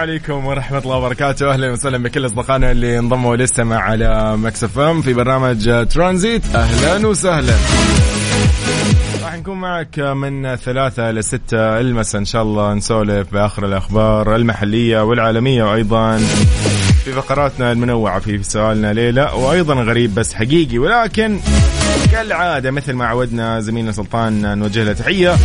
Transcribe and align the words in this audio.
عليكم 0.00 0.46
ورحمة 0.46 0.78
الله 0.78 0.96
وبركاته. 0.96 1.52
أهلا 1.52 1.72
وسهلا 1.72 1.98
بكل 1.98 2.26
أصدقائنا 2.26 2.70
اللي 2.70 2.98
انضموا 2.98 3.36
للسماع 3.36 3.80
على 3.80 4.36
مكس 4.36 4.64
إف 4.64 4.78
إم 4.78 5.02
في 5.02 5.12
برنامج 5.12 5.86
ترانزيت. 5.88 6.42
أهلا 6.54 7.06
وسهلا. 7.08 7.54
راح 9.22 9.36
نكون 9.36 9.60
معك 9.60 9.98
من 9.98 10.56
ثلاثة 10.56 11.10
لستة 11.10 11.80
المساء 11.80 12.20
إن 12.20 12.24
شاء 12.24 12.42
الله 12.42 12.74
نسولف 12.74 13.32
بآخر 13.32 13.66
الأخبار 13.66 14.36
المحلية 14.36 15.04
والعالمية 15.04 15.64
وأيضا 15.64 16.20
في 17.10 17.16
فقراتنا 17.16 17.72
المنوعة 17.72 18.20
في 18.20 18.42
سؤالنا 18.42 18.92
ليلة 18.92 19.34
وأيضا 19.34 19.74
غريب 19.74 20.14
بس 20.14 20.34
حقيقي 20.34 20.78
ولكن 20.78 21.40
كالعادة 22.12 22.70
مثل 22.70 22.92
ما 22.92 23.06
عودنا 23.06 23.60
زميلنا 23.60 23.92
سلطان 23.92 24.58
نوجه 24.58 24.84
له 24.84 24.92
تحية. 24.92 25.36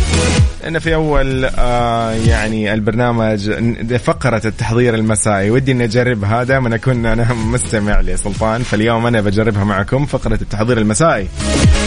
أن 0.66 0.78
في 0.78 0.94
أول 0.94 1.44
آه 1.44 2.10
يعني 2.10 2.74
البرنامج 2.74 3.50
فقرة 3.98 4.42
التحضير 4.44 4.94
المسائي 4.94 5.50
ودي 5.50 5.72
أني 5.72 5.84
أجربها 5.84 6.44
دائما 6.44 6.74
أكون 6.74 7.06
أنا 7.06 7.32
مستمع 7.32 8.00
لسلطان 8.00 8.62
فاليوم 8.62 9.06
أنا 9.06 9.20
بجربها 9.20 9.64
معكم 9.64 10.06
فقرة 10.06 10.38
التحضير 10.42 10.78
المسائي. 10.78 11.28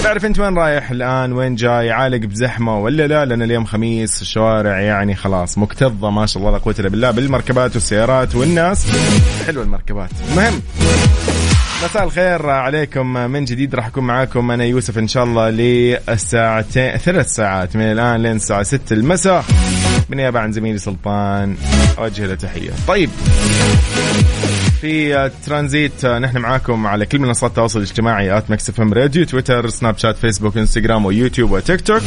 تعرف 0.03 0.25
أنت 0.25 0.39
وين 0.39 0.57
رايح 0.57 0.91
الآن؟ 0.91 1.33
وين 1.33 1.55
جاي؟ 1.55 1.91
عالق 1.91 2.25
بزحمة 2.25 2.79
ولا 2.79 3.07
لا؟ 3.07 3.25
لأن 3.25 3.41
اليوم 3.41 3.65
خميس 3.65 4.21
الشوارع 4.21 4.81
يعني 4.81 5.15
خلاص 5.15 5.57
مكتظة 5.57 6.09
ما 6.09 6.25
شاء 6.25 6.43
الله 6.43 6.51
لا 6.51 6.57
قوة 6.57 6.75
إلا 6.79 6.89
بالله 6.89 7.11
بالمركبات 7.11 7.75
والسيارات 7.75 8.35
والناس. 8.35 8.85
حلوة 9.47 9.63
المركبات. 9.69 10.09
المهم 10.31 10.61
مساء 11.83 12.03
الخير 12.03 12.49
عليكم. 12.49 13.13
من 13.13 13.45
جديد 13.45 13.75
راح 13.75 13.87
أكون 13.87 14.03
معاكم 14.03 14.51
أنا 14.51 14.63
يوسف 14.63 14.97
إن 14.97 15.07
شاء 15.07 15.23
الله 15.23 15.49
للساعتين 15.49 16.97
ثلاث 16.97 17.27
ساعات. 17.27 17.75
من 17.75 17.81
الآن 17.81 18.23
لين 18.23 18.35
الساعة 18.35 18.63
6 18.63 18.93
المساء. 18.93 19.45
بالنيابه 20.09 20.39
عن 20.39 20.51
زميلي 20.51 20.77
سلطان. 20.77 21.55
أوجه 21.99 22.25
له 22.25 22.35
تحية. 22.35 22.71
طيب. 22.87 23.09
في 24.81 25.31
ترانزيت 25.45 26.05
نحن 26.05 26.37
معاكم 26.37 26.87
على 26.87 27.05
كل 27.05 27.19
منصات 27.19 27.49
التواصل 27.49 27.79
الاجتماعي 27.79 28.37
at 28.37 28.51
مكس 28.51 28.69
اف 28.69 28.81
ام 28.81 28.93
راديو 28.93 29.25
تويتر 29.25 29.69
سناب 29.69 29.97
شات 29.97 30.17
فيسبوك 30.17 30.57
انستغرام 30.57 31.05
ويوتيوب 31.05 31.51
وتيك 31.51 31.81
توك 31.81 32.01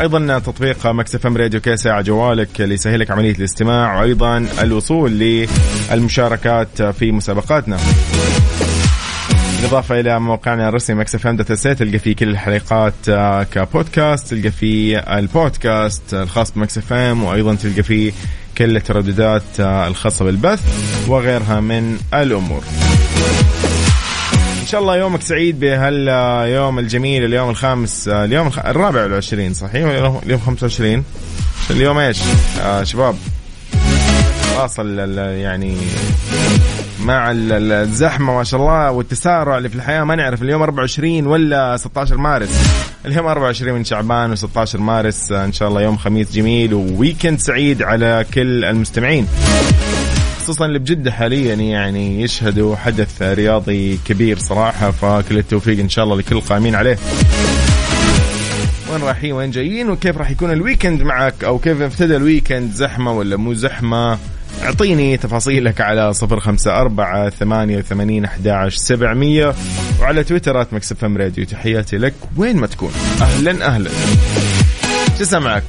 أيضا 0.00 0.38
تطبيق 0.38 0.86
مكس 0.86 1.14
اف 1.14 1.26
ام 1.26 1.36
راديو 1.36 1.60
كيس 1.60 1.86
على 1.86 2.02
جوالك 2.02 2.60
ليسهلك 2.60 3.10
عملية 3.10 3.34
الاستماع 3.34 4.00
وأيضا 4.00 4.46
الوصول 4.62 5.10
للمشاركات 5.90 6.82
في 6.82 7.12
مسابقاتنا. 7.12 7.76
بالإضافة 9.56 10.00
إلى 10.00 10.20
موقعنا 10.20 10.68
الرسمي 10.68 10.96
مكس 10.96 11.14
اف 11.14 11.26
ام 11.26 11.36
تلقى 11.36 11.98
فيه 11.98 12.14
كل 12.16 12.28
الحلقات 12.28 12.94
كبودكاست 13.52 14.34
تلقى 14.34 14.50
فيه 14.50 14.98
البودكاست 14.98 16.14
الخاص 16.14 16.52
بمكس 16.52 16.78
اف 16.78 16.92
ام 16.92 17.24
وأيضا 17.24 17.54
تلقى 17.54 17.82
فيه 17.82 18.12
كل 18.58 18.76
الترددات 18.76 19.60
آه، 19.60 19.88
الخاصة 19.88 20.24
بالبث 20.24 20.60
وغيرها 21.08 21.60
من 21.60 21.98
الأمور. 22.14 22.62
إن 24.62 24.66
شاء 24.66 24.80
الله 24.80 24.96
يومك 24.96 25.22
سعيد 25.22 25.60
بهاليوم 25.60 26.78
الجميل 26.78 27.24
اليوم 27.24 27.50
الخامس 27.50 28.08
آه، 28.08 28.24
اليوم 28.24 28.46
الخ... 28.46 28.58
الرابع 28.58 29.02
والعشرين 29.02 29.54
صحيح؟ 29.54 29.84
ولا 29.84 30.20
اليوم 30.22 30.40
25 30.40 31.04
اليوم 31.70 31.98
إيش؟ 31.98 32.18
آه 32.62 32.82
شباب 32.82 33.16
واصل 34.56 34.98
يعني 35.18 35.76
مع 37.06 37.30
ال- 37.30 37.52
ال- 37.52 37.72
الزحمة 37.72 38.34
ما 38.34 38.44
شاء 38.44 38.60
الله 38.60 38.90
والتسارع 38.90 39.58
اللي 39.58 39.68
في 39.68 39.74
الحياة. 39.74 40.04
ما 40.04 40.14
نعرف 40.14 40.42
اليوم 40.42 40.62
24 40.62 41.26
ولا 41.26 41.76
16 41.76 42.16
مارس. 42.16 42.48
اليوم 43.06 43.26
24 43.26 43.72
من 43.74 43.84
شعبان 43.84 44.36
و16 44.36 44.74
مارس. 44.76 45.32
إن 45.32 45.52
شاء 45.52 45.68
الله 45.68 45.82
يوم 45.82 45.96
خميس 45.96 46.32
جميل 46.32 46.74
وويكند 46.74 47.38
سعيد 47.38 47.82
على 47.82 48.24
كل 48.34 48.64
المستمعين. 48.64 49.26
خصوصا 50.42 50.66
اللي 50.66 50.78
بجدة 50.78 51.12
حاليا 51.12 51.54
يعني 51.54 52.22
يشهدوا 52.22 52.76
حدث 52.76 53.22
رياضي 53.22 53.98
كبير 54.04 54.38
صراحة 54.38 54.90
فكل 54.90 55.38
التوفيق 55.38 55.78
إن 55.78 55.88
شاء 55.88 56.04
الله 56.04 56.16
لكل 56.16 56.36
القائمين 56.36 56.74
عليه. 56.74 56.98
وين 58.92 59.02
رايحين؟ 59.02 59.32
وين 59.32 59.50
جايين؟ 59.50 59.90
وكيف 59.90 60.16
راح 60.18 60.30
يكون 60.30 60.52
ال 60.52 60.58
weekend 60.58 61.02
معك؟ 61.02 61.44
أو 61.44 61.58
كيف 61.58 61.80
ابتدى 61.80 62.16
ال 62.16 62.22
weekend؟ 62.22 62.72
زحمة 62.72 63.12
ولا 63.12 63.36
مو 63.36 63.54
زحمة؟ 63.54 64.18
أعطيني 64.66 65.16
تفاصيلك 65.16 65.80
على 65.80 66.12
صفر 66.12 66.40
خمسة 66.40 66.80
أربعة 66.80 67.30
ثمانية 67.30 67.78
وثمانين 67.78 68.24
أحد 68.24 68.68
سبعمية 68.68 69.54
وعلى 70.00 70.24
تويتر 70.24 70.60
at 70.60 70.74
مكس 70.74 70.96
إف 70.96 71.04
إم 71.04 71.16
راديو. 71.16 71.44
تحياتي 71.44 71.96
لك. 71.96 72.14
وين 72.36 72.56
ما 72.56 72.66
تكون. 72.66 72.92
أهلا 73.20 73.66
أهلا. 73.66 73.90
شو 75.18 75.24
سمعك؟ 75.24 75.62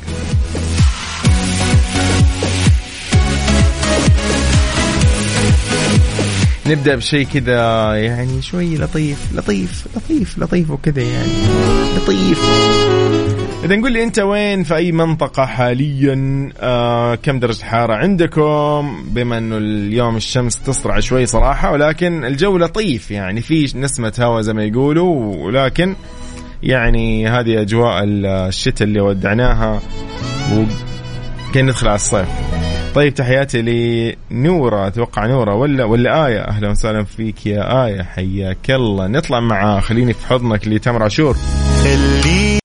نبدأ 6.68 6.96
بشيء 6.96 7.28
كذا 7.34 7.94
يعني 7.96 8.41
شوي 8.41 8.78
لطيف 8.78 9.18
لطيف 9.36 9.88
لطيف 9.96 10.38
لطيف 10.40 10.72
وكذا 10.72 11.02
يعني. 11.02 11.31
لطيف. 11.97 12.40
إذا 13.68 13.76
نقول 13.76 13.92
لي 13.92 14.04
أنت 14.04 14.20
وين 14.20 14.64
في 14.64 14.76
أي 14.76 14.92
منطقة 14.92 15.46
حاليا؟ 15.46 16.50
آه 16.60 17.16
كم 17.16 17.40
درجة 17.40 17.60
الحرارة 17.60 17.94
عندكم؟ 17.94 19.04
بما 19.08 19.38
أنه 19.38 19.58
اليوم 19.58 20.16
الشمس 20.16 20.60
تصرع 20.60 21.00
شوي 21.00 21.26
صراحة 21.26 21.72
ولكن 21.72 22.26
الجو 22.26 22.58
لطيف 22.58 23.12
يعني 23.12 23.42
في 23.42 23.72
نسمة 23.76 24.14
هواء 24.20 24.42
زي 24.42 24.54
ما 24.54 24.64
يقولوا 24.64 25.36
ولكن 25.36 25.96
يعني 26.64 27.28
هذه 27.28 27.62
أجواء 27.62 28.04
الشتاء 28.04 28.88
اللي 28.88 29.02
ودعناها 29.02 29.82
وكان 30.54 31.66
ندخل 31.66 31.88
على 31.88 31.96
الصيف. 31.96 32.28
طيب 32.96 33.14
تحياتي 33.14 33.62
لنورة 34.32 34.88
أتوقع 34.88 35.26
نورة 35.26 35.56
ولا 35.56 35.84
ولا 35.84 36.28
آية؟ 36.28 36.40
أهلا 36.40 36.70
وسهلا 36.70 37.04
فيك 37.04 37.46
يا 37.46 37.86
آية 37.86 38.02
حياك 38.02 38.72
الله. 38.72 39.08
نطلع 39.08 39.40
مع 39.40 39.80
خليني 39.80 40.14
في 40.14 40.28
حضنك 40.28 40.68
لتامر 40.68 41.04
عاشور. 41.04 41.36
إذن 41.86 42.56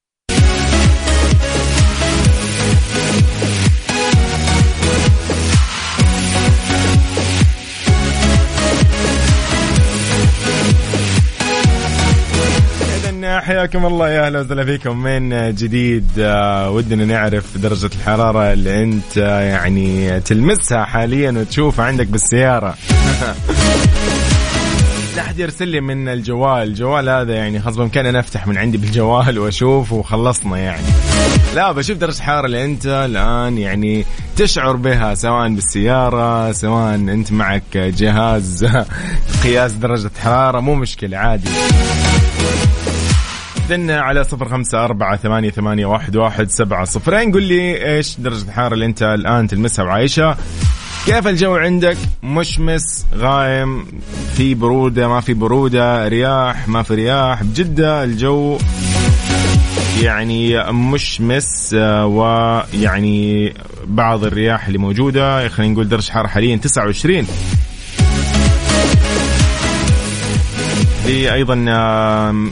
حياكم 13.53 13.87
الله 13.87 14.11
يا 14.11 14.27
أهلا 14.27 14.41
وسهلا 14.41 14.65
فيكم. 14.65 14.97
من 14.97 15.55
جديد 15.55 16.07
آه، 16.19 16.71
ودنا 16.71 17.05
نعرف 17.05 17.59
درجة 17.59 17.87
الحرارة 17.87 18.53
اللي 18.53 18.83
أنت 18.83 19.19
آه، 19.19 19.41
يعني 19.41 20.21
تلمسها 20.21 20.85
حاليا 20.85 21.31
وتشوفها 21.31 21.85
عندك 21.85 22.07
بالسيارة. 22.07 22.75
لا 25.17 25.23
أحد 25.23 25.39
يرسل 25.39 25.69
لي 25.69 25.81
من 25.81 26.09
الجوال. 26.09 26.69
الجوال 26.69 27.09
هذا 27.09 27.35
يعني 27.35 27.61
خلاص 27.61 27.77
بامكاني 27.77 28.09
أنا 28.09 28.21
أفتح 28.21 28.47
من 28.47 28.59
عندي 28.59 28.79
بالجوال 28.79 29.39
وأشوف 29.39 29.93
وخلصنا 29.93 30.59
يعني. 30.59 30.87
لا 31.55 31.73
بشوف 31.73 31.99
درجة 31.99 32.17
الحرارة 32.17 32.47
اللي 32.47 32.65
أنت 32.65 32.87
الآن 32.87 33.59
يعني 33.59 34.05
تشعر 34.37 34.77
بها 34.77 35.15
سواء 35.15 35.49
بالسيارة 35.49 36.53
سواء 36.53 36.95
أنت 36.95 37.33
معك 37.33 37.77
جهاز 37.77 38.67
قياس 39.45 39.73
درجة 39.73 40.11
حرارة 40.23 40.61
مو 40.61 40.75
مشكلة 40.75 41.19
عادي. 41.19 41.49
دنا 43.77 44.01
على 44.01 44.25
صفر 44.25 44.49
خمسة 44.49 44.85
أربعة 44.85 45.17
ثمانية, 45.17 45.51
ثمانية 45.51 45.87
واحد, 45.87 46.17
واحد 46.17 46.51
سبعة 46.51 46.85
صفرين 46.85 47.33
قل 47.33 47.43
لي 47.43 47.95
إيش 47.97 48.17
درجة 48.21 48.45
الحرارة 48.45 48.75
اللي 48.75 48.87
أنت 48.87 49.03
الآن 49.03 49.49
تلمسها 49.49 49.85
وعايشها؟ 49.85 50.37
كيف 51.07 51.27
الجو 51.27 51.57
عندك؟ 51.57 51.97
مشمس 52.23 53.07
غايم 53.15 53.87
في 54.37 54.55
برودة 54.55 55.09
ما 55.09 55.21
في 55.21 55.35
برودة 55.35 56.09
رياح 56.09 56.69
ما 56.69 56.83
في 56.83 56.95
رياح. 56.95 57.43
بجدة 57.43 58.05
الجو 58.05 58.59
يعني 60.03 60.73
مشمس 60.73 61.75
آه، 61.79 62.07
ويعني 62.07 63.55
بعض 63.87 64.25
الرياح 64.25 64.67
اللي 64.67 64.79
موجودة. 64.79 65.49
خلينا 65.49 65.73
نقول 65.73 65.89
درجة 65.89 66.11
حرارة 66.11 66.27
حاليا 66.27 66.57
29 66.57 67.27
أيضا 71.07 71.55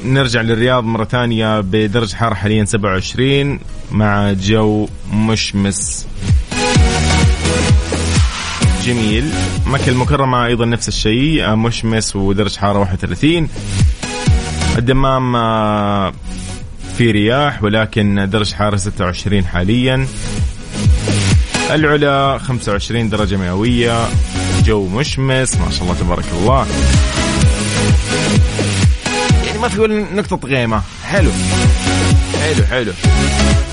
نرجع 0.04 0.40
للرياض 0.40 0.84
مرة 0.84 1.04
ثانية 1.04 1.60
بدرجه 1.60 2.16
حراره 2.16 2.34
حاليا 2.34 2.64
27 2.64 3.60
مع 3.90 4.32
جو 4.32 4.88
مشمس. 5.12 6.06
جميل. 8.84 9.24
مكة 9.66 9.88
المكرمة 9.88 10.46
أيضا 10.46 10.64
نفس 10.64 10.88
الشيء 10.88 11.44
آه، 11.44 11.54
مشمس 11.54 12.16
ودرجة 12.16 12.58
حرارة 12.58 12.78
31 12.78 13.48
الدمام 14.78 15.36
آه، 15.36 16.12
في 16.98 17.10
رياح 17.10 17.62
ولكن 17.62 18.28
درجة 18.32 18.54
حرارة 18.54 18.76
26 18.76 19.44
حاليا. 19.46 20.06
العلا 21.70 22.38
25 22.38 23.08
درجة 23.08 23.36
مئوية. 23.36 24.08
جو 24.64 24.86
مشمس 24.86 25.56
ما 25.56 25.70
شاء 25.70 25.82
الله 25.82 25.94
تبارك 25.94 26.24
الله. 26.40 26.66
ما 29.60 29.68
في 29.68 29.80
ولا 29.80 30.14
نقطة 30.14 30.48
غيمة. 30.48 30.82
حلو. 31.04 31.30
حلو 32.40 32.64
حلو. 32.70 32.92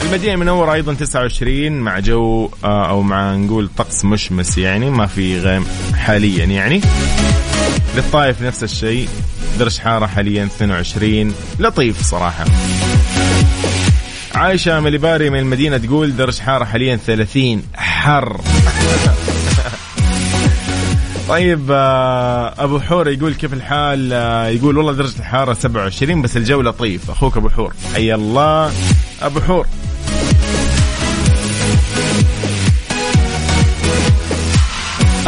المدينة 0.06 0.34
المنورة 0.34 0.74
أيضا 0.74 0.94
29 0.94 1.72
مع 1.72 2.00
جو 2.00 2.50
آه، 2.64 2.90
أو 2.90 3.02
مع 3.02 3.36
نقول 3.36 3.70
طقس 3.78 4.06
مشمس 4.06 4.58
يعني 4.58 4.90
ما 4.90 5.06
في 5.06 5.40
غيم 5.40 5.66
حاليا 5.96 6.46
يعني. 6.46 6.82
للطائف 7.96 8.42
نفس 8.42 8.64
الشيء 8.64 9.08
درجة 9.60 9.80
حارة 9.80 10.06
حاليا 10.06 10.44
22 10.44 11.34
لطيف 11.60 12.02
صراحة. 12.02 12.46
عايشة 14.36 14.80
مليباري 14.80 15.30
من 15.30 15.40
المدينة 15.40 15.78
تقول 15.78 16.16
درجة 16.16 16.42
حارة 16.42 16.66
حاليا 16.66 16.96
30 16.96 17.64
حر. 17.76 18.42
طيب 21.30 21.68
آه، 21.72 22.54
أبو 22.64 22.80
حور 22.80 23.08
يقول 23.10 23.34
كيف 23.34 23.54
الحال؟ 23.54 24.14
آه، 24.14 24.48
يقول 24.48 24.78
والله 24.78 24.94
درجة 24.94 25.20
الحرارة 25.20 25.54
27 25.54 26.22
بس 26.22 26.38
الجو 26.38 26.62
لطيف 26.62 27.12
أخوك 27.12 27.38
أبو 27.38 27.50
حور. 27.50 27.74
حي 27.94 28.14
الله. 28.14 28.72
أبو 29.22 29.40
حور. 29.40 29.68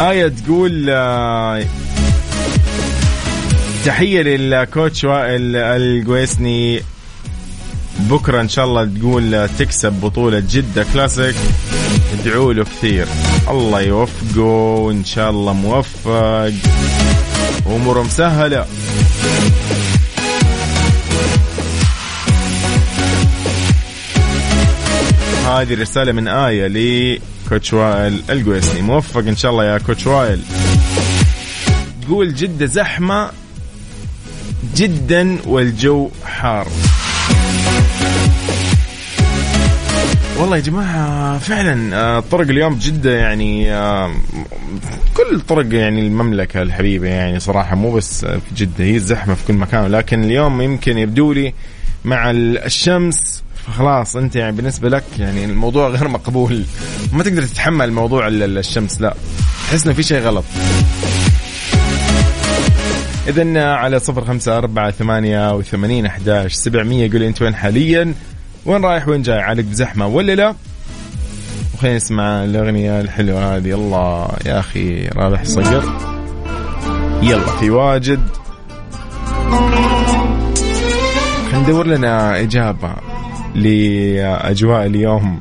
آية 0.00 0.28
تقول 0.28 0.86
آه، 0.90 1.64
تحية 3.84 4.22
للكوتش 4.22 5.04
وائل 5.04 5.56
القويسني. 5.56 6.82
بكرة 8.00 8.40
إن 8.40 8.48
شاء 8.48 8.64
الله 8.64 8.84
تقول 8.84 9.48
تكسب 9.58 9.92
بطولة 9.92 10.42
جدة 10.50 10.86
كلاسيك. 10.92 11.34
ادعوا 12.12 12.52
له 12.52 12.64
كثير. 12.64 13.06
الله 13.48 13.80
يوفقه 13.80 14.40
وإن 14.40 15.04
شاء 15.04 15.30
الله 15.30 15.52
موفق. 15.52 16.52
وأموره 17.66 18.02
مسهلة. 18.02 18.66
هذه 25.46 25.80
رسالة 25.80 26.12
من 26.12 26.28
آية 26.28 26.66
لكوتش 26.66 27.72
وائل 27.72 28.22
القويسني 28.30 28.82
موفق 28.82 29.20
إن 29.20 29.36
شاء 29.36 29.52
الله 29.52 29.64
يا 29.64 29.78
كوتش 29.78 30.06
وائل. 30.06 30.40
تقول 32.02 32.34
جدة 32.34 32.66
زحمة 32.66 33.30
جدا 34.76 35.38
والجو 35.46 36.10
حار. 36.24 36.66
والله 40.40 40.56
يا 40.56 40.62
جماعة 40.62 41.38
فعلا 41.38 41.96
آه، 41.96 42.18
الطرق 42.18 42.48
اليوم 42.48 42.74
جدة 42.74 43.16
يعني 43.16 43.74
آه، 43.74 44.14
كل 45.16 45.40
طرق 45.40 45.74
يعني 45.74 46.00
المملكة 46.00 46.62
الحبيبة 46.62 47.08
يعني 47.08 47.40
صراحة 47.40 47.76
مو 47.76 47.92
بس 47.92 48.24
في 48.24 48.54
جدة 48.56 48.84
هي 48.84 48.96
الزحمة 48.96 49.34
في 49.34 49.46
كل 49.46 49.54
مكان. 49.54 49.86
لكن 49.86 50.24
اليوم 50.24 50.60
يمكن 50.60 50.98
يبدو 50.98 51.32
لي 51.32 51.54
مع 52.04 52.30
الشمس 52.30 53.42
فخلاص 53.66 54.16
أنت 54.16 54.36
يعني 54.36 54.56
بالنسبة 54.56 54.88
لك 54.88 55.04
يعني 55.18 55.44
الموضوع 55.44 55.88
غير 55.88 56.08
مقبول. 56.08 56.64
ما 57.12 57.22
تقدر 57.22 57.42
تتحمل 57.42 57.92
موضوع 57.92 58.28
الشمس 58.28 59.00
لا. 59.00 59.14
تحس 59.68 59.84
إنه 59.84 59.94
في 59.94 60.02
شيء 60.02 60.20
غلط. 60.20 60.44
إذا 63.28 63.64
على 63.72 63.98
صفر 63.98 64.24
خمسة 64.24 64.58
أربعة 64.58 64.90
ثمانية 64.90 65.54
وثمانين 65.54 66.06
أحداش 66.06 66.54
سبعمية 66.54 67.12
قولي 67.12 67.26
أنت 67.26 67.42
وين 67.42 67.54
حاليا. 67.54 68.14
وين 68.66 68.84
رايح 68.84 69.08
وين 69.08 69.22
جاي؟ 69.22 69.38
عالق 69.38 69.64
بزحمة 69.64 70.06
ولا 70.06 70.34
لا؟ 70.34 70.54
وخلينا 71.74 71.96
نسمع 71.96 72.44
الأغنية 72.44 73.00
الحلوة 73.00 73.56
هذه. 73.56 73.74
الله 73.74 74.28
يا 74.46 74.60
أخي 74.60 75.08
رابح 75.08 75.44
صقر. 75.44 75.84
يلا. 77.22 77.46
في 77.60 77.70
واجد. 77.70 78.20
ندور 81.54 81.86
لنا 81.86 82.40
إجابة 82.40 82.94
لأجواء 83.54 84.86
اليوم. 84.86 85.40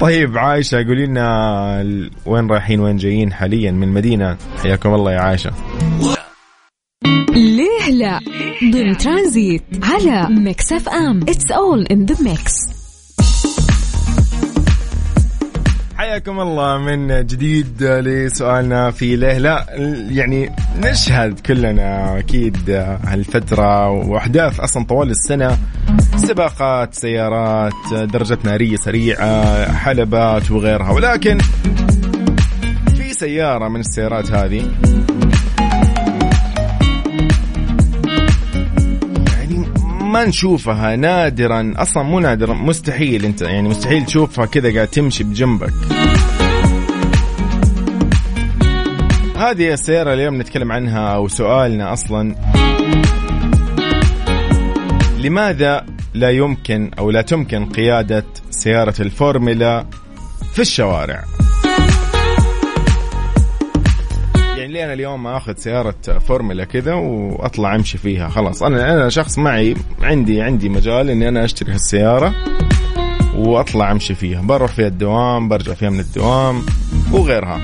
طيب 0.00 0.38
عايشة 0.38 0.76
قولي 0.76 1.06
لنا 1.06 2.06
وين 2.26 2.50
رايحين 2.50 2.80
وين 2.80 2.96
جايين 2.96 3.32
حاليا 3.32 3.70
من 3.70 3.82
المدينة؟ 3.82 4.36
حياكم 4.62 4.94
الله 4.94 5.12
يا 5.12 5.20
عايشة. 5.20 5.50
ليه 7.86 7.94
لا 7.94 8.20
ضمن 8.72 8.96
ترانزيت 8.96 9.62
على 9.82 10.34
ميكس 10.34 10.72
اف 10.72 10.88
ام. 10.88 11.20
It's 11.22 11.50
all 11.50 11.86
in 11.86 12.04
the 12.04 12.16
mix 12.22 12.52
حياكم 15.96 16.40
الله 16.40 16.78
من 16.78 17.26
جديد 17.26 17.82
لسؤالنا 17.82 18.90
في 18.90 19.16
ليه. 19.16 19.38
لا 19.38 19.66
يعني 20.10 20.56
نشهد 20.78 21.40
كلنا 21.40 22.18
أكيد 22.18 22.70
هالفترة 23.04 23.90
وأحداث 23.90 24.60
أصلا 24.60 24.84
طوال 24.84 25.10
السنة. 25.10 25.58
سباقات 26.16 26.94
سيارات 26.94 27.72
درجات 27.92 28.44
نارية 28.44 28.76
سريعة 28.76 29.72
حلبات 29.72 30.50
وغيرها. 30.50 30.90
ولكن 30.90 31.38
في 32.96 33.12
سيارة 33.12 33.68
من 33.68 33.80
السيارات 33.80 34.30
هذه 34.30 34.70
ما 40.12 40.24
نشوفها 40.24 40.96
نادرا. 40.96 41.74
أصلا 41.76 42.02
مو 42.02 42.20
نادرا 42.20 42.54
مستحيل 42.54 43.24
أنت 43.24 43.42
يعني 43.42 43.68
مستحيل 43.68 44.06
تشوفها 44.06 44.46
كذا 44.46 44.74
قاعد 44.74 44.88
تمشي 44.88 45.24
بجنبك. 45.24 45.72
هذه 49.36 49.72
السيارة 49.72 50.14
اليوم 50.14 50.40
نتكلم 50.40 50.72
عنها 50.72 51.14
أو 51.14 51.28
سؤالنا 51.28 51.92
أصلا. 51.92 52.34
لماذا 55.18 55.86
لا 56.14 56.30
يمكن 56.30 56.90
أو 56.98 57.10
لا 57.10 57.22
تمكن 57.22 57.66
قيادة 57.66 58.24
سيارة 58.50 58.94
الفورمولا 59.00 59.86
في 60.54 60.62
الشوارع؟ 60.62 61.24
يعني 64.62 64.74
ليه 64.74 64.84
أنا 64.84 64.92
اليوم 64.92 65.26
آخذ 65.26 65.54
سيارة 65.56 65.94
فورمولا 66.28 66.64
كذا 66.64 66.94
وأطلع 66.94 67.74
أمشي 67.74 67.98
فيها؟ 67.98 68.28
خلاص 68.28 68.62
أنا 68.62 68.94
أنا 68.94 69.08
شخص 69.08 69.38
معي 69.38 69.74
عندي 70.02 70.42
عندي 70.42 70.68
مجال 70.68 71.10
إني 71.10 71.28
أنا 71.28 71.44
أشتري 71.44 71.72
هالسيارة 71.72 72.34
وأطلع 73.36 73.92
أمشي 73.92 74.14
فيها. 74.14 74.42
بروح 74.42 74.72
فيها 74.72 74.86
الدوام 74.86 75.48
برجع 75.48 75.74
فيها 75.74 75.90
من 75.90 76.00
الدوام 76.00 76.62
وغيرها. 77.12 77.60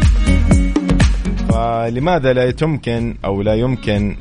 فلماذا 1.48 2.32
لا 2.32 2.50
تمكن 2.50 3.14
أو 3.24 3.42
لا 3.42 3.54
يمكن 3.54 4.16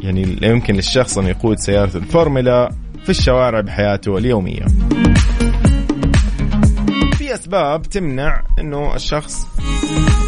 يعني 0.00 0.24
لا 0.24 0.48
يمكن 0.48 0.74
للشخص 0.74 1.18
أن 1.18 1.26
يقود 1.26 1.56
سيارة 1.58 1.96
الفورمولا 1.96 2.70
في 3.04 3.10
الشوارع 3.10 3.60
بحياته 3.60 4.18
اليومية؟ 4.18 4.66
اسباب 7.48 7.82
تمنع 7.82 8.42
إنه 8.58 8.94
الشخص 8.94 9.46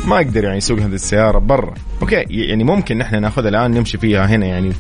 ما 0.07 0.21
يقدر 0.21 0.45
يعني 0.45 0.57
يسوق 0.57 0.79
هذه 0.79 0.95
السيارة 0.95 1.39
برا. 1.39 1.75
okay 2.03 2.25
يعني 2.29 2.65
ممكن 2.65 2.99
نحن 2.99 3.21
ناخذها 3.21 3.49
الآن 3.49 3.71
نمشي 3.71 3.99
فيها 3.99 4.27
هنا 4.27 4.47
يعني 4.47 4.73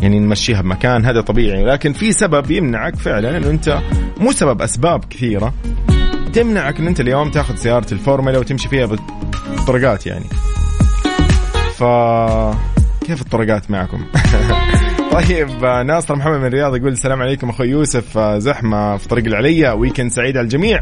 يعني 0.00 0.18
نمشيها 0.18 0.60
بمكان 0.60 1.04
هذا 1.04 1.20
طبيعي 1.20 1.64
لكن 1.64 1.92
في 1.92 2.12
سبب 2.12 2.50
يمنعك 2.50 2.96
فعلا 2.96 3.36
إنه 3.36 3.50
أنت 3.50 3.80
مو 4.16 4.32
سبب 4.32 4.62
أسباب 4.62 5.04
كثيرة 5.04 5.54
تمنعك 6.32 6.80
إن 6.80 6.86
أنت 6.86 7.00
اليوم 7.00 7.30
تاخذ 7.30 7.54
سيارة 7.54 7.86
الفورمولا 7.92 8.38
وتمشي 8.38 8.68
فيها 8.68 8.86
بالطرقات 8.86 10.06
يعني. 10.06 10.26
ف 11.74 11.84
كيف 13.06 13.20
الطرقات 13.20 13.70
معكم؟ 13.70 14.04
طيب 15.12 15.64
ناصر 15.86 16.16
محمد 16.16 16.38
من 16.38 16.46
الرياض 16.46 16.76
يقول 16.76 16.92
السلام 16.92 17.22
عليكم 17.22 17.48
أخوي 17.48 17.68
يوسف 17.68 18.18
زحمة 18.18 18.96
في 18.96 19.08
طريق 19.08 19.26
العليا 19.26 19.72
ويكند 19.72 20.10
سعيد 20.10 20.36
على 20.36 20.44
الجميع. 20.44 20.80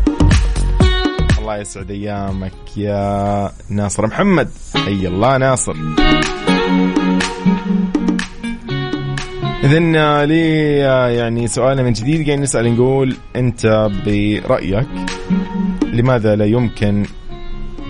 الله 1.47 1.59
يسعد 1.59 1.91
أيامك 1.91 2.77
يا 2.77 3.51
ناصر 3.71 4.07
محمد. 4.07 4.49
حي 4.75 5.07
الله 5.07 5.37
ناصر. 5.37 5.77
اذا 9.65 10.27
لي 10.27 10.77
يعني 11.17 11.49
سؤالنا 11.49 11.83
من 11.83 11.93
جديد 11.93 12.15
قاعدين 12.15 12.41
نسأل 12.41 12.75
نقول 12.75 13.17
أنت 13.37 13.91
برأيك 14.07 14.89
لماذا 15.83 16.37
لا 16.37 16.45
يمكن 16.45 17.07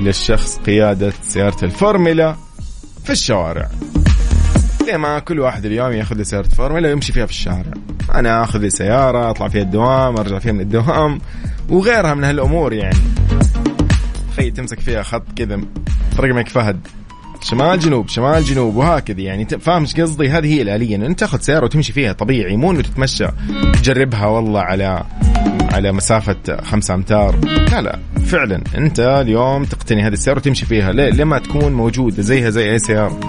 للشخص 0.01 0.59
قيادة 0.59 1.13
سيارة 1.23 1.65
الفورمولا 1.65 2.37
في 3.05 3.11
الشوارع؟ 3.11 3.69
زي 4.87 4.99
ما 4.99 5.19
كل 5.19 5.41
واحد 5.41 5.65
اليوم 5.65 5.93
يأخذ 5.93 6.17
لي 6.17 6.25
سيارة 6.25 6.49
فورمولا 6.49 6.89
ويمشي 6.89 7.13
فيها 7.13 7.27
في 7.27 7.33
الشارع. 7.33 7.73
أنا 8.15 8.43
أخذ 8.45 8.59
لي 8.59 8.71
سيارة 8.71 9.31
أطلع 9.31 9.49
فيها 9.49 9.63
الدوام 9.63 10.17
أرجع 10.17 10.39
فيها 10.39 10.53
من 10.53 10.61
الدوام 10.61 11.21
وغيرها 11.69 12.15
من 12.15 12.25
هالأمور 12.25 12.73
يعني. 12.73 12.99
تخيل 14.37 14.53
تمسك 14.53 14.81
فيها 14.81 15.03
خط 15.03 15.23
كذا 15.37 15.61
رقمك 16.21 16.49
فهد. 16.49 16.81
شمال 17.43 17.79
جنوب 17.79 18.09
شمال 18.09 18.45
جنوب 18.45 18.77
وهكذا 18.77 19.21
يعني. 19.21 19.47
فاهم 19.47 19.83
إيش 19.83 20.01
قصدي؟ 20.01 20.29
هذه 20.29 20.55
هي 20.55 20.63
الآلية 20.63 20.97
إنه 20.97 21.07
أنت 21.07 21.21
تاخذ 21.21 21.41
سيارة 21.41 21.65
وتمشي 21.65 21.93
فيها 21.93 22.13
طبيعي 22.13 22.57
مو 22.57 22.71
إنه 22.71 22.83
تتمشى. 22.83 23.27
تجربها 23.73 24.27
والله 24.27 24.61
على 24.61 25.05
على 25.73 25.93
مسافة 25.93 26.57
خمسة 26.63 26.95
أمتار. 26.95 27.37
لا 27.45 27.81
لا 27.81 27.99
فعلا. 28.27 28.63
أنت 28.79 29.01
اليوم 29.01 29.65
تقتني 29.65 30.03
هذه 30.03 30.13
السيارة 30.13 30.39
وتمشي 30.39 30.67
فيها 30.67 30.93
ليه؟ 30.93 31.11
لما 31.11 31.39
تكون 31.39 31.73
موجودة 31.73 32.23
زيها 32.23 32.51
زي 32.51 32.73
أي 32.73 32.79
سيارة. 32.79 33.21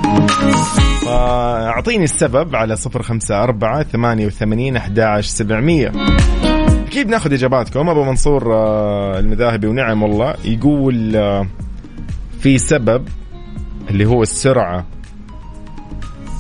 فأعطيني 1.06 2.04
السبب 2.04 2.56
على 2.56 2.76
صفر 2.76 3.04
خمسة 3.04 3.44
أربعة 3.44 3.84
ثمانية 3.84 4.26
وثمانين 4.26 4.76
أحد 4.76 5.20
سبعمية. 5.22 5.92
أكيد 6.98 7.10
ناخذ 7.10 7.34
إجاباتكم. 7.34 7.90
أبو 7.90 8.04
منصور 8.04 8.54
آه، 8.56 9.20
المذاهبي 9.20 9.68
ونعم 9.68 10.04
والله 10.04 10.36
يقول 10.46 11.16
آه، 11.16 11.48
في 12.40 12.58
سبب 12.58 13.08
اللي 13.90 14.06
هو 14.06 14.24
السرعة. 14.24 14.86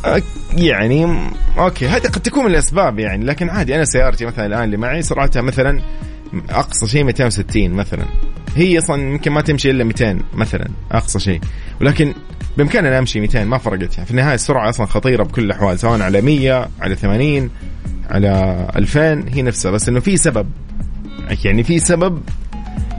أك- 0.03 0.57
يعني 0.57 1.17
أوكي 1.57 1.87
هذه 1.87 2.07
قد 2.07 2.21
تكون 2.21 2.45
من 2.45 2.51
الأسباب 2.51 2.99
يعني 2.99 3.25
لكن 3.25 3.49
عادي 3.49 3.75
أنا 3.75 3.85
سيارتي 3.85 4.25
مثلا 4.25 4.45
الآن 4.45 4.63
اللي 4.63 4.77
معي 4.77 5.01
سرعتها 5.01 5.41
مثلا 5.41 5.81
أقصى 6.49 6.87
شيء 6.87 7.03
260 7.03 7.71
مثلا. 7.71 8.05
هي 8.55 8.77
أصلا 8.77 9.01
يمكن 9.01 9.31
ما 9.31 9.41
تمشي 9.41 9.71
إلا 9.71 9.83
200 9.83 10.19
مثلا 10.33 10.67
أقصى 10.91 11.19
شيء. 11.19 11.41
ولكن 11.81 12.13
بإمكاني 12.57 12.87
أنا 12.87 12.99
أمشي 12.99 13.19
200 13.19 13.43
ما 13.45 13.57
فرقت 13.57 13.93
يعني. 13.93 14.05
في 14.05 14.11
النهاية 14.11 14.35
السرعة 14.35 14.69
أصلا 14.69 14.85
خطيرة 14.85 15.23
بكل 15.23 15.43
الأحوال 15.43 15.79
سواء 15.79 16.01
على 16.01 16.21
100 16.21 16.67
على 16.81 16.95
80 16.95 17.49
على 18.09 18.67
2000 18.75 19.25
هي 19.29 19.41
نفسها 19.41 19.71
بس 19.71 19.89
إنه 19.89 19.99
في 19.99 20.17
سبب. 20.17 20.47
يعني 21.45 21.63
في 21.63 21.79
سبب 21.79 22.21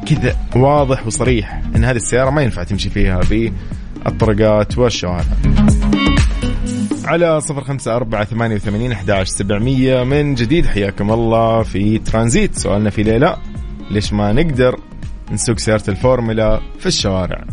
كذا 0.07 0.37
واضح 0.57 1.07
وصريح 1.07 1.63
إن 1.77 1.85
هذه 1.85 1.97
السيارة 1.97 2.31
ما 2.31 2.43
ينفع 2.43 2.63
تمشي 2.63 2.91
فيها 2.91 3.21
بالطرقات 3.31 4.79
والشوارع. 4.79 5.25
على 7.05 7.41
صفر 7.41 7.65
خمسة 7.65 7.97
أربعة 7.97 8.25
ثمانية 8.25 8.55
وثمانين 8.55 8.93
أحداش 8.93 9.29
سبعمية 9.29 10.05
من 10.05 10.35
جديد 10.35 10.67
حياكم 10.67 11.11
الله 11.11 11.63
في 11.63 11.99
ترانزيت. 11.99 12.59
سؤالنا 12.59 12.91
في 12.91 13.03
ليلة 13.03 13.37
ليش 13.91 14.13
ما 14.13 14.33
نقدر 14.33 14.81
نسوق 15.33 15.59
سيارة 15.59 15.91
الفورمولا 15.91 16.61
في 16.79 16.87
الشوارع؟ 16.87 17.45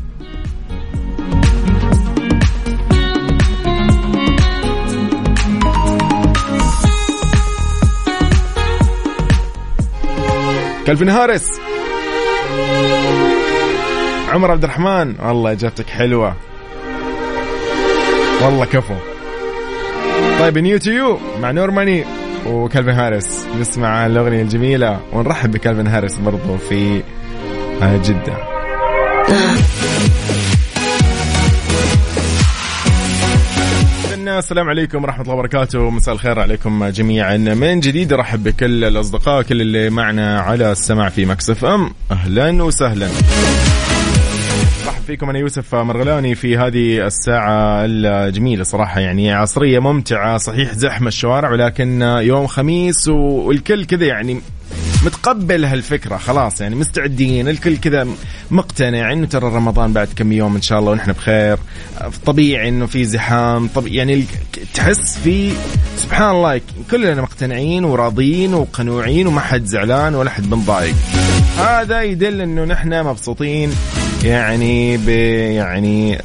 كلفن 10.88 11.10
هارس. 11.10 11.48
عمر 14.30 14.52
عبد 14.52 14.64
الرحمن. 14.64 15.16
والله 15.20 15.52
إجابتك 15.52 15.90
حلوة. 15.90 16.36
والله 18.42 18.66
كفو. 18.66 18.96
طيب 20.40 20.58
New 20.58 20.78
To 20.78 20.92
You 20.92 21.20
مع 21.42 21.52
نورماني 21.52 22.06
وكالفن 22.48 22.90
هارس. 22.90 23.48
نسمع 23.60 24.06
الأغنية 24.06 24.42
الجميلة 24.42 25.00
ونرحب 25.14 25.52
بكالفن 25.52 25.88
هارس 25.88 26.18
برضو 26.18 26.58
في 26.70 27.02
آه، 27.82 27.98
جدة. 27.98 28.38
السلام 34.40 34.70
عليكم 34.70 35.04
ورحمة 35.04 35.24
الله 35.24 35.34
وبركاته. 35.34 35.90
مساء 35.90 36.14
الخير 36.14 36.40
عليكم 36.40 36.86
جميعا. 36.86 37.38
من 37.38 37.80
جديد 37.80 38.14
أرحب 38.14 38.44
بكل 38.44 38.84
الأصدقاء 38.84 39.42
كل 39.42 39.62
اللي 39.62 39.90
معنا 39.90 40.40
على 40.40 40.72
السمع 40.72 41.10
في 41.10 41.26
مكس 41.26 41.56
إف 41.56 41.66
إم. 41.66 41.94
أهلا 42.12 42.64
وسهلا. 42.64 43.08
مرحب 44.86 45.02
فيكم 45.08 45.30
أنا 45.30 45.40
يوسف 45.40 45.76
مرغلاني 45.76 46.36
في 46.36 46.58
هذه 46.58 47.06
الساعة 47.06 47.86
الجميلة 47.86 48.64
صراحة. 48.64 49.00
يعني 49.00 49.34
عصرية 49.34 49.80
ممتعة 49.80 50.38
صحيح 50.38 50.74
زحمة 50.74 51.08
الشوارع 51.08 51.52
ولكن 51.52 52.02
يوم 52.02 52.48
خميس 52.48 53.08
والكل 53.08 53.86
كذا 53.86 54.06
يعني 54.06 54.42
متقبل 55.06 55.66
هالفكرة 55.66 56.18
خلاص 56.18 56.62
يعني 56.62 56.76
مستعدين 56.76 57.48
الكل 57.48 57.78
كذا 57.78 58.08
مقتنع 58.52 59.14
انه 59.14 59.28
ترى 59.28 59.48
رمضان 59.48 59.94
بعد 59.94 60.08
كم 60.16 60.32
يوم 60.32 60.56
إن 60.56 60.62
شاء 60.62 60.80
الله 60.80 60.92
ونحن 60.92 61.12
بخير. 61.12 61.58
طبيعي 62.26 62.70
إنه 62.70 62.86
في 62.86 63.06
زحام 63.06 63.68
طبيعي 63.68 63.96
يعني 63.96 64.26
تحس 64.74 65.18
في 65.24 65.52
سبحان 65.98 66.30
الله 66.30 66.62
كلنا 66.92 67.22
مقتنعين 67.22 67.84
وراضيين 67.84 68.54
وقنوعين 68.54 69.28
وما 69.28 69.42
حد 69.42 69.66
زعلان 69.66 70.16
ولا 70.16 70.30
حد 70.30 70.50
بنضايق 70.50 70.96
هذا 71.58 72.02
يدل 72.02 72.42
إنه 72.42 72.64
نحن 72.64 73.04
مبسوطين 73.04 73.72
يعني 74.24 74.98
ب 74.98 75.10
يعني 75.10 76.22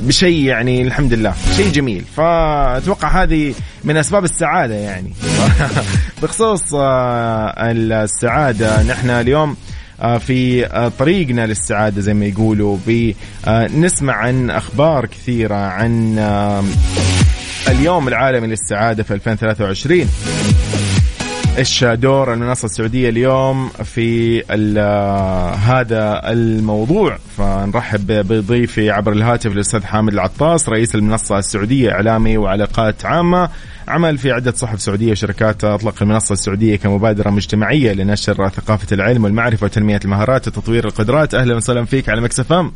بشيء 0.00 0.44
يعني 0.44 0.82
الحمد 0.82 1.12
لله 1.12 1.34
شيء 1.56 1.72
جميل. 1.72 2.04
فأتوقع 2.16 3.22
هذه 3.22 3.54
من 3.84 3.96
أسباب 3.96 4.24
السعادة 4.24 4.74
يعني. 4.74 5.12
بخصوص 6.22 6.74
آه، 6.74 7.54
السعادة 7.72 8.82
نحن 8.82 9.10
اليوم 9.10 9.56
آه، 10.00 10.18
في 10.18 10.66
آه، 10.66 10.88
طريقنا 10.88 11.46
للسعادة 11.46 12.00
زي 12.00 12.14
ما 12.14 12.26
يقولوا 12.26 12.78
بنسمع 12.86 14.14
عن 14.14 14.50
أخبار 14.50 15.06
كثيرة 15.06 15.54
عن 15.54 16.18
اليوم 17.68 18.08
العالمي 18.08 18.46
للسعادة 18.46 19.02
في 19.02 19.14
2023 19.14 20.08
إيش 21.58 21.84
دور 21.84 22.32
المنصة 22.32 22.66
السعودية 22.66 23.08
اليوم 23.08 23.68
في 23.68 24.40
هذا 25.66 26.32
الموضوع؟ 26.32 27.18
فنرحب 27.38 28.06
بضيفي 28.06 28.90
عبر 28.90 29.12
الهاتف 29.12 29.52
الأستاذ 29.52 29.84
حامد 29.84 30.12
العطاس 30.12 30.68
رئيس 30.68 30.94
المنصة 30.94 31.38
السعودية 31.38 31.92
إعلامي 31.92 32.36
وعلاقات 32.36 33.06
عامة. 33.06 33.48
عمل 33.88 34.18
في 34.18 34.30
عدة 34.30 34.50
صحف 34.50 34.80
سعودية 34.80 35.10
وشركات 35.10 35.64
أطلق 35.64 36.02
المنصة 36.02 36.32
السعودية 36.32 36.76
كمبادرة 36.76 37.30
مجتمعية 37.30 37.92
لنشر 37.92 38.48
ثقافة 38.48 38.94
العلم 38.94 39.24
والمعرفة 39.24 39.64
وتنمية 39.64 40.00
المهارات 40.04 40.48
وتطوير 40.48 40.84
القدرات. 40.84 41.34
أهلا 41.34 41.56
وسهلا 41.56 41.84
فيك 41.84 42.08
على 42.08 42.20
مكسف 42.20 42.52
إم. 42.52 42.72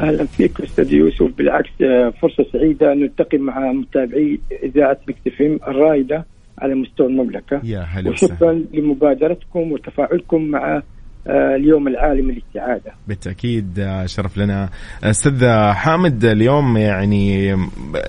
أهلا 0.00 0.24
فيك 0.26 0.60
أستاذ 0.60 0.92
يوسف. 0.92 1.30
بالعكس 1.38 1.70
آه، 1.82 2.12
فرصة 2.22 2.46
سعيدة 2.52 2.92
أن 2.92 3.00
نلتقي 3.00 3.38
مع 3.38 3.72
متابعي 3.72 4.40
إذاعة 4.62 4.98
مكتفم 5.08 5.58
الرائدة 5.68 6.24
على 6.58 6.74
مستوى 6.74 7.06
المملكة. 7.06 7.60
يا 7.64 7.80
هلا 7.80 8.10
وشكرا 8.10 8.62
لمبادرتكم 8.74 9.72
وتفاعلكم 9.72 10.42
مع 10.42 10.82
اليوم 11.26 11.88
العالمي 11.88 12.34
للسعادة. 12.34 12.92
بالتأكيد 13.08 13.78
آه، 13.78 14.06
شرف 14.06 14.38
لنا. 14.38 14.68
أستاذ 15.04 15.46
حامد 15.72 16.24
اليوم 16.24 16.76
يعني 16.76 17.56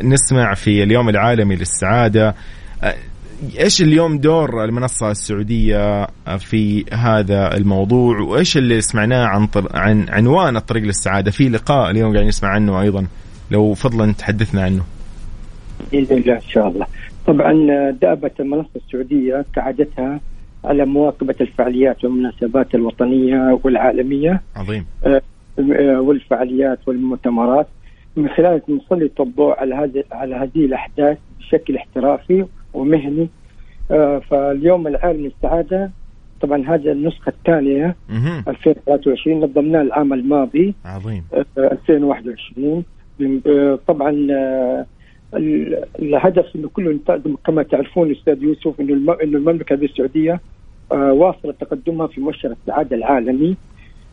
نسمع 0.04 0.54
في 0.54 0.84
اليوم 0.84 1.10
العالمي 1.10 1.56
للسعادة. 1.56 2.36
آه، 2.84 2.96
إيش 3.60 3.82
اليوم 3.82 4.18
دور 4.18 4.64
المنصة 4.64 5.12
السعودية 5.12 6.08
في 6.38 6.86
هذا 6.94 7.58
الموضوع؟ 7.58 8.20
وإيش 8.20 8.58
اللي 8.58 8.82
سمعناه 8.82 9.26
عن 9.26 9.48
طر... 9.48 9.68
عن 9.74 10.06
عنوان 10.10 10.58
الطريق 10.58 10.84
للسعادة؟ 10.84 11.32
في 11.32 11.50
لقاء 11.50 11.92
اليوم 11.92 12.12
قاعدين 12.12 12.28
نسمع 12.28 12.50
عنه 12.50 12.82
أيضا. 12.82 13.08
لو 13.52 13.74
فضلا 13.74 14.14
تحدثنا 14.14 14.64
عنه. 14.64 14.84
بإذن 15.92 16.18
الله 16.18 16.36
إن 16.36 16.50
شاء 16.50 16.68
الله. 16.68 16.86
طبعا 17.28 17.52
آه، 17.52 17.92
دابت 18.02 18.40
المنصة 18.40 18.70
السعودية 18.76 19.46
كعادتها 19.56 20.20
على 20.68 20.86
مواكبة 20.86 21.36
الفعاليات 21.42 22.04
والمناسبات 22.04 22.76
الوطنية 22.76 23.60
والعالمية. 23.64 24.42
عظيم. 24.56 24.86
آه، 25.06 25.22
والفعاليات 26.02 26.80
والمؤتمرات. 26.88 27.68
من 28.16 28.30
خلال 28.30 28.62
نسلط 28.70 29.22
الضوء 29.22 29.60
على 29.60 29.76
هذه 29.76 30.04
على 30.12 30.36
هذه 30.36 30.66
الأحداث 30.66 31.18
بشكل 31.40 31.76
احترافي 31.76 32.46
ومهني. 32.74 33.30
آه، 33.92 34.20
فاليوم 34.20 34.88
العالمي 34.88 35.24
للسعادة 35.28 35.92
طبعا 36.42 36.64
هذه 36.68 36.92
النسخة 36.92 37.30
الثانية 37.30 37.96
مهم. 38.10 38.44
2023 38.48 39.40
نظمناها 39.40 39.82
العام 39.82 40.14
الماضي. 40.14 40.74
عظيم. 40.86 41.24
آه، 41.34 41.46
2021 41.58 42.84
من- 43.20 43.42
آه، 43.48 43.80
طبعا 43.88 44.28
آه، 44.32 44.86
ال- 45.34 45.84
الهدف 46.00 46.56
إنه 46.56 46.70
كله 46.70 47.00
كما 47.46 47.64
تعرفون 47.64 48.12
أستاذ 48.12 48.44
يوسف 48.44 48.80
إنه 48.82 48.94
إنه 48.94 49.38
المملكة 49.38 49.74
السعودية 49.74 50.32
آه، 50.34 50.40
واصلت 50.92 51.62
تقدمها 51.62 52.08
في 52.08 52.22
مؤشر 52.22 52.52
السعاده 52.52 52.96
العالمي. 52.96 53.56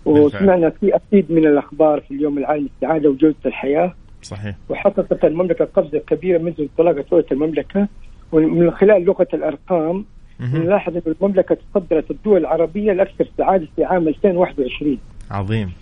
وسمعنا 0.05 0.71
في 0.71 0.97
أكيد 0.97 1.33
من 1.33 1.47
الأخبار 1.47 2.01
في 2.01 2.15
اليوم 2.15 2.39
العالمي 2.39 2.69
للسعاده 2.75 3.11
وجودة 3.11 3.35
الحياة. 3.47 3.95
صحيح. 4.23 4.57
وحققت 4.69 5.25
المملكة 5.25 5.65
قفزة 5.65 5.99
كبيرة 5.99 6.39
منذ 6.39 6.61
انطلاقة 6.61 7.05
دولة 7.11 7.25
المملكة. 7.33 7.89
ومن 8.33 8.71
خلال 8.71 9.05
لغة 9.05 9.29
الأرقام. 9.35 10.05
نلاحظ 10.41 10.97
أن 10.97 11.15
المملكة 11.21 11.57
تصدرت 11.75 12.11
الدول 12.11 12.41
العربية 12.41 12.93
الاكثر 12.93 13.29
سعادة 13.39 13.67
في 13.77 13.85
عام 13.85 14.09
2021 14.09 14.99
عظيم. 15.31 15.73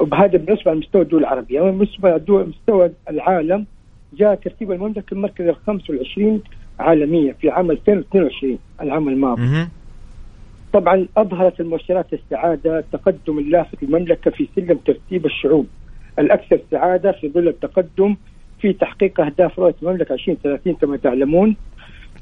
وبهذا 0.00 0.38
بالنسبة 0.38 0.72
لمستوى 0.74 1.02
الدول 1.02 1.20
العربية. 1.20 1.60
بالنسبة 1.60 2.16
لدول 2.16 2.48
مستوى 2.48 2.90
العالم 3.10 3.66
جاء 4.18 4.34
ترتيب 4.34 4.72
المملكة 4.72 5.14
المركز 5.14 5.46
ال 5.46 5.56
25 5.66 6.42
عالميا 6.78 7.32
في 7.32 7.50
عام 7.50 7.70
2022 7.70 8.58
العام 8.80 9.08
الماضي. 9.08 9.42
طبعا 10.72 11.06
أظهرت 11.16 11.60
المؤشرات 11.60 12.06
السعادة 12.12 12.78
التقدم 12.78 13.38
اللافت 13.38 13.82
للمملكه 13.82 14.30
في 14.30 14.48
سلم 14.56 14.78
ترتيب 14.86 15.26
الشعوب 15.26 15.66
الأكثر 16.18 16.60
سعادة 16.70 17.12
في 17.12 17.28
ظل 17.28 17.48
التقدم 17.48 18.16
في 18.60 18.72
تحقيق 18.72 19.20
أهداف 19.20 19.58
رؤية 19.58 19.74
المملكة 19.82 20.12
2030 20.12 20.74
كما 20.74 20.96
تعلمون 20.96 21.56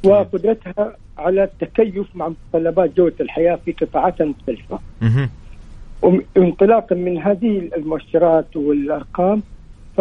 وقدرتها 0.05 0.97
على 1.19 1.45
التكيف 1.45 2.07
مع 2.17 2.29
متطلبات 2.29 2.97
جودة 2.97 3.15
الحياة 3.21 3.59
في 3.65 3.73
قطاعاتها 3.73 4.25
المختلفه. 4.25 4.79
مهم. 5.03 5.31
وانطلاقا 6.37 6.97
من 6.97 7.19
هذه 7.19 7.71
المؤشرات 7.77 8.57
والأرقام 8.57 9.43
ف 9.97 10.01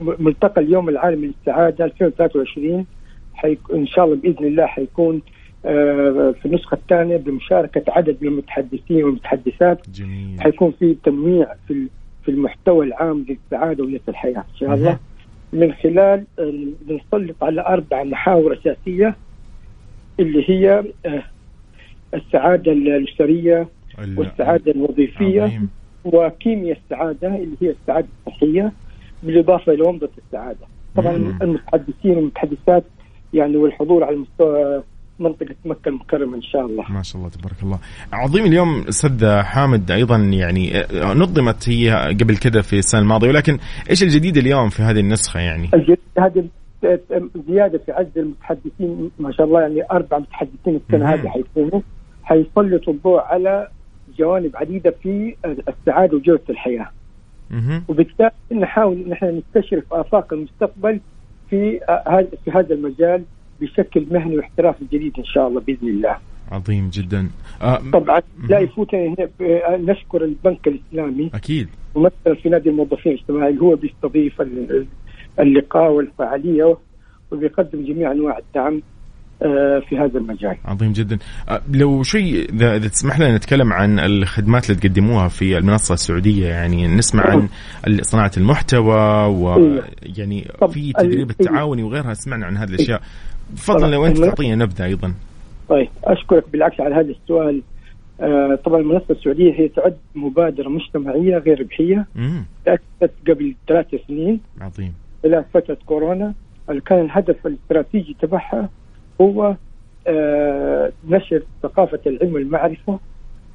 ملتقى 0.00 0.60
اليوم 0.60 0.88
العالمي 0.88 1.26
للسعادة 1.26 1.84
2023 1.84 2.86
حيك 3.34 3.58
إن 3.74 3.86
شاء 3.86 4.04
الله 4.04 4.16
بإذن 4.16 4.46
الله 4.46 4.66
حيكون 4.66 5.22
في 5.62 6.40
النسخة 6.46 6.74
الثانية 6.74 7.16
بمشاركة 7.16 7.82
عدد 7.88 8.16
من 8.20 8.28
المتحدثين 8.28 9.04
والمتحدثات 9.04 9.90
جميل 9.90 10.40
حيكون 10.40 10.72
في 10.78 10.96
تنويع 11.04 11.54
في 11.68 11.86
في 12.24 12.30
المحتوى 12.30 12.86
العام 12.86 13.24
للسعاده 13.28 13.84
وجوده 13.84 14.00
الحياة 14.08 14.38
إن 14.38 14.56
شاء 14.56 14.74
الله 14.74 14.98
من 15.52 15.72
خلال 15.72 16.24
آه، 16.38 16.52
بنسلط 16.88 17.44
على 17.44 17.60
أربع 17.66 18.02
محاور 18.04 18.52
أساسية 18.58 19.16
اللي 20.20 20.50
هي 20.50 20.84
آه، 21.06 21.22
السعادة 22.14 22.72
الأسرية 22.72 23.68
ال- 23.98 24.18
والسعادة 24.18 24.72
الوظيفية 24.72 25.42
عظيم. 25.42 25.68
وكيمياء 26.04 26.78
السعادة 26.84 27.28
اللي 27.36 27.56
هي 27.62 27.70
السعادة 27.70 28.06
الصحية 28.26 28.72
بالإضافة 29.22 29.72
إلى 29.72 29.82
ومضه 29.82 30.08
السعادة. 30.26 30.66
طبعا 30.96 31.16
مم. 31.16 31.38
المتحدثين 31.42 32.10
والمتحدثات 32.16 32.84
يعني 33.34 33.56
والحضور 33.56 34.04
على 34.04 34.16
مستوى 34.16 34.82
منطقة 35.20 35.54
مكة 35.64 35.88
المكرمة 35.88 36.36
إن 36.36 36.42
شاء 36.42 36.66
الله. 36.66 36.92
ما 36.92 37.02
شاء 37.02 37.16
الله 37.18 37.30
تبارك 37.30 37.62
الله 37.62 37.78
عظيم 38.12 38.44
اليوم 38.44 38.84
أستاذ 38.88 39.40
حامد 39.42 39.90
أيضا 39.90 40.16
يعني 40.16 40.78
آه، 40.78 41.14
نظمت 41.14 41.68
هي 41.68 41.90
قبل 42.20 42.36
كده 42.36 42.62
في 42.62 42.78
السنة 42.78 43.00
الماضية 43.00 43.28
ولكن 43.28 43.58
إيش 43.90 44.02
الجديد 44.02 44.36
اليوم 44.36 44.68
في 44.68 44.82
هذه 44.82 45.00
النسخة 45.00 45.40
يعني 45.40 45.68
الجد 45.74 45.98
هذه 46.18 46.44
زيادة 47.48 47.78
في 47.78 47.92
عدد 47.92 48.18
المتحدثين 48.18 49.10
ما 49.18 49.32
شاء 49.32 49.46
الله 49.46 49.60
يعني 49.60 49.82
أربع 49.90 50.18
متحدثين 50.18 50.80
السنة. 50.86 51.14
هذه 51.14 51.28
حيكونوا 51.28 51.80
حيسلطوا 52.22 52.92
الضوء 52.92 53.20
على 53.20 53.68
جوانب 54.18 54.56
عديدة 54.56 54.94
في 55.02 55.36
السعادة 55.68 56.16
وجودة 56.16 56.42
الحياة. 56.50 56.90
وبالتالي 57.88 58.30
نحاول 58.52 59.02
ان 59.06 59.12
إحنا 59.12 59.30
نستشرف 59.30 59.84
آفاق 59.92 60.32
المستقبل 60.32 61.00
في 61.50 61.80
آه، 61.88 62.04
هذا 62.08 62.28
في 62.44 62.50
هذا 62.50 62.74
المجال 62.74 63.24
بشكل 63.60 64.06
مهني 64.10 64.36
واحترافي 64.36 64.84
جديد 64.92 65.12
إن 65.18 65.24
شاء 65.24 65.48
الله 65.48 65.60
بإذن 65.60 65.88
الله. 65.88 66.16
عظيم 66.52 66.88
جدا. 66.92 67.28
آه 67.62 67.80
طبعا 67.92 68.20
لا 68.48 68.56
مهم. 68.58 68.64
يفوتنا 68.64 69.00
هنا 69.00 69.28
آه، 69.40 69.76
نشكر 69.76 70.24
البنك 70.24 70.68
الإسلامي. 70.68 71.30
أكيد. 71.34 71.68
ممثلا 71.96 72.34
في 72.42 72.48
نادي 72.48 72.68
الموظفين 72.70 73.12
الإجتماعي 73.12 73.50
اللي 73.50 73.60
هو 73.60 73.74
بيستضيف 73.76 74.40
ال- 74.40 74.86
اللقاء 75.40 75.92
والفعالية 75.92 76.76
وبيقدم 77.32 77.84
جميع 77.84 78.12
أنواع 78.12 78.38
الدعم 78.38 78.82
آه، 79.42 79.82
في 79.88 79.98
هذا 79.98 80.18
المجال. 80.18 80.56
عظيم 80.64 80.92
جدا. 80.92 81.18
لو 81.72 82.02
شيء 82.02 82.50
اذا 82.54 82.78
تسمح 82.88 83.20
لنا 83.20 83.36
نتكلم 83.36 83.72
عن 83.72 83.98
الخدمات 83.98 84.70
اللي 84.70 84.80
تقدموها 84.80 85.28
في 85.28 85.58
المنصة 85.58 85.94
السعودية 85.94 86.46
يعني 86.48 86.86
نسمع 86.88 87.22
عن 87.30 87.48
صناعة 88.02 88.30
المحتوى 88.36 89.26
ويعني 89.26 90.48
طب 90.60 90.70
في 90.70 90.92
تدريب 90.92 91.30
التعاوني 91.30 91.82
وغيرها 91.82 92.14
سمعنا 92.14 92.46
عن 92.46 92.56
هذه 92.56 92.68
الأشياء. 92.68 93.02
تفضل 93.56 93.90
لو 93.90 94.06
انت. 94.06 94.18
تعطينا 94.18 94.64
نبذة 94.64 94.84
أيضا؟ 94.84 95.14
طيب 95.68 95.88
أشكرك 96.04 96.44
بالعكس 96.52 96.80
على 96.80 96.94
هذا 96.94 97.10
السؤال. 97.10 97.62
آه، 98.20 98.58
طبعا 98.64 98.80
المنصه 98.80 99.04
السعودية 99.10 99.52
هي 99.52 99.68
تعد 99.68 99.96
مبادرة 100.14 100.68
مجتمعية 100.68 101.38
غير 101.38 101.60
ربحية. 101.60 102.06
تأسست 102.64 103.14
قبل 103.28 103.54
ثلاث 103.68 103.86
سنين. 104.08 104.40
عظيم. 104.60 104.94
خلال 105.22 105.44
فترة 105.54 105.78
كورونا. 105.86 106.34
اللي 106.70 106.80
كان 106.80 107.00
الهدف 107.04 107.46
الاستراتيجي 107.46 108.16
تبعها 108.20 108.68
هو 109.20 109.56
آه، 110.06 110.92
نشر 111.08 111.42
ثقافة 111.62 112.00
العلم 112.06 112.34
والمعرفة 112.34 112.98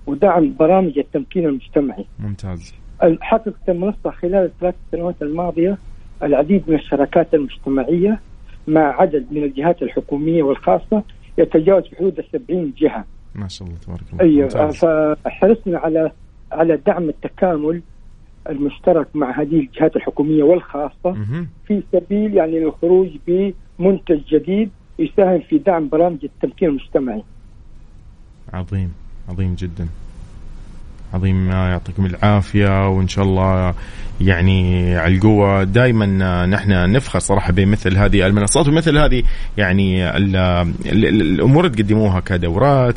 ودعم 0.08 0.54
برامج 0.60 1.00
التمكين 1.00 1.46
المجتمعي. 1.46 2.06
ممتاز. 2.20 2.74
حققت 3.22 3.70
المنصة 3.70 4.10
خلال 4.12 4.36
الثلاث 4.46 4.76
سنوات 4.92 5.16
الماضية 5.22 5.78
العديد 6.24 6.64
من 6.68 6.76
الشراكات 6.76 7.34
المجتمعية. 7.34 8.20
مع 8.68 9.02
عدد 9.02 9.26
من 9.32 9.44
الجهات 9.44 9.82
الحكومية 9.82 10.44
والخاصة 10.44 11.04
يتجاوز 11.38 11.84
في 11.84 11.96
حدود 11.96 12.20
السبعين 12.20 12.74
جهة 12.78 13.06
ما 13.36 13.48
شاء 13.48 13.68
الله 13.68 13.80
تبارك 13.80 14.02
الله 14.14 14.24
أيوه. 14.24 14.72
فحرصنا 14.72 15.78
على 15.78 16.12
على 16.52 16.78
دعم 16.78 17.10
التكامل 17.10 17.82
المشترك 18.50 19.08
مع 19.16 19.42
هذه 19.42 19.60
الجهات 19.60 19.96
الحكومية 19.96 20.44
والخاصة. 20.44 21.14
في 21.68 21.84
سبيل 21.92 22.34
يعني 22.34 22.58
الخروج 22.64 23.10
بمنتج 23.28 24.22
جديد 24.36 24.70
يساهم 25.00 25.40
في 25.40 25.58
دعم 25.58 25.90
برامج 25.90 26.18
التمكين 26.24 26.70
المجتمعي. 26.70 27.24
عظيم 28.54 28.94
عظيم 29.30 29.56
جدا 29.56 29.88
عظيم 31.16 31.50
يعطيكم 31.52 32.06
العافية 32.06 32.88
وإن 32.90 33.08
شاء 33.08 33.26
الله 33.26 33.74
يعني 34.22 34.96
على 34.98 35.16
القوة. 35.16 35.64
دائما 35.64 36.06
نحن 36.46 36.92
نفخر 36.92 37.20
صراحة 37.20 37.52
بمثل 37.54 37.98
هذه 37.98 38.28
المنصات 38.28 38.68
ومثل 38.68 38.98
هذه 38.98 39.24
يعني 39.58 40.18
ال 40.18 40.36
ال 40.36 41.06
ال 41.06 41.22
الأمور 41.22 41.66
اللي 41.66 41.76
تقدموها 41.84 42.20
كدورات 42.20 42.96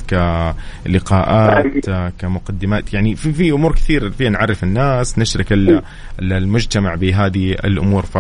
كلقاءات 0.87 1.88
آه، 1.88 2.12
كمقدمات. 2.18 2.94
يعني 2.94 3.14
في, 3.16 3.33
في 3.33 3.50
أمور 3.50 3.72
كثير 3.72 4.11
فيها 4.11 4.31
نعرف 4.31 4.64
الناس 4.64 5.18
نشرك 5.18 5.52
ال- 5.52 5.83
ال- 6.22 6.33
المجتمع 6.33 6.94
بهذه 6.94 7.50
الأمور. 7.52 8.02
ف 8.02 8.18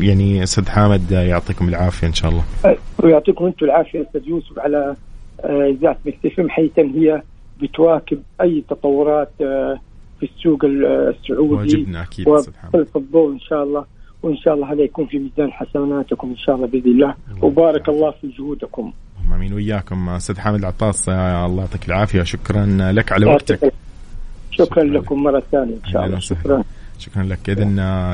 يعني 0.00 0.42
أستاذ 0.42 0.68
حامد 0.68 1.10
يعطيكم 1.12 1.68
العافية 1.68 2.06
إن 2.06 2.14
شاء 2.14 2.30
الله. 2.30 2.44
ويعطيكم 3.04 3.44
أنتم 3.46 3.66
العافية 3.66 4.02
أستاذ 4.02 4.28
يوسف 4.28 4.58
على 4.58 4.96
آه، 5.44 5.76
إذاعة 5.78 5.96
مكتفم 6.06 6.48
حيث 6.50 6.78
هي 6.78 7.22
بتواكب 7.62 8.22
أي 8.40 8.64
تطورات 8.70 9.30
آه، 9.40 9.80
في 10.20 10.26
السوق 10.36 10.64
ال- 10.64 10.86
السعودي 10.86 11.54
واجبنا 11.54 11.98
حامد 12.04 12.28
وتسلط 12.28 12.96
الضوء 12.96 13.32
إن 13.32 13.40
شاء 13.40 13.62
الله. 13.62 13.84
وإن 14.22 14.36
شاء 14.36 14.54
الله 14.54 14.72
هذا 14.72 14.82
يكون 14.82 15.06
في 15.06 15.18
ميزان 15.18 15.52
حسناتكم 15.52 16.28
إن 16.28 16.36
شاء 16.36 16.54
الله 16.56 16.66
بإذن 16.66 16.90
الله. 16.90 17.14
وبارك 17.42 17.88
الله 17.88 18.10
في 18.10 18.28
جهودكم. 18.38 18.92
آمين. 19.34 19.52
وياكم 19.52 20.08
أستاذ 20.08 20.38
حامد 20.38 20.58
العطاس 20.58 21.08
آه، 21.08 21.46
الله 21.46 21.62
يعطيك 21.62 21.86
العافية. 21.88 22.22
شكرا 22.22 22.66
لك 22.92 23.12
على 23.12 23.26
وقتك. 23.26 23.56
شكرا 24.50 24.64
شكراً 24.66 24.82
لكم 24.84 25.22
مرة 25.22 25.42
ثانية 25.52 25.74
إن 25.74 25.90
شاء 25.92 26.04
الله. 26.06 26.18
شكرا. 26.18 26.62
شكرا 26.98 27.22
لك. 27.22 27.38
اذا 27.48 27.64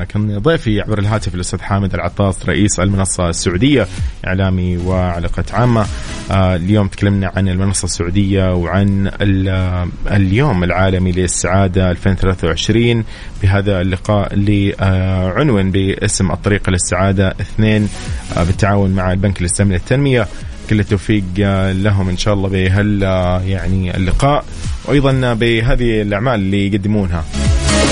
كان 0.09 0.37
ضيفي 0.39 0.81
عبر 0.81 0.99
الهاتف 0.99 1.35
الأستاذ 1.35 1.61
حامد 1.61 1.93
العطاس 1.93 2.45
رئيس 2.45 2.79
المنصة 2.79 3.29
السعودية 3.29 3.87
إعلامي 4.27 4.77
وعلاقات 4.77 5.53
عامة. 5.53 5.85
آه، 6.31 6.55
اليوم 6.55 6.87
تكلمنا 6.87 7.31
عن 7.35 7.47
المنصة 7.49 7.85
السعودية 7.85 8.53
وعن 8.55 9.11
آه، 9.47 9.87
اليوم 10.11 10.63
العالمي 10.63 11.11
للسعادة 11.11 11.91
2023 11.91 13.03
بهذا 13.43 13.81
اللقاء 13.81 14.33
اللي 14.33 14.75
آه، 14.79 15.31
عنون 15.33 15.71
باسم 15.71 16.31
الطريق 16.31 16.69
للسعادة 16.69 17.29
اثنين 17.41 17.89
آه، 18.37 18.43
بالتعاون 18.43 18.91
مع 18.91 19.11
البنك 19.11 19.41
الإسلامي 19.41 19.73
للتنمية. 19.73 20.27
كل 20.69 20.79
التوفيق 20.79 21.23
آه، 21.39 21.71
لهم 21.71 22.09
إن 22.09 22.17
شاء 22.17 22.33
الله 22.33 22.49
بهال 22.49 23.03
آه، 23.03 23.41
يعني 23.41 23.97
اللقاء. 23.97 24.45
وأيضا 24.85 25.33
بهذه 25.33 26.01
الأعمال 26.01 26.33
اللي 26.35 26.67
يقدمونها. 26.67 27.25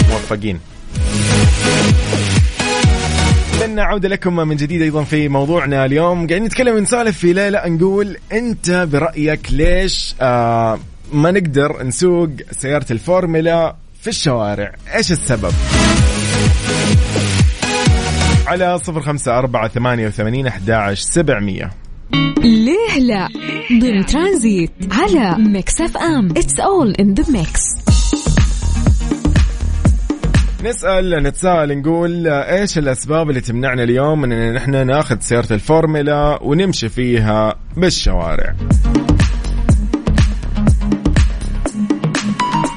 موفقين. 0.10 0.60
عودة 3.93 4.10
لكم 4.10 4.36
من 4.36 4.56
جديد 4.56 4.82
أيضا 4.82 5.03
في 5.03 5.29
موضوعنا 5.29 5.86
اليوم. 5.86 6.17
قاعدين 6.17 6.43
نتكلم 6.43 6.75
ونسولف 6.75 7.17
في 7.17 7.34
ليلة 7.34 7.67
نقول 7.67 8.17
أنت 8.32 8.88
برأيك 8.91 9.47
ليش 9.51 10.15
آه 10.21 10.79
ما 11.13 11.32
نقدر 11.32 11.84
نسوق 11.84 12.29
سيارة 12.51 12.86
الفورمولا 12.91 13.75
في 14.01 14.08
الشوارع؟ 14.08 14.71
إيش 14.95 15.12
السبب؟ 15.12 15.53
على 18.47 18.79
صفر 18.79 19.01
خمسة 19.01 19.38
أربعة 19.38 19.67
ثمانية 19.67 20.08
وثمانين 20.08 20.47
أحد 20.47 20.93
سبعمية. 20.93 21.71
ليه 22.43 22.99
لا؟ 22.99 23.27
ضمن 23.82 24.06
ترانزيت 24.06 24.71
على 24.91 25.38
ميكس 25.38 25.82
أف 25.82 25.97
أم. 25.97 26.29
It's 26.38 26.59
all 26.59 26.91
in 26.91 27.13
the 27.13 27.31
mix 27.31 27.82
نسأل 30.63 31.23
نتساءل 31.23 31.78
نقول 31.78 32.28
إيش 32.28 32.78
الأسباب 32.78 33.30
اللي 33.30 33.41
تمنعنا 33.41 33.84
اليوم 33.84 34.21
من 34.21 34.32
إن 34.32 34.56
إحنا 34.56 34.84
ناخذ 34.84 35.19
سيارة 35.19 35.54
الفورمولا 35.54 36.39
ونمشي 36.41 36.89
فيها 36.89 37.56
بالشوارع؟ 37.78 38.56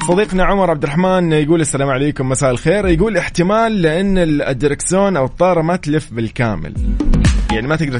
صديقنا 0.08 0.44
عمر 0.44 0.70
عبد 0.70 0.82
الرحمن 0.82 1.32
يقول 1.32 1.60
السلام 1.60 1.88
عليكم 1.88 2.28
مساء 2.28 2.50
الخير. 2.50 2.88
يقول 2.88 3.16
احتمال 3.16 3.82
لأن 3.82 4.18
الدركسون 4.18 5.16
أو 5.16 5.24
الطارة 5.24 5.62
ما 5.62 5.76
تلف 5.76 6.12
بالكامل. 6.12 6.74
يعني 7.52 7.66
ما 7.66 7.76
تقدر. 7.76 7.98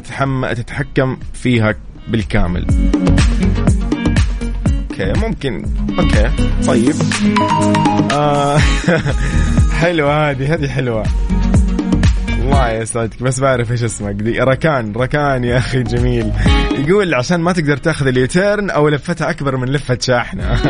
تتحكم 0.55 1.17
فيها 1.35 1.75
بالكامل. 2.09 2.67
okay 5.01 5.21
ممكن. 5.21 5.65
okay 5.99 6.31
طيب. 6.67 6.95
آه 8.13 8.59
حلوة 9.81 10.31
هذه 10.31 10.55
هذه 10.55 10.69
حلوة. 10.69 11.05
الله 12.31 12.71
يسعدك 12.71 13.23
بس 13.23 13.41
بعرف 13.41 13.73
إيش 13.73 13.83
اسمك. 13.83 14.15
دي 14.15 14.41
ركان 14.41 14.93
ركان 14.93 15.45
يا 15.45 15.59
أخي 15.59 15.83
جميل. 15.83 16.33
يقول 16.79 17.15
عشان 17.15 17.41
ما 17.41 17.53
تقدر 17.53 17.77
تاخذ 17.77 18.07
ال 18.07 18.16
U-turn 18.16 18.71
أو 18.71 18.89
لفتها 18.89 19.31
أكبر 19.31 19.57
من 19.57 19.69
لفة 19.69 19.99
شاحنة. 20.01 20.51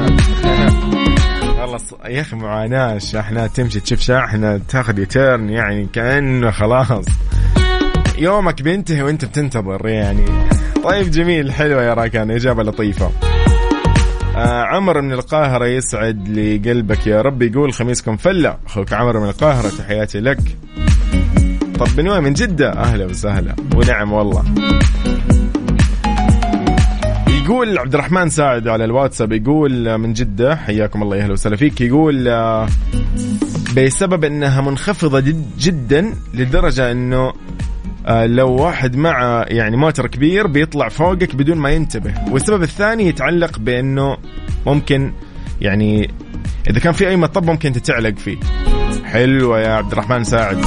والله 1.61 1.79
يا 2.07 2.21
أخي 2.21 2.37
معاناة 2.37 2.97
الشاحنات. 2.97 3.57
تمشي 3.57 3.81
تشوف 3.81 4.01
شاحنة 4.01 4.61
تاخذ 4.69 4.99
يوتيرن 4.99 5.51
يعني 5.51 5.89
كأنه 5.93 6.51
خلاص. 6.51 7.07
يومك 8.19 8.63
بينتهي 8.63 9.03
وأنت 9.03 9.25
بتنتظر 9.25 9.89
يعني. 9.89 10.25
طيب 10.85 11.11
جميل 11.11 11.53
حلوة 11.53 11.83
يا 11.83 11.95
راكان 11.95 12.31
إجابة 12.31 12.63
لطيفة. 12.63 13.11
آه 14.37 14.63
عمر 14.63 15.01
من 15.01 15.13
القاهرة 15.13 15.67
يسعد 15.67 16.29
لي 16.29 16.59
قلبك 16.59 17.07
يا 17.07 17.23
رب 17.23 17.43
يقول 17.43 17.73
خميسكم 17.73 18.17
فلة. 18.17 18.57
أخوك 18.67 18.93
عمر 18.93 19.21
من 19.21 19.29
القاهرة 19.29 19.69
تحياتي 19.69 20.21
لك. 20.21 20.39
طب 21.79 21.99
وين؟ 21.99 22.23
من 22.23 22.33
جدة؟ 22.33 22.73
أهلا 22.73 23.05
وسهلا. 23.05 23.57
ونعم 23.75 24.13
والله. 24.13 24.45
يقول 27.29 27.79
عبد 27.79 27.95
الرحمن 27.95 28.29
ساعد 28.29 28.69
على 28.69 28.85
الواتساب 28.85 29.33
يقول 29.33 29.99
من 29.99 30.13
جدة 30.13 30.57
حياكم 30.57 31.03
الله 31.03 31.23
أهلا 31.23 31.33
وسهلا 31.33 31.57
فيك. 31.57 31.81
يقول 31.81 32.29
آه، 32.29 32.69
بسبب 33.77 34.25
أنها 34.25 34.61
منخفضة 34.61 35.21
جد 35.21 35.47
جدا 35.59 36.13
لدرجة 36.35 36.93
آه، 36.93 37.33
لو 38.09 38.53
واحد 38.53 38.97
مع 38.97 39.45
يعني 39.49 39.77
موتر 39.77 40.07
كبير 40.07 40.47
بيطلع 40.47 40.89
فوقك 40.89 41.35
بدون 41.35 41.59
ما 41.59 41.71
ينتبه. 41.71 42.15
والسبب 42.31 42.63
الثاني 42.63 43.07
يتعلق 43.07 43.59
بأنه 43.59 44.17
ممكن 44.67 45.13
يعني 45.61 46.11
إذا 46.71 46.81
كان 46.81 46.93
في 46.93 47.09
أي 47.09 47.17
مطب 47.17 47.45
ممكن 47.45 47.73
تتعلق 47.73 48.19
فيه. 48.19 48.37
حلوة 49.05 49.61
يا 49.61 49.69
عبد 49.69 49.93
الرحمن 49.93 50.25
ساعد. 50.25 50.65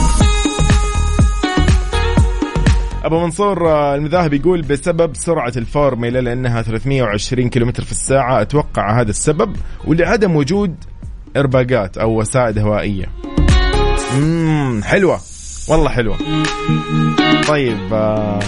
أبو 3.03 3.19
منصور 3.19 3.69
آه، 3.69 3.95
المذاهب 3.95 4.33
يقول 4.33 4.61
بسبب 4.61 5.15
سرعة 5.15 5.53
الفورميلا 5.57 6.19
لأنها 6.21 6.61
320 6.61 7.49
كم 7.49 7.71
في 7.71 7.91
الساعة 7.91 8.41
أتوقع 8.41 9.01
هذا 9.01 9.09
السبب 9.09 9.55
ولعدم 9.85 10.35
وجود 10.35 10.75
إرباقات 11.37 11.97
أو 11.97 12.19
وسائد 12.19 12.59
هوائية. 12.59 13.05
امم 14.17 14.83
حلوة. 14.83 15.19
والله 15.69 15.89
حلوة. 15.89 16.17
طيب 17.47 17.93
آه 17.93 18.39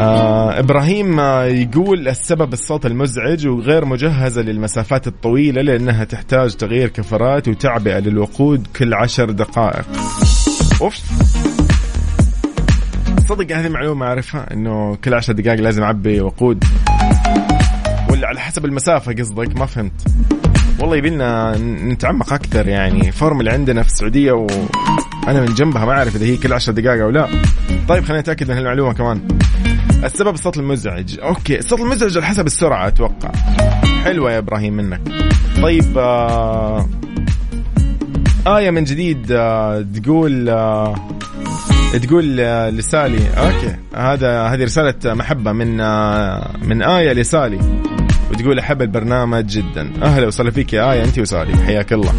آه 0.00 0.58
إبراهيم 0.58 1.20
آه 1.20 1.44
يقول 1.44 2.08
السبب 2.08 2.52
الصوت 2.52 2.86
المزعج 2.86 3.46
وغير 3.46 3.84
مجهزة 3.84 4.42
للمسافات 4.42 5.06
الطويلة 5.06 5.62
لأنها 5.62 6.04
تحتاج 6.04 6.54
تغيير 6.54 6.88
كفرات 6.88 7.48
وتعبئه 7.48 7.98
للوقود 7.98 8.66
كل 8.76 8.94
عشر 8.94 9.30
دقائق. 9.30 9.84
أوف. 10.80 10.94
صدق 13.28 13.56
هذه 13.56 13.68
معلومة 13.68 14.06
أعرفها 14.06 14.52
إنه 14.52 14.96
كل 14.96 15.14
عشر 15.14 15.32
دقائق 15.32 15.60
لازم 15.60 15.82
أعبي 15.82 16.20
وقود. 16.20 16.64
ولا 18.10 18.28
على 18.28 18.40
حسب 18.40 18.64
المسافة 18.64 19.12
قصدك 19.12 19.56
ما 19.58 19.66
فهمت. 19.66 19.92
والله 20.80 20.96
يبينا 20.96 21.56
نتعمق 21.58 22.32
أكثر 22.32 22.68
يعني. 22.68 23.12
فورمولا 23.12 23.52
عندنا 23.52 23.82
في 23.82 23.88
السعودية 23.88 24.32
وأنا 24.32 25.40
من 25.40 25.54
جنبها 25.54 25.84
ما 25.84 25.92
أعرف 25.92 26.16
إذا 26.16 26.26
هي 26.26 26.36
كل 26.36 26.52
عشر 26.52 26.72
دقائق 26.72 27.02
أو 27.02 27.10
لا. 27.10 27.28
طيب 27.88 28.04
خلينا 28.04 28.20
نتأكد 28.20 28.50
من 28.50 28.56
هالمعلومة 28.56 28.92
كمان. 28.92 29.28
السبب 30.04 30.34
الصوت 30.34 30.56
المزعج. 30.56 31.20
okay 31.20 31.58
الصوت 31.58 31.80
المزعج 31.80 32.16
على 32.16 32.26
حسب 32.26 32.46
السرعة 32.46 32.86
أتوقع. 32.86 33.32
حلوة 34.04 34.32
يا 34.32 34.38
إبراهيم 34.38 34.76
منك. 34.76 35.00
طيب 35.62 35.98
آه 35.98 36.88
آية 38.46 38.70
من 38.70 38.84
جديد 38.84 39.26
آه 39.32 39.86
تقول 40.02 40.48
آه 40.48 40.94
تقول 42.02 42.40
آه 42.40 42.70
لسالي. 42.70 43.28
أوكي 43.36 43.76
هذا 43.94 44.42
هذه 44.42 44.64
رسالة 44.64 45.14
محبة 45.14 45.52
من 45.52 45.80
آه 45.80 46.56
من 46.62 46.82
آية 46.82 47.12
لسالي. 47.12 47.58
وتقول 48.42 48.58
أحب 48.58 48.82
البرنامج 48.82 49.46
جدا. 49.46 49.92
أهلا 50.02 50.26
وسهلا 50.26 50.50
فيك 50.50 50.72
يا 50.72 50.92
آية 50.92 51.04
انت 51.04 51.18
وسالي 51.18 51.56
حياك 51.56 51.92
الله. 51.92 52.12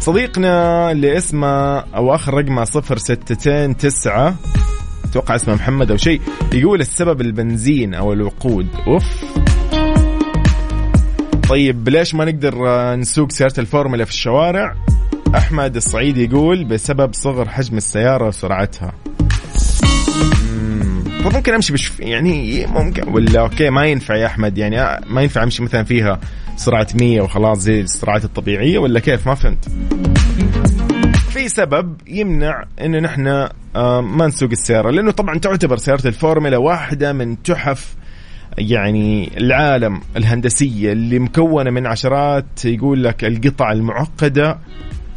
صديقنا 0.00 0.90
اللي 0.90 1.18
اسمه 1.18 1.78
أو 1.78 2.14
آخر 2.14 2.34
رقمه 2.34 2.64
صفر 2.64 2.98
ستتين 2.98 3.76
تسعة 3.76 4.34
أتوقع 5.04 5.34
اسمه 5.34 5.54
محمد 5.54 5.90
أو 5.90 5.96
شيء 5.96 6.20
يقول 6.52 6.80
السبب 6.80 7.20
البنزين 7.20 7.94
أو 7.94 8.12
الوقود. 8.12 8.66
أوف. 8.86 9.24
طيب 11.48 11.88
ليش 11.88 12.14
ما 12.14 12.24
نقدر 12.24 12.54
نسوق 12.96 13.32
سيارة 13.32 13.60
الفورمولا 13.60 14.04
في 14.04 14.10
الشوارع؟ 14.10 14.74
أحمد 15.34 15.76
الصعيدي 15.76 16.24
يقول 16.24 16.64
بسبب 16.64 17.14
صغر 17.14 17.48
حجم 17.48 17.76
السيارة 17.76 18.28
وسرعتها. 18.28 18.92
طب 21.24 21.34
ممكن 21.34 21.54
امشي 21.54 21.72
بشـ 21.72 21.92
يعني 21.98 22.66
ممكن 22.66 23.08
ولا 23.08 23.40
أوكي 23.40 23.70
ما 23.70 23.86
ينفع 23.86 24.16
يا 24.16 24.26
أحمد. 24.26 24.58
يعني 24.58 25.00
ما 25.06 25.22
ينفع 25.22 25.42
امشي 25.42 25.62
مثلا 25.62 25.84
فيها 25.84 26.20
سرعه 26.56 26.86
100 26.94 27.20
وخلاص 27.20 27.58
زي 27.58 27.80
السرعات 27.80 28.24
الطبيعية 28.24 28.78
ولا 28.78 29.00
كيف؟ 29.00 29.28
ما 29.28 29.34
فهمت. 29.34 29.68
في 31.30 31.48
سبب 31.48 31.96
يمنع 32.06 32.64
انه 32.80 32.98
نحن 32.98 33.48
ما 34.00 34.26
نسوق 34.26 34.50
السيارة 34.50 34.90
لأنه 34.90 35.10
طبعا 35.10 35.38
تعتبر 35.38 35.76
سيارة 35.76 36.06
الفورمولا 36.06 36.56
واحدة 36.56 37.12
من 37.12 37.42
تحف 37.42 37.94
يعني 38.58 39.30
العالم 39.36 40.00
الهندسية 40.16 40.92
اللي 40.92 41.18
مكونة 41.18 41.70
من 41.70 41.86
عشرات 41.86 42.64
يقول 42.64 43.04
لك 43.04 43.24
القطع 43.24 43.72
المعقدة 43.72 44.58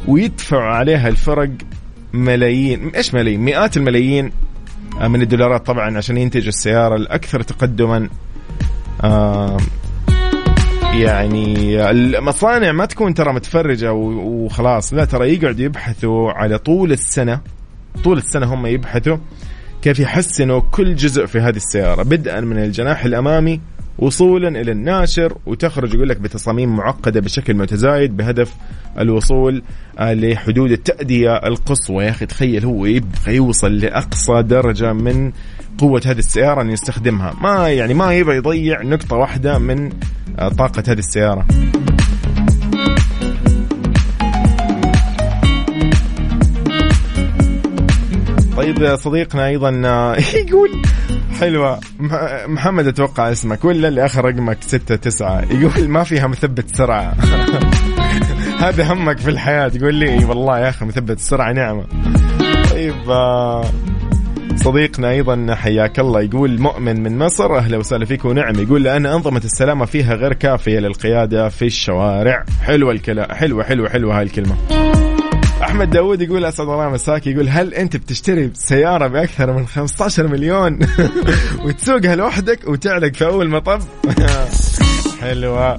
ويدفع 0.08 0.62
عليها 0.74 1.08
الفرق 1.08 1.50
ملايين. 2.12 2.88
إيش 2.88 3.14
ملايين؟ 3.14 3.40
مئات 3.40 3.76
الملايين 3.76 4.32
من 5.00 5.22
الدولارات 5.22 5.66
طبعا 5.66 5.96
عشان 5.96 6.16
ينتج 6.16 6.46
السيارة 6.46 6.96
الأكثر 6.96 7.42
تقدما. 7.42 8.08
يعني 10.94 11.90
المصانع 11.90 12.72
ما 12.72 12.86
تكون 12.86 13.14
ترى 13.14 13.32
متفرجة 13.32 13.92
وخلاص. 13.92 14.94
لا 14.94 15.04
ترى 15.04 15.34
يقعدوا 15.34 15.64
يبحثوا 15.64 16.32
على 16.32 16.58
طول 16.58 16.92
السنة 16.92 17.40
طول 18.04 18.18
السنة 18.18 18.54
هم 18.54 18.66
يبحثوا 18.66 19.16
كيف 19.82 20.00
يحسنوا 20.00 20.60
كل 20.70 20.94
جزء 20.94 21.26
في 21.26 21.40
هذه 21.40 21.56
السيارة. 21.56 22.02
بدءا 22.02 22.40
من 22.40 22.58
الجناح 22.58 23.04
الأمامي 23.04 23.60
وصولا 23.98 24.60
إلى 24.60 24.72
الناشر 24.72 25.36
وتخرج 25.46 25.94
يقول 25.94 26.08
لك 26.08 26.20
بتصاميم 26.20 26.76
معقدة 26.76 27.20
بشكل 27.20 27.54
متزايد 27.54 28.16
بهدف 28.16 28.54
الوصول 28.98 29.62
آه، 29.98 30.14
لحدود 30.14 30.70
التأدية 30.70 31.36
القصوى. 31.36 32.04
يا 32.04 32.10
أخي 32.10 32.26
تخيل 32.26 32.64
هو 32.64 32.86
يبغى 32.86 33.34
يوصل 33.34 33.72
لأقصى 33.78 34.42
درجة 34.42 34.92
من 34.92 35.32
قوة 35.78 36.02
هذه 36.06 36.18
السيارة 36.18 36.62
إن 36.62 36.70
يستخدمها. 36.70 37.34
ما 37.42 37.68
يعني 37.68 37.94
ما 37.94 38.14
يبغى 38.14 38.36
يضيع 38.36 38.82
نقطة 38.82 39.16
واحدة 39.16 39.58
من 39.58 39.92
آه، 40.38 40.48
طاقة 40.48 40.82
هذه 40.88 40.98
السيارة. 40.98 41.46
طيب 48.56 48.96
صديقنا 48.96 49.46
أيضا 49.46 49.82
آه، 49.84 50.16
يقول 50.48 50.70
حلوة. 51.40 51.80
محمد 52.46 52.86
أتوقع 52.86 53.32
اسمك 53.32 53.64
ولا 53.64 53.88
اللي 53.88 54.04
آخر 54.04 54.24
رقمك 54.24 54.58
ستة 54.60 54.96
تسعة. 54.96 55.44
يقول 55.50 55.88
ما 55.88 56.04
فيها 56.04 56.26
مثبت 56.26 56.76
سرعة. 56.76 57.14
هذا 58.64 58.92
همك 58.92 59.18
في 59.18 59.30
الحياة. 59.30 59.68
تقول 59.68 59.94
لي 59.94 60.24
والله 60.24 60.58
يا 60.58 60.68
أخي 60.68 60.84
مثبت 60.84 61.16
السرعة 61.16 61.52
نعمة. 61.52 61.84
طيب 62.70 63.10
آه، 63.10 63.64
صديقنا 64.56 65.10
أيضا 65.10 65.54
حياك 65.54 65.98
الله 66.00 66.20
يقول 66.20 66.60
مؤمن 66.60 67.02
من 67.02 67.18
مصر 67.18 67.56
أهلا 67.56 67.76
وسهلا 67.76 68.04
فيك 68.04 68.24
ونعم 68.24 68.54
يقول 68.58 68.82
لأن 68.82 69.06
أنظمة 69.06 69.42
السلامة 69.44 69.84
فيها 69.84 70.14
غير 70.14 70.32
كافية 70.32 70.78
للقيادة 70.78 71.48
في 71.48 71.66
الشوارع. 71.66 72.44
حلوة 72.62 72.92
الكلام 72.92 73.32
حلوة 73.32 73.64
حلوة 73.64 73.88
حلوة 73.88 74.18
هاي 74.18 74.22
الكلمة. 74.22 74.56
أحمد 75.62 75.90
داوود 75.90 76.22
يقول 76.22 76.44
أسعد 76.44 76.68
الله 76.68 76.88
مساك 76.88 77.26
يقول 77.26 77.48
هل 77.48 77.74
أنت 77.74 77.96
بتشتري 77.96 78.50
سيارة 78.54 79.06
بأكثر 79.06 79.52
من 79.52 79.66
15 79.66 80.26
مليون؟ 80.26 80.78
وتسوقها 81.64 82.16
لوحدك 82.16 82.68
وتعلق 82.68 83.14
في 83.14 83.26
أول 83.26 83.50
مطب؟ 83.50 83.80
حلوة. 85.20 85.78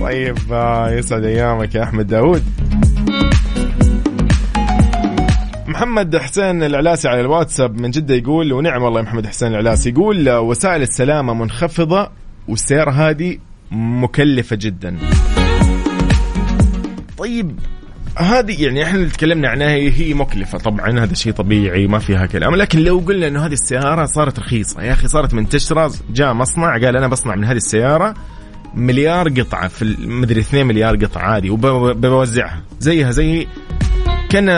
طيب 0.00 0.36
آه، 0.52 0.90
يسعد 0.90 1.24
أيامك 1.24 1.74
يا 1.74 1.82
أحمد 1.82 2.06
داوود. 2.06 2.42
محمد 5.68 6.16
حسين 6.16 6.62
العلاسي 6.62 7.08
على 7.08 7.20
الواتساب 7.20 7.80
من 7.80 7.90
جدة 7.90 8.14
يقول 8.14 8.52
ونعم 8.52 8.82
والله 8.82 9.02
محمد 9.02 9.26
حسين 9.26 9.48
العلاسي 9.48 9.90
يقول 9.90 10.30
وسائل 10.30 10.82
السلامة 10.82 11.34
منخفضة 11.34 12.10
والسيارة 12.48 12.90
هذه 12.90 13.38
مكلفة 13.72 14.56
جدا. 14.56 14.96
طيب 17.18 17.58
هذه 18.18 18.64
يعني 18.64 18.82
إحنا 18.82 19.08
تكلمنا 19.08 19.48
عنها 19.48 19.68
هي 19.68 20.14
مكلفة 20.14 20.58
طبعا 20.58 21.04
هذا 21.04 21.14
شيء 21.14 21.32
طبيعي 21.32 21.86
ما 21.86 21.98
فيها 21.98 22.26
كلام. 22.26 22.56
لكن 22.56 22.78
لو 22.78 22.98
قلنا 22.98 23.28
إنه 23.28 23.46
هذه 23.46 23.52
السيارة 23.52 24.04
صارت 24.04 24.38
رخيصة 24.38 24.82
يا 24.82 24.92
أخي 24.92 25.08
صارت 25.08 25.34
منتشرة 25.34 25.92
جاء 26.10 26.32
مصنع 26.32 26.72
قال 26.72 26.96
أنا 26.96 27.06
بصنع 27.08 27.34
من 27.34 27.44
هذه 27.44 27.56
السيارة 27.56 28.14
مليار 28.74 29.28
قطعة 29.28 29.68
في 29.68 29.96
مدري 29.98 30.40
2 30.40 30.66
مليار 30.66 30.96
قطعة 30.96 31.22
عادي 31.22 31.50
وبوزعها 31.50 32.62
زيها 32.80 33.10
زي 33.10 33.46
كأن 34.30 34.48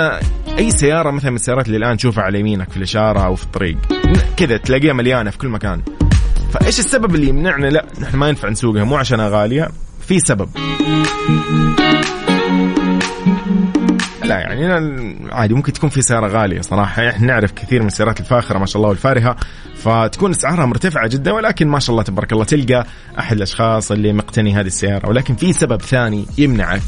أي 0.58 0.70
سيارة 0.70 1.10
مثلا 1.10 1.30
من 1.30 1.36
السيارات 1.36 1.66
اللي 1.66 1.76
الآن 1.76 1.96
تشوفها 1.96 2.24
على 2.24 2.40
يمينك 2.40 2.70
في 2.70 2.76
الإشارة 2.76 3.20
أو 3.20 3.34
في 3.34 3.44
الطريق 3.44 3.76
كذا 4.36 4.56
تلاقيها 4.56 4.92
مليانة 4.92 5.30
في 5.30 5.38
كل 5.38 5.48
مكان. 5.48 5.82
فإيش 6.52 6.78
السبب 6.78 7.14
اللي 7.14 7.28
يمنعنا؟ 7.28 7.66
لا 7.66 7.86
نحن 8.00 8.16
ما 8.16 8.28
ينفع 8.28 8.48
نسوقها 8.48 8.84
مو 8.84 8.96
عشانها 8.96 9.28
غالية 9.28 9.68
في 10.06 10.18
سبب. 10.20 10.48
لا 14.30 14.38
يعني 14.38 15.16
عادي 15.32 15.54
ممكن 15.54 15.72
تكون 15.72 15.90
في 15.90 16.02
سيارة 16.02 16.28
غالية 16.28 16.60
صراحة. 16.60 17.08
إحنا 17.08 17.26
نعرف 17.26 17.52
كثير 17.52 17.80
من 17.80 17.86
السيارات 17.86 18.20
الفاخرة 18.20 18.58
ما 18.58 18.66
شاء 18.66 18.76
الله 18.76 18.88
والفارهة. 18.88 19.36
فتكون 19.76 20.30
أسعارها 20.30 20.66
مرتفعة 20.66 21.08
جدا 21.08 21.32
ولكن 21.32 21.68
ما 21.68 21.78
شاء 21.78 21.90
الله 21.90 22.02
تبارك 22.02 22.32
الله 22.32 22.44
تلقى 22.44 22.86
أحد 23.18 23.36
الأشخاص 23.36 23.92
اللي 23.92 24.12
مقتني 24.12 24.54
هذه 24.54 24.66
السيارة. 24.66 25.08
ولكن 25.08 25.34
في 25.34 25.52
سبب 25.52 25.82
ثاني 25.82 26.26
يمنعك. 26.38 26.82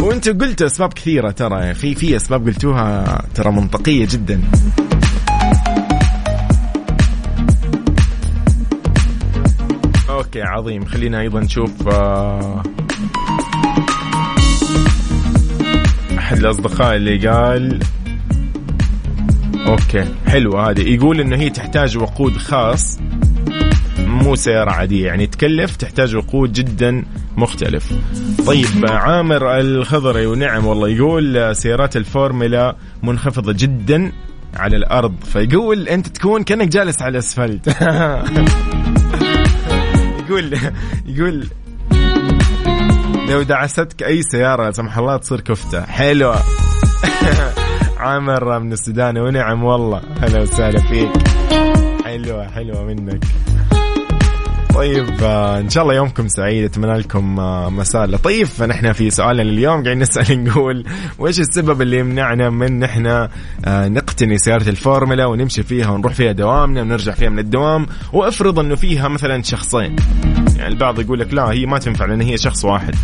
وأنت 0.00 0.28
قلت 0.28 0.62
أسباب 0.62 0.92
كثيرة 0.92 1.30
ترى. 1.30 1.74
في 1.74 1.94
في 1.94 2.16
أسباب 2.16 2.46
قلتوها 2.46 3.22
ترى 3.34 3.52
منطقية 3.52 4.06
جدا. 4.10 4.40
أوكي 10.10 10.42
عظيم. 10.42 10.84
خلينا 10.84 11.20
أيضا 11.20 11.40
نشوف 11.40 11.88
آه 11.88 12.62
أحد 16.24 16.38
الأصدقاء 16.38 16.96
اللي 16.96 17.28
قال 17.28 17.78
أوكي 19.66 20.04
حلوة 20.26 20.70
هذه. 20.70 20.94
يقول 20.94 21.20
إنه 21.20 21.36
هي 21.36 21.50
تحتاج 21.50 21.98
وقود 21.98 22.36
خاص 22.36 22.98
مو 23.98 24.34
سيارة 24.34 24.70
عادية. 24.70 25.06
يعني 25.06 25.26
تكلف 25.26 25.76
تحتاج 25.76 26.16
وقود 26.16 26.52
جدا 26.52 27.04
مختلف. 27.36 27.92
طيب 28.46 28.86
عامر 28.86 29.60
الخضري 29.60 30.26
ونعم 30.26 30.66
والله 30.66 30.88
يقول 30.88 31.56
سيارات 31.56 31.96
الفورمولا 31.96 32.76
منخفضة 33.02 33.52
جدا 33.52 34.12
على 34.54 34.76
الأرض. 34.76 35.14
فيقول 35.24 35.88
أنت 35.88 36.06
تكون 36.06 36.42
كأنك 36.42 36.68
جالس 36.68 37.02
على 37.02 37.12
الأسفلت. 37.12 37.68
يقول 40.28 40.58
يقول 41.06 41.46
لو 43.28 43.42
دعستك 43.42 44.02
أي 44.02 44.22
سيارة 44.22 44.64
لا 44.64 44.70
سمح 44.70 44.98
الله 44.98 45.16
تصير 45.16 45.40
كفتة. 45.40 45.82
حلوة 45.82 46.38
عامر 47.98 48.58
من 48.58 48.72
السودان 48.72 49.18
ونعم 49.18 49.64
والله. 49.64 50.00
هلا 50.22 50.42
وسهلا 50.42 50.78
فيك. 50.80 51.10
حلوة 52.04 52.48
حلوة 52.48 52.84
منك. 52.84 53.24
طيب 54.74 55.06
آه 55.22 55.58
إن 55.58 55.70
شاء 55.70 55.82
الله 55.82 55.94
يومكم 55.94 56.28
سعيد. 56.28 56.64
أتمنى 56.64 56.98
لكم 56.98 57.40
آه 57.40 57.70
مساء 57.70 58.06
لطيف 58.06 58.54
فنحن 58.54 58.92
في 58.92 59.10
سؤالنا 59.10 59.42
اليوم 59.42 59.74
قاعدين 59.84 59.98
نسأل 59.98 60.44
نقول 60.44 60.84
وش 61.18 61.40
السبب 61.40 61.82
اللي 61.82 61.98
يمنعنا 61.98 62.50
من 62.50 62.78
نحن 62.78 63.06
آه 63.06 63.28
نقتني 63.88 64.38
سيارة 64.38 64.68
الفورمولا 64.68 65.26
ونمشي 65.26 65.62
فيها 65.62 65.90
ونروح 65.90 66.12
فيها 66.12 66.32
دوامنا 66.32 66.80
ونرجع 66.82 67.12
فيها 67.12 67.28
من 67.28 67.38
الدوام؟ 67.38 67.86
وأفرض 68.12 68.58
إنه 68.58 68.74
فيها 68.74 69.08
مثلا 69.08 69.42
شخصين. 69.42 69.96
البعض 70.66 71.00
يقول 71.00 71.20
لك 71.20 71.34
لا 71.34 71.44
هي 71.44 71.66
ما 71.66 71.78
تنفع 71.78 72.04
لأن 72.04 72.20
هي 72.20 72.38
شخص 72.38 72.64
واحد. 72.64 72.94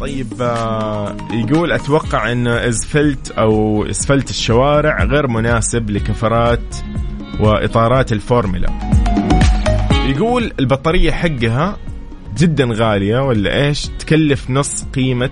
طيب 0.00 0.32
آه 0.40 1.16
يقول 1.32 1.72
أتوقع 1.72 2.32
انه 2.32 2.68
اسفلت 2.68 3.30
أو 3.30 3.84
إسفلت 3.90 4.30
الشوارع 4.30 5.04
غير 5.04 5.28
مناسب 5.28 5.90
لكفرات 5.90 6.76
وإطارات 7.40 8.12
الفورمولا 8.12 8.68
يقول 10.06 10.52
البطارية 10.60 11.10
حقها 11.10 11.76
جدا 12.38 12.68
غالية 12.72 13.18
ولا 13.18 13.66
إيش؟ 13.66 13.86
تكلف 13.98 14.50
نص 14.50 14.84
قيمة 14.84 15.30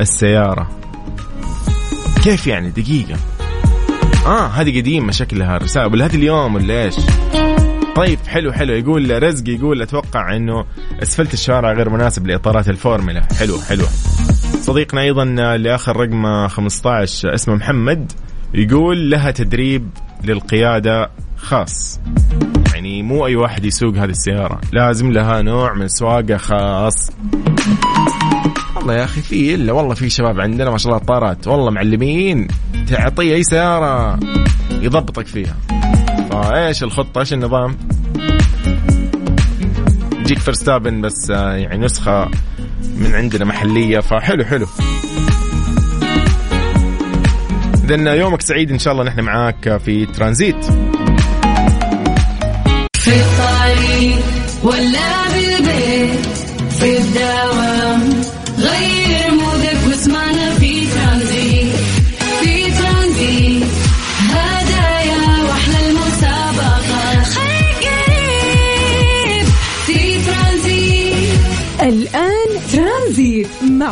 السيارة. 0.00 0.70
كيف 2.24 2.46
يعني؟ 2.46 2.70
دقيقة. 2.70 3.16
آه 4.26 4.46
هذه 4.46 4.80
قديمة 4.80 5.12
شكلها 5.12 5.58
رسالة. 5.58 5.86
ولا 5.86 6.06
هذه 6.06 6.14
اليوم 6.14 6.54
ولا 6.54 6.84
إيش؟ 6.84 6.94
طيب 7.96 8.18
حلو 8.26 8.52
حلو. 8.52 8.74
يقول 8.74 9.22
رزق 9.22 9.48
يقول 9.48 9.82
أتوقع 9.82 10.36
إنه 10.36 10.64
أسفلت 11.02 11.34
الشارع 11.34 11.72
غير 11.72 11.90
مناسب 11.90 12.26
لإطارات 12.26 12.68
الفورمولا 12.68 13.22
حلو 13.38 13.58
حلو. 13.58 13.84
صديقنا 14.60 15.00
أيضا 15.00 15.22
اللي 15.22 15.74
اخر 15.74 15.96
رقم 15.96 16.48
15 16.48 17.34
اسمه 17.34 17.54
محمد 17.54 18.12
يقول 18.54 19.10
لها 19.10 19.30
تدريب 19.30 19.88
للقيادة 20.24 21.10
خاص. 21.36 22.00
يعني 22.74 23.02
مو 23.02 23.26
أي 23.26 23.36
واحد 23.36 23.64
يسوق 23.64 23.96
هذه 23.96 24.10
السيارة. 24.10 24.60
لازم 24.72 25.12
لها 25.12 25.42
نوع 25.42 25.74
من 25.74 25.88
سواقة 25.88 26.36
خاص. 26.36 27.10
والله 28.76 28.94
يا 28.94 29.04
أخي 29.04 29.20
في 29.20 29.54
إلا 29.54 29.72
والله 29.72 29.94
في 29.94 30.10
شباب 30.10 30.40
عندنا 30.40 30.70
ما 30.70 30.78
شاء 30.78 30.92
الله 30.92 31.04
طارات. 31.04 31.48
والله 31.48 31.70
معلمين 31.70 32.48
تعطيه 32.88 33.34
أي 33.34 33.42
سيارة 33.42 34.18
يضبطك 34.70 35.26
فيها. 35.26 35.56
فايش 36.32 36.82
الخطة؟ 36.82 37.20
إيش 37.20 37.32
النظام؟ 37.32 37.76
يجيك 40.20 40.38
فرستابن 40.38 41.00
بس 41.00 41.30
آه، 41.30 41.52
يعني 41.52 41.84
نسخة 41.84 42.30
من 42.96 43.14
عندنا 43.14 43.44
محلية 43.44 44.00
فحلو 44.00 44.44
حلو. 44.44 44.66
اذا 47.84 48.14
يومك 48.14 48.42
سعيد 48.42 48.70
إن 48.70 48.78
شاء 48.78 48.92
الله 48.92 49.04
نحن 49.04 49.20
معاك 49.20 49.80
في 49.84 50.06
ترانزيت. 50.06 50.64
في 52.94 53.10
الطريق 53.20 54.24
ولا 54.62 55.11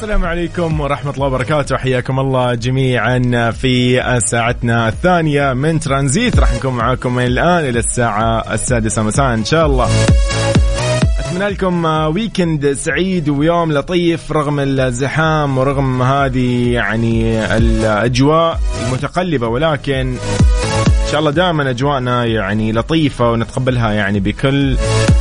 السلام 0.00 0.24
عليكم 0.24 0.80
ورحمة 0.80 1.12
الله 1.14 1.26
وبركاته. 1.26 1.76
حياكم 1.76 2.20
الله 2.20 2.54
جميعا 2.54 3.50
في 3.50 4.02
ساعتنا 4.26 4.88
الثانية 4.88 5.52
من 5.52 5.80
ترانزيت. 5.80 6.40
راح 6.40 6.54
نكون 6.54 6.74
معاكم 6.74 7.14
من 7.14 7.26
الآن 7.26 7.64
إلى 7.68 7.78
الساعة 7.78 8.54
السادسة 8.54 9.02
مساء 9.02 9.34
إن 9.34 9.44
شاء 9.44 9.66
الله. 9.66 9.88
أتمنى 11.18 11.48
لكم 11.48 11.84
ويكند 11.84 12.72
سعيد 12.72 13.28
ويوم 13.28 13.72
لطيف 13.72 14.32
رغم 14.32 14.60
الزحام 14.60 15.58
ورغم 15.58 16.02
هذه 16.02 16.72
يعني 16.72 17.44
الأجواء 17.56 18.60
المتقلبة. 18.86 19.48
ولكن 19.48 20.16
إن 21.04 21.10
شاء 21.10 21.20
الله 21.20 21.30
دائما 21.30 21.70
أجواءنا 21.70 22.24
يعني 22.24 22.72
لطيفة 22.72 23.30
ونتقبلها 23.30 23.92
يعني 23.92 24.20
بكل 24.20 24.76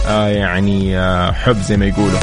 آه، 0.07 0.27
يعني 0.27 0.99
آه، 0.99 1.31
حب 1.31 1.57
زي 1.61 1.77
ما 1.77 1.85
يقولوا. 1.85 2.19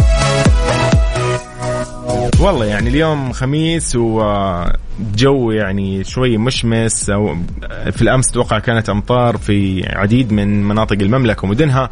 والله 2.41 2.65
يعني 2.65 2.89
اليوم 2.89 3.33
خميس 3.33 3.97
وجو 3.97 5.51
يعني 5.51 6.05
شوي 6.05 6.39
مشمس. 6.39 7.11
أو 7.11 7.37
في 7.91 8.03
الأمس 8.03 8.31
توقع 8.31 8.59
كانت 8.59 8.89
أمطار 8.89 9.37
في 9.37 9.89
عديد 9.89 10.33
من 10.33 10.65
مناطق 10.65 10.97
المملكة 11.01 11.45
ومدنها. 11.45 11.91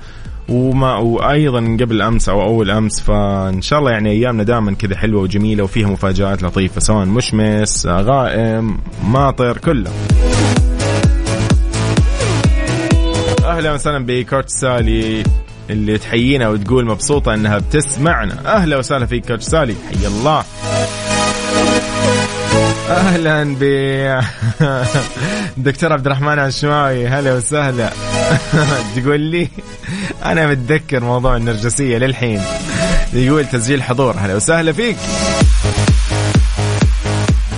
وما 0.48 0.96
وأيضا 0.96 1.60
قبل 1.80 2.02
أمس 2.02 2.28
أو 2.28 2.42
أول 2.42 2.70
أمس 2.70 3.00
فإن 3.00 3.62
شاء 3.62 3.78
الله 3.78 3.90
يعني 3.90 4.10
أيامنا 4.10 4.42
دائما 4.42 4.74
كذا 4.74 4.96
حلوة 4.96 5.22
وجميلة 5.22 5.64
وفيها 5.64 5.88
مفاجآت 5.88 6.42
لطيفة 6.42 6.80
سواء 6.80 7.06
مشمس 7.06 7.86
غائم 7.86 8.78
ماطر 9.04 9.58
كله. 9.58 9.90
أهلا 13.44 13.72
وسهلا 13.72 14.04
بكوتش 14.06 14.50
سالي. 14.50 15.22
اللي 15.70 15.98
تحيينا 15.98 16.48
وتقول 16.48 16.86
مبسوطة 16.86 17.34
إنها 17.34 17.58
بتسمعنا. 17.58 18.56
أهلا 18.56 18.76
وسهلا 18.76 19.06
فيك 19.06 19.26
كوتش 19.26 19.42
سالي. 19.42 19.74
حي 19.90 20.06
الله. 20.06 20.44
أهلا 22.90 23.56
ب 23.60 23.64
دكتور 25.66 25.92
عبد 25.92 26.06
الرحمن 26.06 26.38
عشماوي. 26.38 27.08
هلا 27.08 27.34
وسهلا. 27.34 27.90
تقول 28.96 29.20
لي 29.20 29.48
أنا 30.24 30.46
متذكر 30.46 31.00
موضوع 31.00 31.36
النرجسية 31.36 31.98
للحين. 31.98 32.40
يقول 33.12 33.44
تسجيل 33.46 33.82
حضور. 33.82 34.14
هلا 34.18 34.34
وسهلا 34.34 34.72
فيك. 34.72 34.96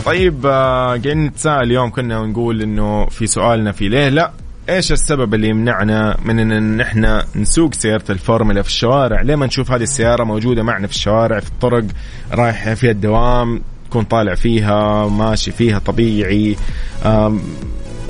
طيب 0.05 0.47
آه، 0.47 0.87
قاعدين 0.87 1.25
نتساءل 1.25 1.63
اليوم 1.63 1.91
كنا 1.91 2.19
ونقول 2.19 2.63
إنه 2.63 3.07
في 3.07 3.27
سؤالنا 3.27 3.73
في 3.73 3.89
ليه 3.89 4.09
لا. 4.09 4.33
إيش 4.69 4.93
السبب 4.93 5.35
اللي 5.35 5.49
يمنعنا 5.49 6.17
من 6.25 6.53
إن 6.53 6.81
إحنا 6.81 7.25
نسوق 7.37 7.75
سيارة 7.75 8.05
الفورمولا 8.11 8.63
في 8.63 8.69
الشوارع؟ 8.69 9.21
ليه 9.23 9.37
ما 9.37 9.47
نشوف 9.47 9.71
هذه 9.71 9.83
السيارة 9.83 10.25
موجودة 10.25 10.63
معنا 10.63 10.87
في 10.87 10.93
الشوارع 10.93 11.41
في 11.41 11.49
الطرق 11.49 11.85
رايح 12.33 12.73
فيها 12.75 12.91
الدوام 12.91 13.61
تكون 13.91 14.05
طالع 14.05 14.35
فيها 14.35 15.09
ماشي 15.09 15.51
فيها 15.51 15.79
طبيعي 15.79 16.57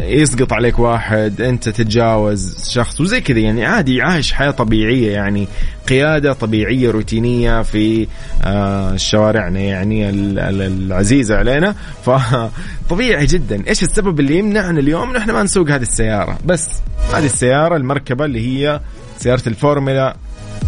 يسقط 0.00 0.52
عليك 0.52 0.78
واحد 0.78 1.40
أنت 1.40 1.68
تتجاوز 1.68 2.70
شخص 2.70 3.00
وزي 3.00 3.20
كذا 3.20 3.38
يعني 3.38 3.64
عادي 3.64 4.02
عايش 4.02 4.32
حياة 4.32 4.50
طبيعية 4.50 5.12
يعني 5.12 5.48
قيادة 5.88 6.32
طبيعية 6.32 6.90
روتينية 6.90 7.62
في 7.62 8.06
آه، 8.44 8.96
شوارعنا 8.96 9.60
يعني 9.60 10.10
العزيزة 10.10 11.36
علينا. 11.36 11.74
فطبيعي 12.06 13.26
جدا. 13.26 13.68
إيش 13.68 13.82
السبب 13.82 14.20
اللي 14.20 14.38
يمنعنا 14.38 14.80
اليوم؟ 14.80 15.12
نحن 15.12 15.30
ما 15.30 15.42
نسوق 15.42 15.70
هذه 15.70 15.82
السيارة. 15.82 16.38
بس 16.44 16.68
هذه 17.14 17.26
السيارة 17.26 17.76
المركبة 17.76 18.24
اللي 18.24 18.40
هي 18.40 18.80
سيارة 19.18 19.42
الفورمولا 19.46 20.16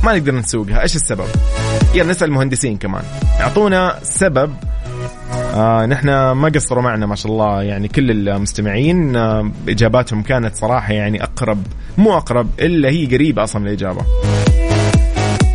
ما 0.04 0.12
نقدر 0.12 0.34
نسوقها. 0.34 0.82
إيش 0.82 0.96
السبب؟ 0.96 1.26
يلا 1.94 2.10
نسأل 2.10 2.28
المهندسين 2.28 2.76
كمان. 2.76 3.02
يعطونا 3.40 3.98
سبب 4.02 4.54
آه 5.58 5.86
نحن 5.86 6.08
ما 6.30 6.48
قصروا 6.54 6.82
معنا 6.82 7.06
ما 7.06 7.14
شاء 7.14 7.32
الله. 7.32 7.62
يعني 7.62 7.88
كل 7.88 8.28
المستمعين 8.28 9.16
آه 9.16 9.50
إجاباتهم 9.68 10.22
كانت 10.22 10.54
صراحة 10.56 10.92
يعني 10.92 11.22
أقرب 11.22 11.62
مو 11.98 12.16
أقرب 12.16 12.48
إلا 12.60 12.88
هي 12.88 13.06
قريبة 13.06 13.44
أصلا 13.44 13.62
من 13.62 13.68
الإجابة. 13.68 14.00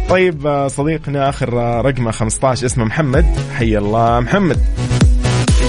طيب 0.10 0.48
آه 0.48 0.68
صديقنا 0.68 1.30
آخر 1.30 1.54
رقمه 1.86 2.12
15 2.12 2.66
اسمه 2.66 2.86
محمد. 2.86 3.26
حي 3.56 3.78
الله 3.78 4.20
محمد. 4.20 4.58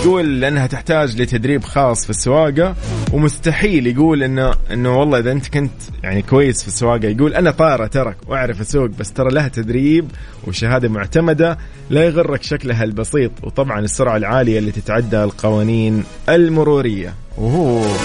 يقول 0.04 0.40
لأنها 0.40 0.66
تحتاج 0.66 1.22
لتدريب 1.22 1.64
خاص 1.64 2.04
في 2.04 2.10
السواقة 2.10 2.76
ومستحيل 3.12 3.86
يقول 3.86 4.22
انه 4.22 4.54
إنه 4.70 4.98
والله 4.98 5.18
إذا 5.18 5.32
أنت 5.32 5.48
كنت 5.48 5.72
يعني 6.02 6.22
كويس 6.22 6.62
في 6.62 6.68
السواقة 6.68 7.08
يقول 7.08 7.34
أنا 7.34 7.50
طاره 7.50 7.86
ترك 7.86 8.16
وأعرف 8.26 8.60
اسوق 8.60 8.86
بس 8.86 9.12
ترى 9.12 9.30
لها 9.34 9.48
تدريب 9.48 10.10
وشهادة 10.46 10.88
معتمدة 10.88 11.58
لا 11.90 12.04
يغرك 12.04 12.42
شكلها 12.42 12.84
البسيط 12.84 13.30
وطبعا 13.42 13.80
السرعة 13.80 14.16
العالية 14.16 14.58
اللي 14.58 14.70
تتعدى 14.72 15.24
القوانين 15.24 16.04
المرورية. 16.28 17.14
أوه. 17.38 17.96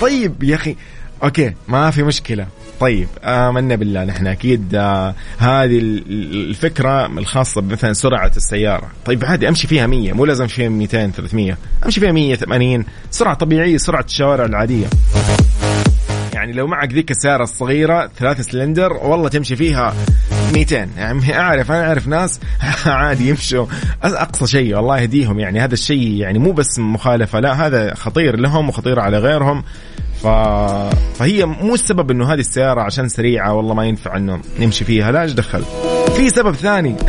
طيب 0.00 0.42
يا 0.42 0.54
أخي 0.54 0.76
أوكي 1.22 1.54
ما 1.68 1.90
في 1.90 2.02
مشكلة. 2.02 2.46
طيب 2.80 3.08
آمنا 3.24 3.74
بالله 3.76 4.04
نحن 4.04 4.26
أكيد 4.26 4.74
آه 4.74 5.14
هذه 5.38 5.78
الفكرة 5.78 7.06
الخاصة 7.06 7.60
بمثلا 7.60 7.92
سرعة 7.92 8.32
السيارة. 8.36 8.90
طيب 9.04 9.24
عادي 9.24 9.48
أمشي 9.48 9.66
فيها 9.66 9.86
100 9.86 10.12
مو 10.12 10.24
لازم 10.24 10.42
أمشي 10.42 10.56
فيها 10.56 10.68
200 10.68 11.10
300 11.10 11.56
أمشي 11.86 12.00
فيها 12.00 12.12
180 12.12 12.84
سرعة 13.10 13.34
طبيعية 13.34 13.76
سرعة 13.76 14.04
الشوارع 14.04 14.44
العادية. 14.44 14.86
يعني 16.34 16.52
لو 16.52 16.66
معك 16.66 16.92
ذيك 16.92 17.10
السيارة 17.10 17.42
الصغيرة 17.42 18.10
ثلاث 18.18 18.40
سلندر 18.40 18.92
والله 18.92 19.28
تمشي 19.28 19.56
فيها 19.56 19.94
200 20.52 20.88
يعني 20.96 21.38
أعرف 21.38 21.72
أنا 21.72 21.88
أعرف 21.88 22.08
ناس 22.08 22.40
عادي 22.86 23.28
يمشوا. 23.28 23.66
أقصى 24.02 24.46
شيء 24.46 24.78
الله 24.78 25.00
يهديهم. 25.00 25.40
يعني 25.40 25.60
هذا 25.60 25.74
الشيء 25.74 26.08
يعني 26.08 26.38
مو 26.38 26.52
بس 26.52 26.78
مخالفة 26.78 27.40
لا 27.40 27.66
هذا 27.66 27.94
خطير 27.94 28.36
لهم 28.36 28.68
وخطير 28.68 29.00
على 29.00 29.18
غيرهم. 29.18 29.64
ف... 30.22 30.26
فهي 31.18 31.46
مو 31.46 31.74
السبب 31.74 32.10
إنه 32.10 32.32
هذه 32.32 32.40
السيارة 32.40 32.80
عشان 32.80 33.08
سريعة 33.08 33.54
والله 33.54 33.74
ما 33.74 33.84
ينفع 33.84 34.16
إنه 34.16 34.40
نمشي 34.60 34.84
فيها 34.84 35.12
لا 35.12 35.22
إيش 35.22 35.32
دخل؟ 35.32 35.62
في 36.16 36.30
سبب 36.30 36.54
ثاني. 36.54 36.96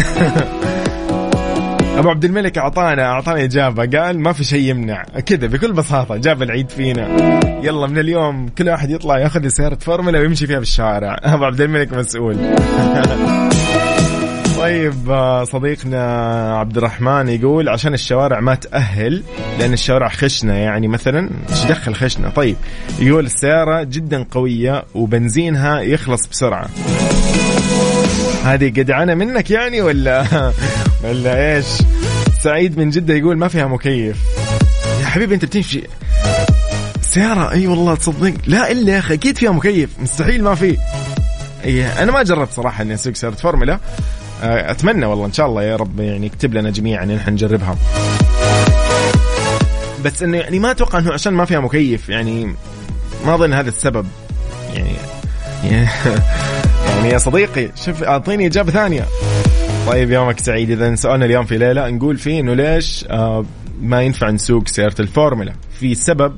أبو 1.97 2.09
عبد 2.09 2.25
الملك 2.25 2.57
اعطانا 2.57 3.05
أعطانا 3.05 3.43
إجابة 3.43 3.99
قال 3.99 4.19
ما 4.19 4.33
في 4.33 4.43
شيء 4.43 4.69
يمنع. 4.69 5.03
كذا 5.03 5.47
بكل 5.47 5.73
بساطة 5.73 6.17
جاب 6.17 6.41
العيد 6.41 6.69
فينا. 6.69 7.39
يلا 7.63 7.87
من 7.87 7.97
اليوم 7.97 8.49
كل 8.49 8.69
واحد 8.69 8.89
يطلع 8.89 9.19
ياخذ 9.19 9.47
سيارة 9.47 9.75
فورمولا 9.75 10.19
ويمشي 10.19 10.47
فيها 10.47 10.59
بالشارع 10.59 11.17
أبو 11.33 11.45
عبد 11.45 11.61
الملك 11.61 11.93
مسؤول. 11.93 12.37
طيب 14.63 15.09
آه، 15.09 15.43
صديقنا 15.43 16.03
عبد 16.57 16.77
الرحمن 16.77 17.27
يقول 17.27 17.69
عشان 17.69 17.93
الشوارع 17.93 18.39
ما 18.39 18.55
تأهل 18.55 19.23
لأن 19.59 19.73
الشوارع 19.73 20.09
خشنة 20.09 20.53
يعني 20.53 20.87
مثلا 20.87 21.29
إيش 21.49 21.65
دخل 21.65 21.95
خشنة؟ 21.95 22.29
طيب 22.29 22.55
يقول 22.99 23.25
السيارة 23.25 23.83
جدا 23.83 24.25
قوية 24.31 24.83
وبنزينها 24.95 25.81
يخلص 25.81 26.27
بسرعة. 26.27 26.69
هذه 28.43 28.69
قدعنة 28.69 29.13
منك 29.13 29.51
يعني 29.51 29.81
ولا 29.81 30.25
ولا 31.03 31.55
إيش؟ 31.55 31.67
سعيد 32.39 32.77
من 32.77 32.89
جدة 32.89 33.13
يقول 33.13 33.37
ما 33.37 33.47
فيها 33.47 33.67
مكيف. 33.67 34.17
يا 35.01 35.05
حبيبي 35.05 35.35
أنت 35.35 35.45
بتمشي. 35.45 35.83
سيارة؟ 37.01 37.51
أي 37.51 37.67
والله 37.67 37.95
تصدق. 37.95 38.33
لا 38.47 38.71
إلا 38.71 38.93
يا 38.93 38.99
أخي 38.99 39.13
أكيد 39.13 39.37
فيها 39.37 39.51
مكيف. 39.51 39.89
مستحيل 39.99 40.43
ما 40.43 40.55
في. 40.55 40.77
إيه 41.63 42.03
أنا 42.03 42.11
ما 42.11 42.23
جربت 42.23 42.51
صراحة 42.51 42.81
إني 42.81 42.93
أسوق 42.93 43.13
سيارة 43.13 43.35
فورمولا. 43.35 43.79
أتمنى 44.43 45.05
والله 45.05 45.25
إن 45.25 45.33
شاء 45.33 45.47
الله 45.47 45.63
يا 45.63 45.75
رب 45.75 45.99
يعني 45.99 46.25
يكتب 46.25 46.53
لنا 46.53 46.69
جميعا 46.69 47.03
إن 47.03 47.15
إحنا 47.15 47.33
نجربها. 47.33 47.77
بس 50.05 50.23
إنه 50.23 50.37
يعني 50.37 50.59
ما 50.59 50.71
أتوقع 50.71 50.99
إنه 50.99 51.13
عشان 51.13 51.33
ما 51.33 51.45
فيها 51.45 51.59
مكيف 51.59 52.09
يعني 52.09 52.55
ما 53.25 53.35
أظن 53.35 53.53
هذا 53.53 53.69
السبب. 53.69 54.05
يعني 54.73 54.95
يعني 55.63 55.89
يا 57.13 57.17
صديقي 57.17 57.69
شوف 57.85 58.03
أعطيني 58.03 58.47
إجابة 58.47 58.71
ثانية. 58.71 59.05
طيب 59.87 60.11
يومك 60.11 60.39
سعيد. 60.39 60.71
إذا 60.71 60.95
سؤالنا 60.95 61.25
اليوم 61.25 61.45
في 61.45 61.57
ليلة 61.57 61.89
نقول 61.89 62.17
فيه 62.17 62.39
إنه 62.39 62.53
ليش 62.53 63.05
آه 63.09 63.45
ما 63.81 64.01
ينفع 64.01 64.29
نسوق 64.29 64.67
سيارة 64.67 64.95
الفورمولا؟ 64.99 65.53
في 65.79 65.95
سبب 65.95 66.35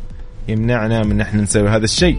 يمنعنا 0.47 1.03
من 1.03 1.21
إحنا 1.21 1.41
نسوي 1.41 1.69
هذا 1.69 1.83
الشيء. 1.83 2.17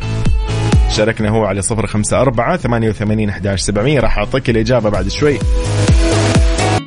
شاركنا 0.96 1.28
هو 1.28 1.44
على 1.44 1.62
صفر 1.62 1.86
خمسة 1.86 2.20
أربعة 2.20 2.56
ثمانية 2.56 2.88
وثمانين 2.88 3.28
أحداش 3.28 3.60
سبعمية. 3.60 4.00
راح 4.00 4.18
أعطيك 4.18 4.50
الإجابة 4.50 4.90
بعد 4.90 5.08
شوي. 5.08 5.38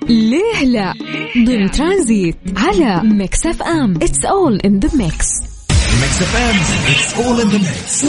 ليه 0.10 0.64
لا؟ 0.66 0.94
ضمن 1.46 1.72
ترانزيت 1.72 2.36
على 2.58 3.04
Mix 3.04 3.46
FM. 3.46 3.96
It's 3.96 4.26
all 4.26 4.60
in 4.66 4.80
the 4.80 4.90
mix 4.96 5.28
Mix 6.02 6.22
FM 6.22 6.56
It's 6.92 7.26
all 7.26 7.42
in 7.42 7.48
the 7.48 7.58
mix 7.58 8.06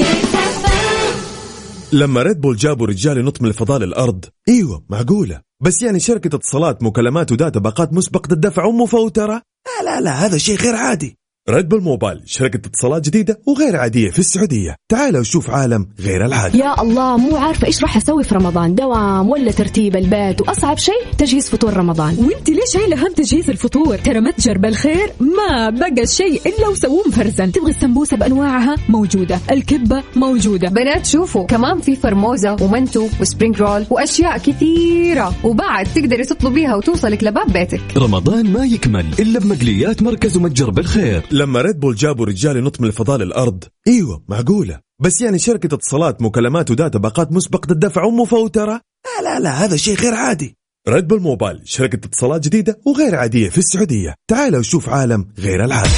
لما 1.92 2.22
Red 2.22 2.40
Bull 2.40 2.56
جابوا 2.56 2.86
رجال 2.86 3.18
ينط 3.18 3.42
من 3.42 3.48
الفضاء 3.48 3.78
للأرض. 3.78 4.24
إيوه 4.48 4.84
معقولة. 4.90 5.40
بس 5.62 5.82
يعني 5.82 6.00
شركة 6.00 6.36
اتصالات 6.36 6.82
مكالمات 6.82 7.32
و 7.32 7.38
data 7.38 7.60
باقات 7.60 7.92
مسبقة 7.92 8.32
الدفع 8.32 8.64
ومفوترة؟ 8.64 9.42
لا 9.66 9.84
لا 9.84 10.00
لا 10.00 10.26
هذا 10.26 10.38
شيء 10.38 10.56
غير 10.56 10.76
عادي. 10.76 11.19
Red 11.50 11.68
Bull 11.68 11.82
Mobile 11.82 12.20
شركة 12.26 12.56
اتصالات 12.56 13.04
جديدة 13.04 13.40
وغير 13.46 13.76
عادية 13.76 14.10
في 14.10 14.18
السعودية. 14.18 14.76
تعال 14.88 15.16
وشوف 15.16 15.50
عالم 15.50 15.88
غير 16.00 16.26
العادي. 16.26 16.58
يا 16.58 16.82
الله 16.82 17.16
مو 17.16 17.36
عارفة 17.36 17.66
إيش 17.66 17.82
راح 17.82 17.96
أسوي 17.96 18.24
في 18.24 18.34
رمضان. 18.34 18.74
دوام 18.74 19.28
ولا 19.30 19.52
ترتيب 19.52 19.96
البيت 19.96 20.40
وأصعب 20.40 20.78
شيء 20.78 21.02
تجهيز 21.18 21.50
فطور 21.50 21.76
رمضان. 21.76 22.16
وإنت 22.18 22.50
ليش 22.50 22.72
شايلة 22.72 23.06
هم 23.06 23.12
تجهيز 23.12 23.50
الفطور؟ 23.50 23.96
ترى 23.96 24.20
متجر 24.20 24.59
بالخير 24.59 25.12
ما 25.20 25.70
بقى 25.70 26.07
شيء 26.07 26.40
إلا 26.46 26.68
وسووه 26.68 27.09
مفرزن 27.09 27.53
تبغي 27.53 27.70
السمبوسة 27.70 28.16
بأنواعها؟ 28.16 28.76
موجودة. 28.88 29.38
الكبة؟ 29.51 30.03
موجودة. 30.16 30.68
بنات 30.68 31.07
شوفوا. 31.07 31.46
كمان 31.46 31.80
في 31.80 31.96
فرموزة 31.96 32.57
ومنتو 32.62 33.09
و 33.20 33.26
spring 33.26 33.62
roll 33.62 33.86
وأشياء 33.90 34.38
كثيرة. 34.38 35.34
وبعد 35.44 35.86
تقدري 35.94 36.24
تطلبيها 36.24 36.76
وتوصلك 36.76 37.24
لباب 37.24 37.53
بيتك. 37.53 37.80
رمضان 37.96 38.53
ما 38.53 38.64
يكمل 38.64 39.07
إلا 39.18 39.40
بمقليات 39.40 40.03
مركز 40.03 40.36
ومتجر 40.36 40.70
بالخير. 40.70 41.22
لما 41.41 41.61
Red 41.61 41.80
Bull 41.80 41.94
جابوا 41.95 42.26
رجال 42.26 42.57
ينط 42.57 42.80
من 42.80 42.86
الفضاء 42.86 43.18
للأرض 43.18 43.64
إيوه 43.88 44.22
معقولة. 44.28 44.80
بس 45.03 45.20
يعني 45.20 45.38
شركة 45.38 45.74
اتصالات 45.74 46.22
مكالمات 46.22 46.70
و 46.70 46.76
data 46.76 46.98
باقات 46.99 47.32
مسبقة 47.32 47.72
الدفع 47.72 48.05
ومفوترة 48.05 48.80
لا 49.05 49.24
لا 49.24 49.41
لا 49.41 49.64
هذا 49.64 49.76
شيء 49.76 49.97
غير 49.97 50.14
عادي. 50.14 50.57
Red 50.88 51.09
Bull 51.09 51.20
Mobile 51.20 51.61
شركة 51.64 51.97
اتصالات 51.97 52.45
جديدة 52.45 52.80
وغير 52.86 53.14
عادية 53.14 53.49
في 53.49 53.59
السعودية. 53.59 54.14
تعال 54.30 54.57
وشوف 54.57 54.88
عالم 54.88 55.28
غير 55.38 55.64
العادي. 55.64 55.91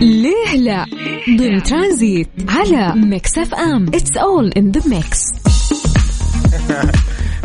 ليه 0.00 0.56
لا؟ 0.56 0.84
ضمن 1.38 1.62
ترانزيت 1.62 2.28
على 2.48 3.00
Mix 3.00 3.38
FM. 3.38 3.86
It's 3.94 4.16
all 4.16 4.52
in 4.56 4.70
the 4.70 4.88
mix 4.88 5.20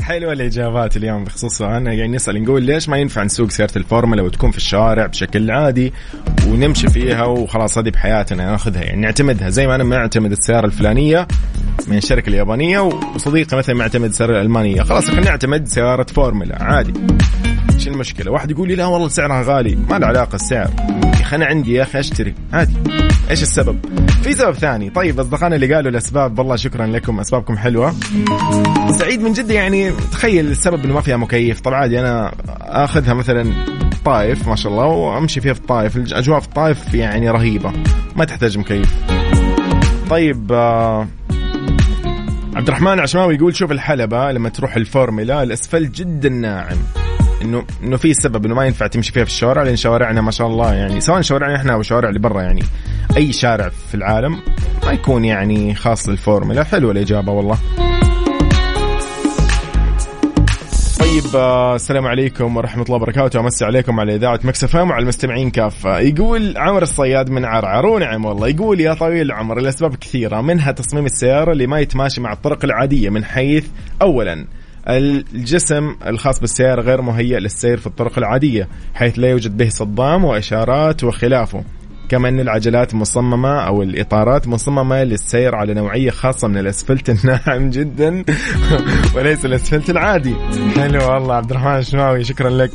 حلوة 0.02 0.34
الإجابات 0.34 0.98
اليوم 0.98 1.24
بخصوص 1.24 1.62
أنا 1.62 1.94
يعني 1.94 2.16
نسأل 2.16 2.44
نقول 2.44 2.64
ليش 2.64 2.90
ما 2.90 2.98
ينفع 2.98 3.24
نسوق 3.24 3.50
سيارة 3.52 3.78
الفورمولا 3.78 4.22
وتكون 4.22 4.52
في 4.52 4.58
الشارع 4.58 5.06
بشكل 5.06 5.52
عادي 5.52 5.94
ونمشي 6.48 6.88
فيها 6.88 7.24
وخلاص 7.24 7.78
هذه 7.78 7.90
بحياتنا 7.90 8.52
ناخذها؟ 8.52 8.84
يعني 8.84 9.02
نعتمدها 9.02 9.50
زي 9.50 9.68
ما 9.68 9.76
أنا 9.76 9.84
معتمد 9.84 10.32
السيارة 10.32 10.66
الفلانية 10.66 11.28
من 11.88 11.98
الشركة 11.98 12.30
اليابانية 12.30 12.80
وصديقي 12.80 13.58
مثلا 13.58 13.76
معتمد 13.76 14.10
السيارة 14.10 14.32
الألمانية. 14.32 14.82
خلاص 14.82 15.08
خلينا 15.08 15.26
نعتمد 15.26 15.68
سيارة 15.68 16.04
فورمولا. 16.04 16.64
عادي. 16.64 16.94
إيش 17.76 17.88
المشكلة؟ 17.88 18.32
واحد 18.32 18.52
يقول 18.52 18.68
لي 18.68 18.76
لا 18.76 18.86
والله 18.86 19.08
سعرها 19.08 19.44
غالي. 19.44 19.76
ما 19.76 20.00
له 20.00 20.08
علاقة 20.08 20.36
السعر. 20.36 20.70
يا 21.04 21.22
أخي 21.22 21.36
أنا 21.36 21.46
عندي 21.46 21.74
يا 21.74 21.84
أخي 21.84 22.00
أشتري. 22.00 22.34
عادي. 22.54 22.74
إيش 23.30 23.42
السبب؟ 23.42 23.80
في 24.24 24.34
سبب 24.34 24.54
ثاني. 24.54 24.90
طيب 24.90 25.20
أصدقائنا 25.20 25.56
اللي 25.56 25.76
قالوا 25.76 25.92
الأسباب 25.92 26.40
والله 26.40 26.56
شكرا 26.56 26.86
لكم 26.86 27.20
أسبابكم 27.20 27.58
حلوة. 27.58 27.96
سعيد 29.00 29.22
من 29.22 29.34
جد 29.34 29.52
يعني 29.52 29.92
تخيل 29.92 30.48
السبب 30.48 30.86
إنه 30.86 30.94
ما 30.94 31.02
فيها 31.02 31.18
مكيف. 31.18 31.60
طبعا 31.60 31.80
عادي 31.80 32.00
أنا 32.00 32.32
آخذها 32.62 33.14
مثلا 33.14 33.52
طايف 34.06 34.48
ما 34.48 34.56
شاء 34.56 34.72
الله 34.72 34.86
وأمشي 34.86 35.42
فيها 35.42 35.54
في 35.54 35.60
الطايف. 35.60 35.98
الاجواء 35.98 36.40
في 36.40 36.48
الطايف 36.48 36.94
يعني 36.94 37.30
رهيبة 37.30 37.74
ما 38.16 38.26
تحتاج 38.26 38.58
مكيف. 38.58 38.96
طيب 40.10 40.52
آه 40.52 41.08
عبد 42.56 42.68
الرحمن 42.68 43.00
عشماوي 43.00 43.36
يقول 43.36 43.56
شوف 43.56 43.72
الحلبة 43.72 44.32
لما 44.32 44.50
تروح 44.50 44.76
الفورمولا 44.76 45.44
الاسفلت 45.44 45.96
جدا 45.96 46.30
ناعم. 46.30 46.78
إنه 47.42 47.66
إنه 47.84 47.98
في 47.98 48.14
سبب 48.14 48.46
إنه 48.46 48.56
ما 48.56 48.66
ينفع 48.66 48.88
تمشي 48.88 49.12
فيها 49.12 49.24
في 49.24 49.30
الشوارع 49.30 49.64
لأن 49.64 49.76
شوارعنا 49.76 50.22
ما 50.22 50.32
شاء 50.32 50.48
الله 50.48 50.74
يعني 50.74 51.02
سواء 51.02 51.22
شوارعنا 51.22 51.56
إحنا 51.56 51.74
أو 51.74 51.82
شوارع 51.82 52.10
اللي 52.10 52.20
برا 52.20 52.42
يعني. 52.42 52.64
أي 53.18 53.34
شارع 53.34 53.70
في 53.70 53.96
العالم 53.96 54.38
ما 54.86 54.92
يكون 54.92 55.26
يعني 55.26 55.76
خاص 55.76 56.10
للفورمولا 56.10 56.64
حلوة 56.64 56.92
الإجابة 56.92 57.32
والله. 57.32 57.58
طيب 61.00 61.36
آه، 61.36 61.76
السلام 61.76 62.08
عليكم 62.08 62.58
ورحمة 62.58 62.84
الله 62.84 62.96
وبركاته. 62.96 63.40
أمسي 63.40 63.66
عليكم 63.66 64.00
على 64.00 64.16
إذاعة 64.16 64.40
مكسفة 64.44 64.84
وعلى 64.84 65.04
المستمعين 65.04 65.50
كافة 65.50 66.00
يقول 66.00 66.58
عمر 66.58 66.84
الصياد 66.84 67.30
من 67.30 67.46
عرعر 67.46 67.86
ونعم 67.86 68.26
والله. 68.26 68.48
يقول 68.48 68.82
يا 68.82 68.94
طويل 68.94 69.22
العمر 69.22 69.58
الأسباب 69.58 69.96
كثيرة. 69.96 70.42
منها 70.42 70.72
تصميم 70.72 71.06
السيارة 71.06 71.52
اللي 71.52 71.68
ما 71.68 71.80
يتماشي 71.80 72.22
مع 72.22 72.34
الطرق 72.34 72.66
العادية 72.66 73.10
من 73.10 73.26
حيث 73.26 73.68
أولا 74.02 74.48
الجسم 74.88 75.96
الخاص 76.08 76.40
بالسيارة 76.40 76.82
غير 76.82 77.02
مهيئ 77.02 77.40
للسير 77.40 77.78
في 77.78 77.88
الطرق 77.88 78.18
العادية 78.18 78.68
حيث 78.94 79.20
لا 79.20 79.30
يوجد 79.30 79.58
به 79.58 79.70
صدام 79.70 80.26
وإشارات 80.26 81.04
وخلافه. 81.04 81.64
كما 82.12 82.30
أن 82.30 82.40
العجلات 82.40 82.96
مصممة 82.96 83.60
أو 83.60 83.84
الإطارات 83.84 84.48
مصممة 84.48 85.04
للسير 85.04 85.56
على 85.56 85.74
نوعية 85.74 86.10
خاصة 86.10 86.48
من 86.48 86.58
الأسفلت 86.58 87.10
الناعم 87.24 87.70
جدا. 87.70 88.26
وليس 89.16 89.46
الأسفلت 89.46 89.90
العادي. 89.90 90.36
حلو 90.76 91.14
والله 91.14 91.36
عبد 91.36 91.50
الرحمن 91.50 91.78
الشماوي 91.78 92.24
شكرا 92.24 92.50
لك. 92.50 92.72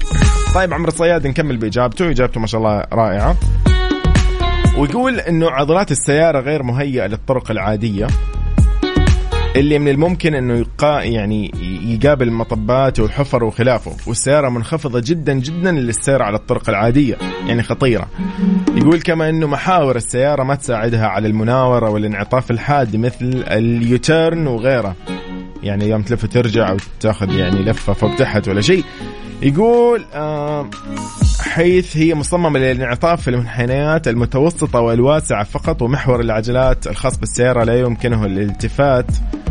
طيب 0.54 0.74
عمر 0.74 0.88
الصياد 0.88 1.26
نكمل 1.26 1.56
بإجابته. 1.56 2.10
إجابته 2.10 2.40
ما 2.40 2.46
شاء 2.46 2.60
الله 2.60 2.84
رائعة. 2.92 3.36
ويقول 4.78 5.20
أنه 5.20 5.50
عضلات 5.50 5.90
السيارة 5.90 6.40
غير 6.40 6.62
مهيئة 6.62 7.06
للطرق 7.06 7.50
العادية. 7.50 8.06
اللي 9.56 9.78
من 9.78 9.88
الممكن 9.88 10.34
إنه 10.34 10.54
يقا 10.54 11.00
يعني 11.02 11.50
يقابل 11.84 12.32
مطبات 12.32 13.00
وحفر 13.00 13.44
وخلافه 13.44 13.92
والسيارة 14.06 14.48
منخفضة 14.48 15.02
جدا 15.04 15.32
جدا 15.32 15.72
للسير 15.72 16.22
على 16.22 16.36
الطرق 16.36 16.68
العادية 16.68 17.16
يعني 17.46 17.62
خطيرة. 17.62 18.08
يقول 18.76 19.00
كما 19.00 19.28
إنه 19.28 19.46
محاور 19.46 19.96
السيارة 19.96 20.42
ما 20.42 20.54
تساعدها 20.54 21.06
على 21.06 21.28
المناورة 21.28 21.90
والانعطاف 21.90 22.50
الحاد 22.50 22.96
مثل 22.96 23.44
ال 23.46 23.61
U-turn 23.61 24.46
وغيره. 24.46 24.96
يعني 25.62 25.88
يوم 25.88 26.02
تلف 26.02 26.24
وترجع 26.24 26.72
وتاخذ 26.72 27.38
يعني 27.38 27.62
لفة 27.62 27.92
فوق 27.92 28.16
تحت 28.16 28.48
ولا 28.48 28.60
شيء. 28.60 28.84
يقول 29.42 30.04
آه 30.14 30.70
حيث 31.40 31.96
هي 31.96 32.14
مصممة 32.14 32.58
للانعطاف 32.58 33.22
في 33.22 33.30
المنحنيات 33.30 34.08
المتوسطة 34.08 34.80
والواسعة 34.80 35.44
فقط 35.44 35.82
ومحور 35.82 36.20
العجلات 36.20 36.86
الخاص 36.86 37.18
بالسيارة 37.18 37.64
لا 37.64 37.80
يمكنه 37.80 38.24
الالتفات 38.24 39.06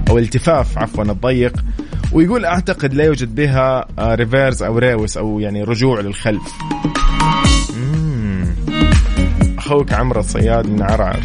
أو 0.10 0.18
الالتفاف 0.18 0.78
عفوا 0.78 1.04
الضيق. 1.04 1.54
ويقول 2.12 2.46
أعتقد 2.46 2.94
لا 2.94 3.04
يوجد 3.04 3.36
بها 3.36 3.86
reverse 4.00 4.64
أو 4.64 4.78
ريوس 4.78 5.18
أو 5.18 5.40
يعني 5.40 5.64
رجوع 5.64 6.00
للخلف. 6.00 6.54
أخوك 9.58 9.94
عمرو 9.94 10.20
الصياد 10.20 10.68
من 10.70 10.82
عرعر. 10.82 11.20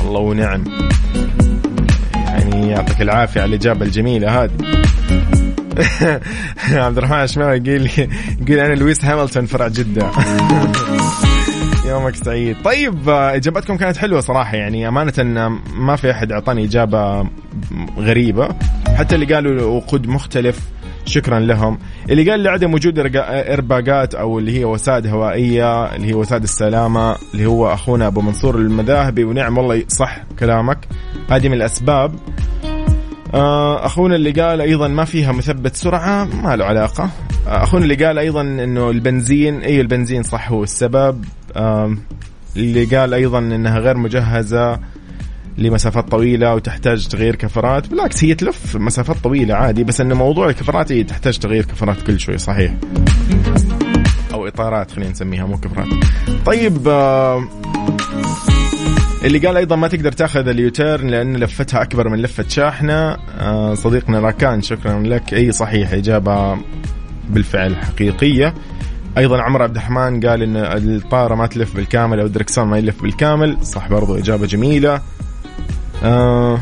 الله 0.00 0.20
ونعم. 0.20 0.64
يعني 2.14 2.70
يعطيك 2.70 3.02
العافية 3.02 3.40
على 3.40 3.48
الإجابة 3.48 3.86
الجميلة 3.86 4.42
هذه. 4.42 4.50
عبد 6.86 6.98
الرحمن 6.98 7.22
الشماوي 7.22 7.56
يقول 7.56 7.90
يقول 8.40 8.58
أنا 8.58 8.74
لويس 8.74 9.04
هاملتون 9.04 9.46
فرع 9.46 9.68
جدة. 9.68 10.10
يومك 11.88 12.14
سعيد. 12.16 12.56
طيب 12.64 13.08
إجابتكم 13.08 13.76
كانت 13.76 13.96
حلوة 13.96 14.20
صراحة. 14.20 14.56
يعني 14.56 14.88
أمانة 14.88 15.48
ما 15.74 15.96
في 15.96 16.10
أحد 16.10 16.32
أعطاني 16.32 16.64
إجابة 16.64 17.26
غريبة. 17.98 18.48
حتى 18.96 19.14
اللي 19.14 19.34
قالوا 19.34 19.62
وقود 19.62 20.06
مختلف 20.06 20.60
شكرا 21.06 21.40
لهم. 21.40 21.78
اللي 22.10 22.30
قال 22.30 22.42
لعدم 22.42 22.74
وجود 22.74 22.98
ارباقات 23.16 24.14
أو 24.14 24.38
اللي 24.38 24.58
هي 24.58 24.64
وسائد 24.64 25.06
هوائية 25.06 25.94
اللي 25.96 26.08
هي 26.08 26.14
وسائد 26.14 26.42
السلامة 26.42 27.16
اللي 27.34 27.46
هو 27.46 27.72
أخونا 27.72 28.06
أبو 28.06 28.20
منصور 28.20 28.56
المذاهبي 28.56 29.24
ونعم 29.24 29.58
والله 29.58 29.84
صح 29.88 30.18
كلامك. 30.38 30.78
هذه 31.30 31.48
من 31.48 31.54
الأسباب. 31.54 32.14
آه، 33.34 33.86
أخونا 33.86 34.16
اللي 34.16 34.30
قال 34.30 34.60
أيضا 34.60 34.88
ما 34.88 35.04
فيها 35.04 35.32
مثبت 35.32 35.76
سرعة 35.76 36.24
ما 36.24 36.56
له 36.56 36.64
علاقة. 36.64 37.10
آه، 37.48 37.62
أخونا 37.62 37.84
اللي 37.84 38.04
قال 38.06 38.18
أيضا 38.18 38.40
إنه 38.40 38.90
البنزين 38.90 39.60
إي 39.60 39.80
البنزين 39.80 40.22
صح 40.22 40.50
هو 40.50 40.62
السبب. 40.62 41.24
اللي 42.56 42.84
قال 42.84 43.14
أيضا 43.14 43.38
إنها 43.38 43.78
غير 43.78 43.96
مجهزة. 43.96 44.80
لمسافات 45.58 46.10
طويلة 46.10 46.54
وتحتاج 46.54 47.08
تغيير 47.08 47.36
كفرات 47.36 47.88
بالعكس 47.88 48.24
هي 48.24 48.34
تلف 48.34 48.76
مسافات 48.76 49.16
طويلة 49.16 49.54
عادي 49.54 49.84
بس 49.84 50.00
انه 50.00 50.14
موضوع 50.14 50.48
الكفرات 50.48 50.92
هي 50.92 51.04
تحتاج 51.04 51.38
تغيير 51.38 51.64
كفرات 51.64 52.02
كل 52.02 52.20
شوي 52.20 52.38
صحيح. 52.38 52.74
أو 54.32 54.46
إطارات 54.46 54.90
خلينا 54.90 55.10
نسميها 55.10 55.46
مو 55.46 55.56
كفرات. 55.56 55.88
طيب 56.46 56.88
آه 56.88 57.48
اللي 59.24 59.38
قال 59.38 59.56
أيضا 59.56 59.76
ما 59.76 59.88
تقدر 59.88 60.12
تأخذ 60.12 60.48
اليوتيرن 60.48 61.06
لأن 61.06 61.36
لفتها 61.36 61.82
أكبر 61.82 62.08
من 62.08 62.18
لفة 62.18 62.44
شاحنة. 62.48 63.16
آه 63.38 63.74
صديقنا 63.74 64.20
راكان 64.20 64.62
شكرا 64.62 65.02
لك. 65.02 65.34
أي 65.34 65.52
صحيح 65.52 65.92
إجابة 65.92 66.58
بالفعل 67.30 67.76
حقيقية. 67.76 68.54
أيضا 69.18 69.42
عمر 69.42 69.62
عبد 69.62 69.76
الرحمن 69.76 70.26
قال 70.26 70.42
إن 70.42 70.56
الطاره 70.56 71.34
ما 71.34 71.46
تلف 71.46 71.76
بالكامل 71.76 72.20
أو 72.20 72.26
الدركسون 72.26 72.68
ما 72.68 72.78
يلف 72.78 73.02
بالكامل 73.02 73.66
صح 73.66 73.88
برضو 73.88 74.18
إجابة 74.18 74.46
جميلة. 74.46 75.00
آه 76.04 76.58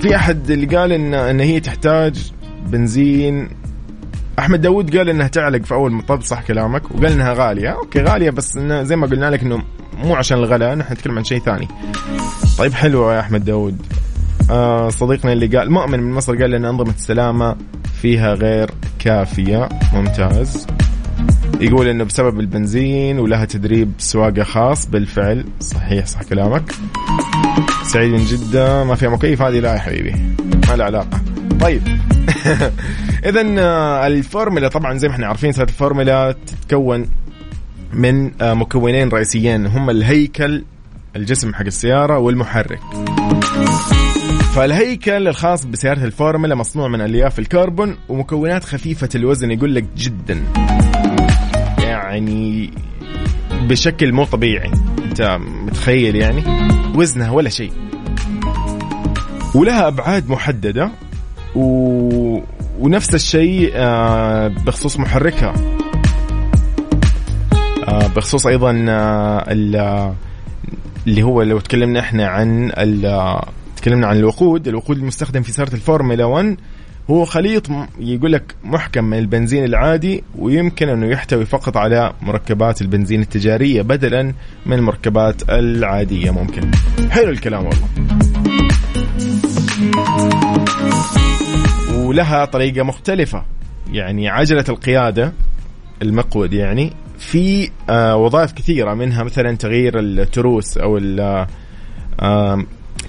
في 0.00 0.16
أحد 0.16 0.50
اللي 0.50 0.76
قال 0.76 0.92
ان 0.92 1.14
إن 1.14 1.40
هي 1.40 1.60
تحتاج 1.60 2.32
بنزين. 2.66 3.48
أحمد 4.38 4.60
داود 4.60 4.96
قال 4.96 5.08
إنها 5.08 5.28
تعلق 5.28 5.64
في 5.64 5.74
أول 5.74 5.92
مطب 5.92 6.22
صح 6.22 6.42
كلامك 6.42 6.90
وقال 6.90 7.12
إنها 7.12 7.32
غالية. 7.32 7.68
أوكي 7.68 8.02
غالية 8.02 8.30
بس 8.30 8.56
إنه 8.56 8.82
زي 8.82 8.96
ما 8.96 9.06
قلنا 9.06 9.30
لك 9.30 9.42
إنه 9.42 9.62
مو 10.04 10.14
عشان 10.14 10.38
الغلاء 10.38 10.74
نحن 10.74 10.92
نتكلم 10.92 11.18
عن 11.18 11.24
شيء 11.24 11.38
ثاني. 11.38 11.68
طيب 12.58 12.72
حلو 12.72 13.10
يا 13.10 13.20
أحمد 13.20 13.44
داود 13.44 13.82
آه 14.50 14.88
صديقنا 14.88 15.32
اللي 15.32 15.46
قال 15.46 15.70
مؤمن 15.70 16.00
من 16.00 16.12
مصر 16.12 16.36
قال 16.36 16.50
لأن 16.50 16.64
أنظمة 16.64 16.94
السلامة 16.98 17.56
فيها 18.02 18.34
غير 18.34 18.70
كافية. 18.98 19.68
ممتاز. 19.92 20.66
يقول 21.60 21.88
إنه 21.88 22.04
بسبب 22.04 22.40
البنزين 22.40 23.18
ولها 23.18 23.44
تدريب 23.44 23.92
سواقة 23.98 24.42
خاص 24.42 24.86
بالفعل 24.86 25.44
صحيح 25.60 26.06
صح 26.06 26.22
كلامك. 26.22 26.72
سعيد 27.82 28.12
من 28.12 28.18
ما 28.88 28.94
فيها 28.94 29.08
مكيف 29.08 29.42
هذه 29.42 29.60
لا 29.60 29.74
يا 29.74 29.78
حبيبي؟ 29.78 30.14
ما 30.68 30.76
له 30.76 30.84
علاقة. 30.84 31.20
طيب. 31.60 31.82
اذا 33.28 33.46
آه، 33.58 34.06
الفورمولا 34.06 34.68
طبعا 34.68 34.98
زي 34.98 35.08
ما 35.08 35.14
إحنا 35.14 35.26
عارفين 35.26 35.52
سياره 35.52 35.68
الفورمولا 35.68 36.34
تتكون 36.46 37.06
من 37.92 38.42
آه، 38.42 38.54
مكونين 38.54 39.08
رئيسيين. 39.08 39.66
هم 39.66 39.90
الهيكل 39.90 40.64
الجسم 41.16 41.54
حق 41.54 41.66
السيارة 41.66 42.18
والمحرك. 42.18 42.80
فالهيكل 44.54 45.28
الخاص 45.28 45.64
بسيارة 45.64 46.04
الفورمولا 46.04 46.54
مصنوع 46.54 46.88
من 46.88 47.00
ألياف 47.00 47.38
الكربون 47.38 47.96
ومكونات 48.08 48.64
خفيفة 48.64 49.08
الوزن 49.14 49.50
يقول 49.50 49.74
لك 49.74 49.84
جدا. 49.96 50.44
يعني 52.14 52.70
بشكل 53.62 54.12
مو 54.12 54.24
طبيعي. 54.24 54.70
انت 55.04 55.38
متخيل 55.66 56.16
يعني؟ 56.16 56.42
وزنها 56.94 57.30
ولا 57.30 57.48
شيء. 57.48 57.72
ولها 59.54 59.88
أبعاد 59.88 60.30
محددة 60.30 60.90
و... 61.54 62.40
ونفس 62.78 63.14
الشيء 63.14 63.72
آه، 63.74 64.48
بخصوص 64.48 64.98
محركها. 64.98 65.54
آه، 67.88 68.06
بخصوص 68.06 68.46
أيضا 68.46 68.86
آه، 68.88 69.44
اللي 71.06 71.22
هو 71.22 71.42
لو 71.42 71.60
تكلمنا 71.60 72.00
إحنا 72.00 72.26
عن 72.26 72.72
تكلمنا 73.76 74.06
عن 74.06 74.16
الوقود. 74.16 74.68
الوقود 74.68 74.96
المستخدم 74.96 75.42
في 75.42 75.52
سياره 75.52 75.74
الفورمولا 75.74 76.24
1 76.24 76.56
هو 77.10 77.24
خليط 77.24 77.66
يقول 77.98 78.32
لك 78.32 78.54
محكم 78.64 79.04
من 79.04 79.18
البنزين 79.18 79.64
العادي 79.64 80.24
ويمكن 80.38 80.88
أنه 80.88 81.06
يحتوي 81.06 81.44
فقط 81.44 81.76
على 81.76 82.12
مركبات 82.22 82.82
البنزين 82.82 83.20
التجارية 83.20 83.82
بدلا 83.82 84.34
من 84.66 84.72
المركبات 84.72 85.50
العادية 85.50 86.30
ممكن. 86.30 86.70
حلو 87.10 87.30
الكلام 87.30 87.66
والله. 87.66 87.88
ولها 91.96 92.44
طريقة 92.44 92.82
مختلفة. 92.82 93.44
يعني 93.92 94.28
عجلة 94.28 94.64
القيادة 94.68 95.32
المقود 96.02 96.52
يعني 96.52 96.92
في 97.18 97.70
آه 97.90 98.16
وظائف 98.16 98.52
كثيرة 98.52 98.94
منها 98.94 99.22
مثلا 99.22 99.56
تغيير 99.56 99.98
التروس 99.98 100.78
أو 100.78 100.98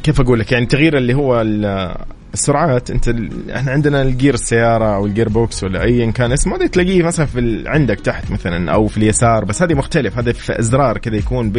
كيف 0.04 0.22
أقول 0.22 0.40
لك 0.40 0.52
يعني 0.52 0.66
تغيير 0.66 0.98
اللي 0.98 1.14
هو 1.14 1.42
السرعات 2.36 2.92
انت 2.92 3.08
ال- 3.08 3.52
إحنا 3.52 3.72
عندنا 3.72 4.02
ال 4.02 4.08
gear 4.08 4.34
السيارة 4.34 4.96
أو 4.96 5.06
ال 5.06 5.30
gearbox 5.30 5.64
ولا 5.64 5.84
ايا 5.84 6.12
كان 6.12 6.32
اسمه 6.32 6.56
هذا 6.56 6.68
تلاقيه 6.68 7.04
مثلا 7.04 7.26
في 7.26 7.40
ال- 7.40 7.68
عندك 7.68 8.00
تحت 8.00 8.32
مثلا 8.32 8.72
أو 8.72 8.88
في 8.88 8.98
اليسار 8.98 9.46
بس 9.46 9.62
هذه 9.64 9.74
مختلف 9.74 10.18
هذا 10.18 10.32
في 10.32 10.60
إزرار 10.60 10.98
كذا 10.98 11.16
يكون 11.16 11.52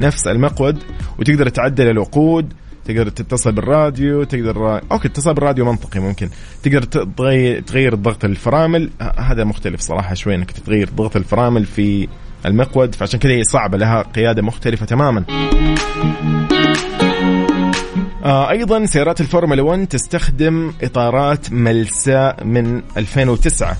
بنفس 0.00 0.26
المقود 0.26 0.78
وتقدر 1.18 1.48
تعدل 1.48 1.90
الوقود 1.90 2.52
تقدر 2.84 3.08
تتصل 3.08 3.52
بالراديو 3.52 4.24
تقدر 4.24 4.80
okay 4.92 5.08
اتصال 5.08 5.34
بالراديو 5.34 5.64
منطقي 5.64 6.00
ممكن 6.00 6.28
تقدر 6.62 6.82
تغير 6.82 7.60
تغير 7.60 7.94
ضغط 7.94 8.24
الفرامل 8.24 8.90
هذا 9.18 9.44
مختلف 9.44 9.80
صراحة 9.80 10.14
شوي 10.14 10.34
إنك 10.34 10.50
تغير 10.50 10.88
ضغط 10.96 11.16
الفرامل 11.16 11.64
في 11.64 12.08
المقود 12.46 12.94
فعشان 12.94 13.20
كذا 13.20 13.32
هي 13.32 13.44
صعبة 13.44 13.78
لها 13.78 14.02
قيادة 14.02 14.42
مختلفة 14.42 14.86
تماما. 14.86 15.24
آه 18.24 18.50
أيضا 18.50 18.86
سيارات 18.86 19.20
الفورمولا 19.20 19.62
1 19.62 19.86
تستخدم 19.86 20.72
إطارات 20.82 21.52
ملساء 21.52 22.44
من 22.44 22.82
2009 22.96 23.76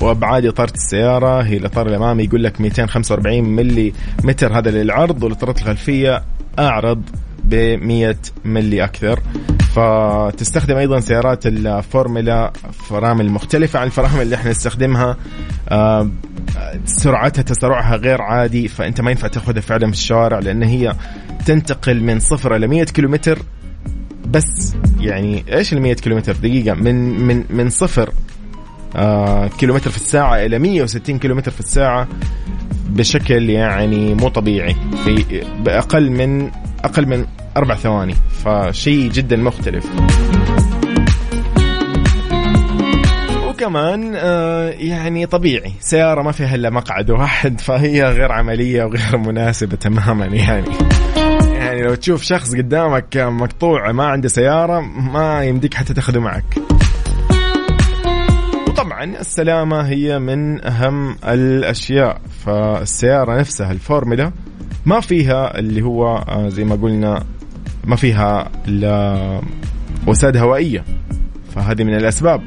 وأبعاد 0.00 0.46
اطاره 0.46 0.72
السيارة 0.74 1.42
هي 1.42 1.56
الإطار 1.56 1.86
الأمامي 1.86 2.24
يقول 2.24 2.44
لك 2.44 2.60
245 2.60 3.44
ملي 3.44 3.92
متر. 4.24 4.58
هذا 4.58 4.70
للعرض 4.70 5.22
والإطارات 5.22 5.58
الخلفية 5.58 6.22
أعرض 6.58 7.02
ب 7.44 7.54
100 7.82 8.16
ملي 8.44 8.84
أكثر. 8.84 9.20
فتستخدم 9.74 10.76
أيضا 10.76 11.00
سيارات 11.00 11.46
الفورمولا 11.46 12.52
فرامل 12.72 13.30
مختلفة 13.30 13.78
عن 13.78 13.86
الفرامل 13.86 14.22
اللي 14.22 14.36
إحنا 14.36 14.50
نستخدمها. 14.50 15.16
آه، 15.68 16.08
سرعتها 16.84 17.42
تسارعها 17.42 17.96
غير 17.96 18.22
عادي 18.22 18.68
فأنت 18.68 19.00
ما 19.00 19.10
ينفع 19.10 19.28
تأخذها 19.28 19.60
فعلا 19.60 19.86
في 19.86 19.92
الشوارع 19.92 20.38
لأن 20.38 20.62
هي 20.62 20.94
تنتقل 21.46 22.00
من 22.00 22.18
صفر 22.18 22.56
إلى 22.56 22.66
100 22.66 22.84
كيلومتر. 22.84 23.38
بس 24.28 24.74
يعني 25.00 25.44
إيش 25.52 25.72
ال 25.72 25.82
100 25.82 25.94
كيلومتر؟ 25.94 26.32
دقيقة 26.32 26.74
من 26.74 27.20
من 27.20 27.44
من 27.50 27.70
صفر 27.70 28.10
آه 28.96 29.48
كيلومتر 29.48 29.90
في 29.90 29.96
الساعة 29.96 30.36
إلى 30.36 30.58
160 30.58 31.18
كيلومتر 31.18 31.50
في 31.50 31.60
الساعة 31.60 32.08
بشكل 32.88 33.50
يعني 33.50 34.14
مو 34.14 34.28
طبيعي 34.28 34.76
بأقل 35.64 36.10
من 36.10 36.50
أقل 36.84 37.06
من 37.06 37.26
أربع 37.56 37.74
ثواني 37.74 38.14
فشيء 38.44 39.10
جدا 39.10 39.36
مختلف. 39.36 39.86
وكمان 43.64 44.12
آه 44.16 44.70
يعني 44.70 45.26
طبيعي. 45.26 45.72
سيارة 45.80 46.22
ما 46.22 46.32
فيها 46.32 46.54
إلا 46.54 46.70
مقعد 46.70 47.10
واحد 47.10 47.60
فهي 47.60 48.02
غير 48.02 48.32
عملية 48.32 48.84
وغير 48.84 49.16
مناسبة 49.16 49.76
تماما. 49.76 50.26
يعني 50.26 50.66
يعني 51.52 51.82
لو 51.82 51.94
تشوف 51.94 52.22
شخص 52.22 52.54
قدامك 52.54 53.16
مقطوع 53.16 53.92
ما 53.92 54.04
عنده 54.04 54.28
سيارة 54.28 54.80
ما 54.80 55.44
يمديك 55.44 55.74
حتى 55.74 55.94
تاخذه 55.94 56.18
معك. 56.18 56.44
وطبعا 58.68 59.04
السلامة 59.04 59.80
هي 59.80 60.18
من 60.18 60.64
أهم 60.64 61.16
الأشياء. 61.24 62.20
فالسيارة 62.46 63.38
نفسها 63.38 63.72
الفورمولا 63.72 64.32
ما 64.86 65.00
فيها 65.00 65.58
اللي 65.58 65.82
هو 65.82 66.16
آه، 66.16 66.48
زي 66.48 66.64
ما 66.64 66.74
قلنا 66.74 67.24
ما 67.84 67.96
فيها 67.96 68.50
لا 68.66 69.40
وسادة 70.06 70.40
هوائية. 70.40 70.84
فهذه 71.54 71.84
من 71.84 71.94
الأسباب. 71.94 72.42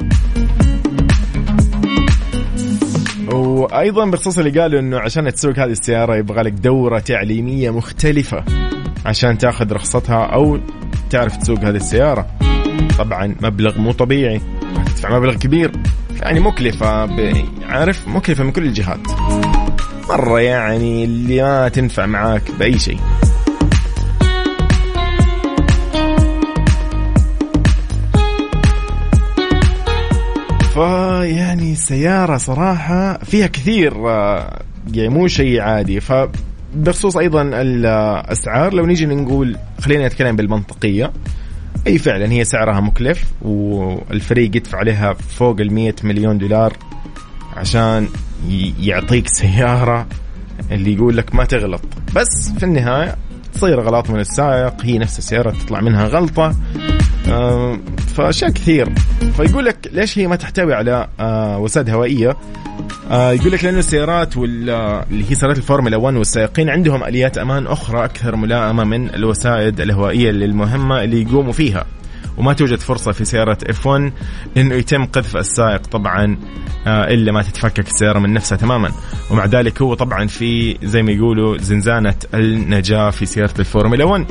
وأيضا 3.34 4.06
بخصوص 4.06 4.38
اللي 4.38 4.62
قالوا 4.62 4.80
إنه 4.80 5.00
عشان 5.00 5.34
تسوق 5.34 5.60
هذه 5.60 5.72
السيارة 5.72 6.16
يبغى 6.16 6.42
لك 6.42 6.52
دورة 6.52 7.00
تعليمية 7.00 7.70
مختلفة 7.70 8.44
عشان 9.06 9.38
تأخذ 9.38 9.72
رخصتها 9.72 10.24
أو 10.24 10.60
تعرف 11.10 11.38
تسوق 11.38 11.60
هذه 11.60 11.76
السيارة. 11.76 12.28
طبعا 12.98 13.36
مبلغ 13.42 13.80
مو 13.82 13.92
طبيعي. 13.92 14.42
تدفع 14.86 15.18
مبلغ 15.18 15.34
كبير. 15.34 15.72
يعني 16.22 16.40
مكلفة 16.40 17.06
ب... 17.06 17.34
عارف 17.64 18.08
مكلفة 18.08 18.44
من 18.44 18.52
كل 18.52 18.64
الجهات. 18.64 19.00
مرة 20.10 20.40
يعني 20.40 21.04
اللي 21.04 21.42
ما 21.42 21.70
تنفع 21.70 22.06
معاك 22.06 22.52
بأي 22.60 22.80
شيء. 22.80 23.00
فيعني 31.18 31.76
سيارة 31.76 32.38
صراحة 32.38 33.18
فيها 33.18 33.48
كثير 33.48 34.10
آه، 34.10 34.62
يعني 34.94 35.10
مو 35.10 35.28
شيء 35.28 35.62
عادي. 35.62 36.00
ف 36.00 36.14
بخصوص 36.76 37.18
أيضا 37.18 37.42
الأسعار 37.42 38.74
لو 38.74 38.86
نيجي 38.86 39.06
نقول 39.06 39.58
خلينا 39.82 40.08
نتكلم 40.08 40.36
بالمنطقية. 40.36 41.12
أي 41.88 41.98
فعلا 41.98 42.32
هي 42.32 42.44
سعرها 42.44 42.80
مكلف 42.80 43.24
والفريق 43.42 44.56
يدفع 44.56 44.78
عليها 44.78 45.14
فوق 45.14 45.60
ال 45.60 45.74
100 45.74 45.94
مليون 46.04 46.38
دولار 46.38 46.74
عشان 47.56 48.08
يعطيك 48.80 49.28
سيارة 49.28 50.08
اللي 50.72 50.94
يقول 50.94 51.18
لك 51.18 51.36
ما 51.36 51.46
تغلط. 51.46 51.82
بس 52.16 52.52
في 52.58 52.64
النهاية 52.64 53.16
تصير 53.54 53.80
غلط 53.80 54.10
من 54.10 54.20
السائق 54.20 54.74
هي 54.86 54.98
نفس 54.98 55.18
السيارة 55.18 55.52
تطلع 55.52 55.82
منها 55.82 56.06
غلطة. 56.06 56.56
فأشياء 58.16 58.52
كثير. 58.52 58.90
فيقول 59.38 59.66
لك 59.66 59.90
ليش 59.92 60.20
هي 60.20 60.28
ما 60.28 60.36
تحتوي 60.36 60.74
على 60.74 61.08
آه، 61.20 61.60
وسادة 61.60 61.94
هوائية؟ 61.94 62.38
آه، 63.12 63.32
يقول 63.32 63.52
لك 63.52 63.64
لأنه 63.64 63.80
السيارات 63.80 64.38
آه، 64.38 64.44
اللي 65.12 65.26
هي 65.30 65.36
سيارات 65.36 65.58
الفورمولا 65.58 65.98
1 65.98 66.16
والسائقين 66.16 66.70
عندهم 66.70 67.04
آليات 67.04 67.38
أمان 67.38 67.68
أخرى 67.68 68.06
أكثر 68.06 68.36
ملائمة 68.36 68.84
من 68.84 69.10
الوسائد 69.10 69.82
الهوائية 69.82 70.30
اللي 70.30 70.46
المهمه 70.46 71.04
اللي 71.04 71.22
يقوموا 71.22 71.54
فيها. 71.54 71.86
وما 72.38 72.54
توجد 72.54 72.80
فرصة 72.80 73.12
في 73.12 73.26
سيارة 73.26 73.58
F1 73.72 74.12
انه 74.58 74.76
يتم 74.76 75.06
قذف 75.06 75.38
السائق 75.38 75.88
طبعا 75.88 76.38
آه، 76.88 77.04
إلا 77.04 77.32
ما 77.32 77.42
تتفكك 77.42 77.88
السيارة 77.88 78.20
من 78.20 78.34
نفسها 78.34 78.56
تماما. 78.58 78.92
ومع 79.32 79.46
ذلك 79.46 79.82
هو 79.82 79.94
طبعا 79.94 80.28
في 80.28 80.78
زي 80.84 81.04
ما 81.04 81.12
يقولوا 81.12 81.58
زنزانة 81.58 82.16
النجاة 82.34 83.10
في 83.10 83.26
سيارة 83.26 83.54
الفورمولا 83.60 84.04
1 84.04 84.26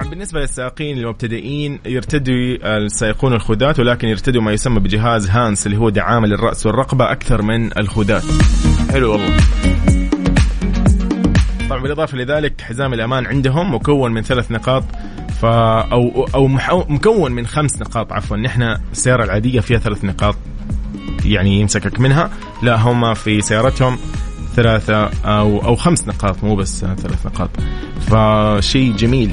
طبعا 0.00 0.10
بالنسبة 0.10 0.40
للسائقين 0.40 0.98
المبتدئين 0.98 1.78
يرتدوا 1.86 2.34
السائقون 2.76 3.32
الخوذات 3.32 3.80
ولكن 3.80 4.08
يرتدوا 4.08 4.42
ما 4.42 4.52
يسمى 4.52 4.80
بجهاز 4.80 5.30
HANS 5.30 5.66
اللي 5.66 5.76
هو 5.76 5.88
دعامة 5.88 6.26
للرأس 6.26 6.66
والرقبة 6.66 7.12
أكثر 7.12 7.42
من 7.42 7.78
الخوذات. 7.78 8.22
حلو 8.90 9.12
والله. 9.12 9.36
طبعا 11.68 11.82
بالإضافة 11.82 12.16
لذلك 12.18 12.60
حزام 12.60 12.94
الأمان 12.94 13.26
عندهم 13.26 13.74
مكون 13.74 14.12
من 14.12 14.22
ثلاث 14.22 14.50
نقاط 14.50 14.84
ف 15.40 15.44
أو 15.44 16.28
أو 16.34 16.48
محو- 16.48 16.84
مكون 16.88 17.32
من 17.32 17.46
خمس 17.46 17.80
نقاط 17.80 18.12
عفوا. 18.12 18.36
نحن 18.36 18.62
السيارة 18.92 19.24
العادية 19.24 19.60
فيها 19.60 19.78
ثلاث 19.78 20.04
نقاط 20.04 20.36
يعني 21.24 21.60
يمسكك 21.60 22.00
منها 22.00 22.30
لا 22.62 22.76
هم 22.76 23.14
في 23.14 23.40
سيارتهم. 23.40 23.98
ثلاثة 24.62 25.10
أو 25.24 25.58
أو 25.64 25.76
خمس 25.76 26.08
نقاط 26.08 26.44
مو 26.44 26.56
بس 26.56 26.80
ثلاث 26.80 27.26
نقاط. 27.26 27.50
فشيء 28.00 28.92
جميل. 28.96 29.30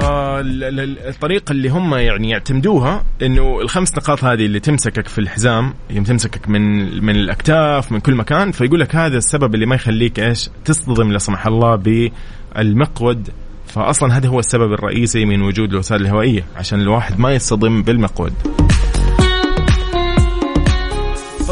فال- 0.00 0.64
ال- 0.64 0.80
ال- 0.80 0.98
الطريقة 1.08 1.52
اللي 1.52 1.68
هم 1.68 1.94
يعني 1.94 2.30
يعتمدوها 2.30 3.04
إنه 3.22 3.60
الخمس 3.60 3.94
نقاط 3.96 4.24
هذه 4.24 4.46
اللي 4.46 4.60
تمسكك 4.60 5.08
في 5.08 5.18
الحزام 5.18 5.74
يوم 5.90 6.04
تمسكك 6.04 6.48
من 6.48 6.60
من 7.04 7.16
الأكتاف 7.16 7.92
من 7.92 8.00
كل 8.00 8.14
مكان 8.14 8.52
فيقول 8.52 8.80
لك 8.80 8.96
هذا 8.96 9.16
السبب 9.16 9.54
اللي 9.54 9.66
ما 9.66 9.74
يخليك 9.74 10.20
إيش؟ 10.20 10.50
تصطدم 10.64 11.12
لا 11.12 11.18
سمح 11.18 11.46
الله 11.46 11.74
بالمقود. 11.76 13.28
فاصلا 13.66 14.16
هذا 14.16 14.28
هو 14.28 14.38
السبب 14.38 14.72
الرئيسي 14.72 15.24
من 15.24 15.42
وجود 15.42 15.72
الوسائل 15.72 16.02
الهوائية 16.02 16.44
عشان 16.56 16.80
الواحد 16.80 17.20
ما 17.20 17.32
يصطدم 17.34 17.82
بالمقود. 17.82 18.32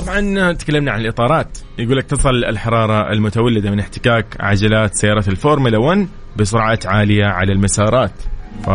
طبعا 0.07 0.53
تكلمنا 0.53 0.93
عن 0.93 1.01
الإطارات. 1.01 1.59
يقول 1.79 1.97
لك 1.97 2.05
تصل 2.05 2.45
الحرارة 2.45 3.13
المتولدة 3.13 3.71
من 3.71 3.81
احتكاك 3.81 4.27
عجلات 4.41 4.95
سيارة 4.95 5.25
الفورمولا 5.29 5.79
1 5.79 6.09
بسرعات 6.37 6.87
عالية 6.87 7.25
على 7.25 7.53
المسارات. 7.53 8.13
ف 8.65 8.69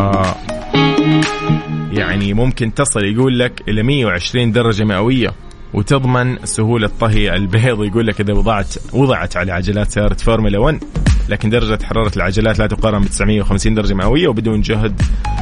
يعني 1.92 2.34
ممكن 2.34 2.74
تصل 2.74 3.06
يقول 3.06 3.40
لك 3.40 3.62
إلى 3.68 3.84
120 3.84 4.52
درجة 4.52 4.84
مئوية 4.84 5.34
وتضمن 5.74 6.38
سهولة 6.46 6.90
طهي 7.00 7.36
البيض. 7.36 7.84
يقول 7.84 8.08
لك 8.08 8.22
إذا 8.22 8.34
وضعت 8.34 8.76
وضعت 8.94 9.38
على 9.38 9.52
عجلات 9.52 9.92
سيارة 9.92 10.14
فورمولا 10.14 10.60
1 10.60 10.84
لكن 11.30 11.50
درجة 11.50 11.84
حرارة 11.84 12.12
العجلات 12.16 12.60
لا 12.60 12.68
تقارن 12.68 13.02
ب 13.02 13.08
950 13.08 13.74
درجة 13.74 13.94
مئوية 13.94 14.28
وبدون 14.28 14.62
جهد 14.62 15.02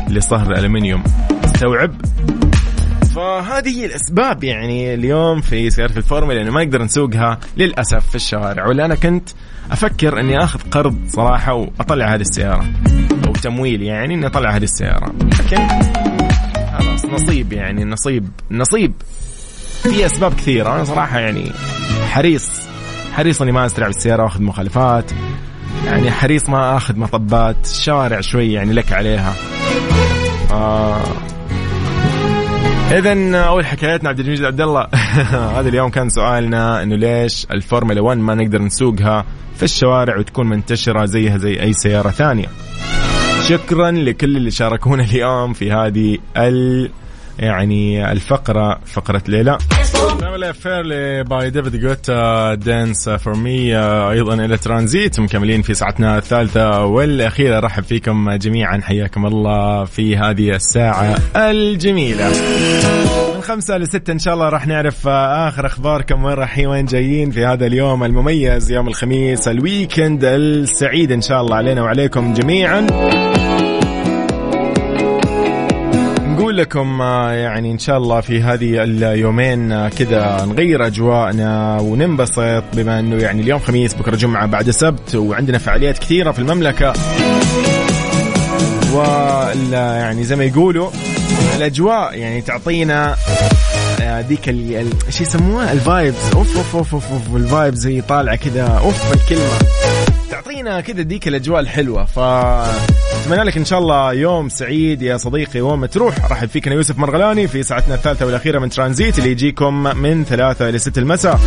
لصهر 0.10 0.52
الألمنيوم 0.52 1.04
استوعب. 1.46 1.92
فهذه 3.20 3.80
هي 3.80 3.86
الأسباب 3.86 4.44
يعني 4.44 4.94
اليوم 4.94 5.42
في 5.42 5.70
سيارة 5.70 5.98
الفورمولا 5.98 6.42
انه 6.42 6.52
ما 6.52 6.64
نقدر 6.64 6.84
نسوقها 6.84 7.40
للأسف 7.58 8.10
في 8.10 8.16
الشوارع 8.16 8.68
ولا 8.68 8.86
أنا 8.86 8.96
كنت 8.96 9.30
أفكر 9.72 10.20
إني 10.20 10.44
آخذ 10.44 10.60
قرض 10.72 10.98
صراحة 11.08 11.54
وأطلع 11.54 12.14
هذه 12.14 12.22
السيارة 12.22 12.66
أو 13.28 13.34
تمويل 13.34 13.82
يعني 13.82 14.14
إني 14.14 14.28
أطلع 14.28 14.56
هذه 14.56 14.64
السيارة. 14.64 15.14
لكن 15.22 15.68
خلاص 16.78 17.06
نصيب 17.06 17.54
يعني 17.54 17.86
نصيب 17.86 18.30
نصيب. 18.52 18.94
في 19.84 20.06
أسباب 20.06 20.34
كثيرة 20.34 20.76
أنا 20.76 20.84
صراحة 20.84 21.20
يعني 21.20 21.52
حريص 22.10 22.50
حريص 23.14 23.42
إني 23.42 23.52
ما 23.52 23.66
اسرع 23.66 23.88
بالسيارة 23.88 24.24
وأخذ 24.24 24.42
مخالفات. 24.42 25.12
يعني 25.86 26.12
حريص 26.12 26.50
ما 26.50 26.78
أخذ 26.78 27.00
مطبات 27.00 27.66
الشوارع 27.66 28.22
شوي 28.22 28.54
يعني 28.54 28.74
لك 28.74 28.94
عليها. 28.94 29.34
آه. 30.52 31.02
اذا 32.92 33.40
أول 33.40 33.66
حكايتنا 33.66 34.10
عبد 34.10 34.20
المجيد 34.20 34.46
عبد 34.46 34.62
الله. 34.62 34.88
هذا 35.58 35.70
اليوم 35.70 35.90
كان 35.90 36.10
سؤالنا 36.10 36.84
إنه 36.84 36.96
ليش 36.96 37.48
الفورمولا 37.52 38.02
1 38.02 38.18
ما 38.18 38.36
نقدر 38.36 38.62
نسوقها 38.62 39.26
في 39.56 39.64
الشوارع 39.64 40.18
وتكون 40.18 40.50
منتشرة 40.50 41.06
زيها 41.06 41.38
زي 41.38 41.62
أي 41.62 41.74
سيارة 41.74 42.10
ثانية. 42.10 42.48
شكرا 43.48 43.92
لكل 43.92 44.38
اللي 44.38 44.52
شاركونا 44.52 45.04
اليوم 45.04 45.54
في 45.54 45.72
هذه 45.72 46.18
يعني 47.40 48.12
الفقرة 48.12 48.80
فقرة 48.86 49.24
ليلى. 49.28 49.58
نعمل 50.22 50.54
فيرلي 50.54 51.24
by 51.24 51.50
David 51.50 51.76
Guetta 51.76 52.54
dance 52.54 53.10
for 53.10 53.36
me 53.36 53.78
أيضا 54.12 54.34
إلى 54.34 54.58
ترانزيت 54.58 55.20
مكملين 55.20 55.62
في 55.62 55.74
ساعتنا 55.74 56.18
الثالثة. 56.18 56.86
والأخيرة 56.86 57.58
ارحب 57.58 57.84
فيكم 57.84 58.32
جميعا 58.32 58.80
حياكم 58.84 59.26
الله 59.26 59.86
في 59.86 60.18
هذه 60.18 60.50
الساعة 60.50 61.16
الجميلة. 61.36 62.30
من 63.36 63.42
خمسة 63.42 63.78
لستة 63.78 64.12
إن 64.12 64.20
شاء 64.20 64.34
الله 64.34 64.50
راح 64.50 64.68
نعرف 64.68 65.08
آخر 65.08 65.66
أخباركم 65.66 66.24
وين 66.24 66.34
رايحين 66.34 66.68
وين 66.68 66.86
جايين 66.86 67.32
في 67.32 67.46
هذا 67.46 67.66
اليوم 67.66 68.04
المميز 68.04 68.72
يوم 68.72 68.88
الخميس 68.88 69.48
ال 69.48 69.57
weekend 69.57 70.24
السعيد 70.24 71.12
إن 71.12 71.22
شاء 71.22 71.42
الله 71.42 71.56
علينا 71.56 71.82
وعليكم 71.82 72.34
جميعا. 72.34 72.88
لكم 76.60 77.02
آه، 77.02 77.32
يعني 77.32 77.72
إن 77.72 77.80
شاء 77.80 77.98
الله 77.98 78.22
في 78.22 78.42
هذه 78.42 78.84
اليومين 78.84 79.72
آه، 79.72 79.90
كذا 79.90 80.46
نغير 80.46 80.88
أجواءنا 80.88 81.80
وننبسط 81.82 82.64
بما 82.74 83.00
إنه 83.00 83.16
يعني 83.16 83.42
اليوم 83.42 83.60
خميس 83.60 83.94
بكرة 83.94 84.16
جمعة 84.16 84.46
بعد 84.46 84.70
سبت 84.70 85.16
وعندنا 85.16 85.58
فعاليات 85.58 85.98
كثيرة 85.98 86.32
في 86.32 86.40
المملكة. 86.40 86.94
و 88.94 89.02
يعني 89.72 90.24
زي 90.24 90.36
ما 90.36 90.44
يقولوا 90.44 90.90
الأجواء 91.58 92.18
يعني 92.18 92.42
تعطينا 92.42 93.16
آه، 94.02 94.22
ذيك 94.22 94.50
إيش 94.50 95.22
يسموها؟ 95.22 95.72
ال 95.72 95.80
vibes. 95.80 96.32
أوف 96.36 96.58
أوف 96.58 96.76
أوف 96.76 96.94
أوف, 96.94 97.12
أوف 97.12 97.36
ال 97.36 97.44
vibes 97.44 97.88
هي 97.88 98.02
طالعة 98.02 98.36
كذا 98.36 98.64
أوف 98.64 99.14
الكلمة. 99.14 99.60
تعطينا 100.32 100.82
كذا 100.82 101.02
ذيك 101.02 101.28
الأجواء 101.28 101.60
الحلوة. 101.60 102.06
ف 102.06 102.20
اتمنى 103.30 103.44
لك 103.44 103.58
إن 103.58 103.66
شاء 103.66 103.80
الله 103.80 104.14
يوم 104.14 104.50
سعيد 104.50 105.02
يا 105.02 105.18
صديقي 105.18 105.62
وين 105.62 105.80
ما 105.80 105.88
تروح 105.88 106.26
ارحب 106.26 106.50
فيك 106.50 106.68
أنا 106.68 106.76
يوسف 106.76 106.98
مرغلاني 106.98 107.48
في 107.48 107.64
ساعتنا 107.64 107.96
الثالثة 107.96 108.26
والأخيرة 108.26 108.60
من 108.60 108.70
ترانزيت 108.70 109.20
اللي 109.20 109.32
يجيكم 109.32 109.84
من 109.84 110.26
ثلاثة 110.26 110.70
إلى 110.70 110.78
ستة 110.78 111.00
المساء. 111.00 111.40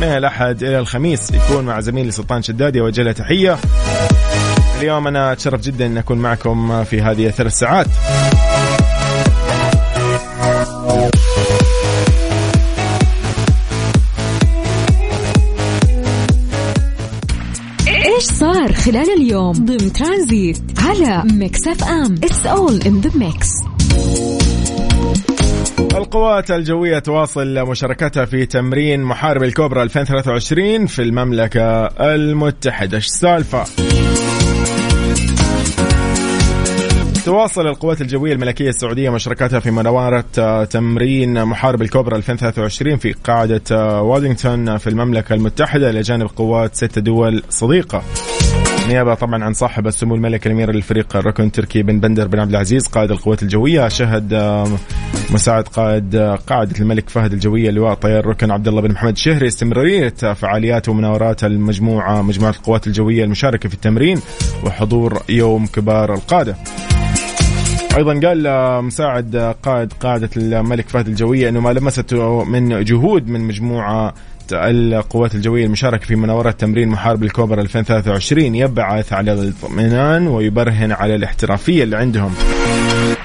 من 0.00 0.06
الأحد 0.06 0.62
إلى 0.62 0.78
الخميس 0.78 1.30
يكون 1.30 1.64
مع 1.64 1.80
زميلي 1.80 2.10
سلطان 2.10 2.42
شدادي 2.42 2.80
اوجه 2.80 3.02
له 3.02 3.12
تحية. 3.12 3.58
اليوم 4.78 5.06
أنا 5.06 5.32
أتشرف 5.32 5.60
جدا 5.60 5.86
أن 5.86 5.98
أكون 5.98 6.18
معكم 6.18 6.84
في 6.84 7.02
هذه 7.02 7.26
الثلاث 7.26 7.52
ساعات. 7.52 7.86
صار 18.68 18.76
خلال 18.76 19.10
اليوم 19.10 19.52
ضمن 19.52 19.92
ترانزيت 19.92 20.58
على 20.78 21.22
Mix 21.32 21.68
FM 21.68 22.14
it's 22.14 22.46
all 22.46 22.82
in 22.82 23.00
the 23.00 23.10
mix 23.14 23.48
القوات 25.96 26.50
الجوية 26.50 26.98
تواصل 26.98 27.68
مشاركتها 27.68 28.24
في 28.24 28.46
تمرين 28.46 29.02
محارب 29.02 29.42
الكوبرا 29.42 29.82
2023 29.82 30.86
في 30.86 31.02
المملكة 31.02 31.86
المتحدة. 31.86 32.96
إيش 32.96 33.06
السالفة؟ 33.06 33.64
تواصل 37.24 37.66
القوات 37.66 38.00
الجوية 38.00 38.32
الملكية 38.32 38.68
السعودية 38.68 39.10
مشاركتها 39.10 39.60
في 39.60 39.70
مناورة 39.70 40.24
آه، 40.38 40.64
تمرين 40.64 41.44
محارب 41.44 41.82
الكوبرا 41.82 42.16
2023 42.16 42.96
في 42.96 43.12
قاعدة 43.12 43.62
آه، 43.72 44.02
وادينغتون 44.02 44.76
في 44.76 44.86
المملكة 44.86 45.34
المتحدة 45.34 45.90
إلى 45.90 46.00
جانب 46.00 46.26
قوات 46.36 46.74
ست 46.74 46.98
دول 46.98 47.42
صديقة. 47.50 48.02
نيابة 48.88 49.14
طبعا 49.14 49.44
عن 49.44 49.52
صاحب 49.52 49.86
السمو 49.86 50.14
الملك 50.14 50.46
الأمير 50.46 50.72
للفريق 50.72 51.16
الركن 51.16 51.44
التركي 51.44 51.82
بن 51.82 52.00
بندر 52.00 52.28
بن 52.28 52.38
عبد 52.38 52.50
العزيز 52.50 52.86
قائد 52.86 53.10
القوات 53.10 53.42
الجوية 53.42 53.88
شهد 53.88 54.32
آه، 54.32 54.78
مساعد 55.30 55.68
قائد 55.68 56.16
قاعدة 56.46 56.80
الملك 56.80 57.08
فهد 57.08 57.32
الجوية 57.32 57.68
اللواء 57.68 57.94
طيار 57.94 58.26
ركن 58.26 58.50
عبد 58.50 58.68
الله 58.68 58.80
بن 58.80 58.92
محمد 58.92 59.12
الشهري 59.12 59.46
استمرارية 59.46 60.08
فعاليات 60.08 60.88
ومناورات 60.88 61.44
المجموعة 61.44 62.22
مجموعة 62.22 62.50
القوات 62.50 62.86
الجوية 62.86 63.24
المشاركة 63.24 63.68
في 63.68 63.74
التمرين 63.74 64.20
وحضور 64.64 65.22
يوم 65.28 65.66
كبار 65.66 66.14
القادة. 66.14 66.56
أيضا 67.96 68.20
قال 68.28 68.44
مساعد 68.84 69.36
قائد 69.62 69.92
قاعدة 69.92 70.30
الملك 70.36 70.88
فهد 70.88 71.08
الجوية 71.08 71.48
إنه 71.48 71.60
ما 71.60 71.70
لمسته 71.70 72.44
من 72.44 72.84
جهود 72.84 73.28
من 73.28 73.40
مجموعة 73.40 74.14
القوات 74.52 75.34
الجوية 75.34 75.66
المشاركة 75.66 76.06
في 76.06 76.16
مناورة 76.16 76.50
تمرين 76.50 76.88
محارب 76.88 77.22
الكوبر 77.22 77.60
2023 77.60 78.54
يبعث 78.54 79.12
على 79.12 79.32
الاطمئنان 79.32 80.26
ويبرهن 80.26 80.92
على 80.92 81.14
الاحترافية 81.14 81.82
اللي 81.82 81.96
عندهم. 81.96 82.34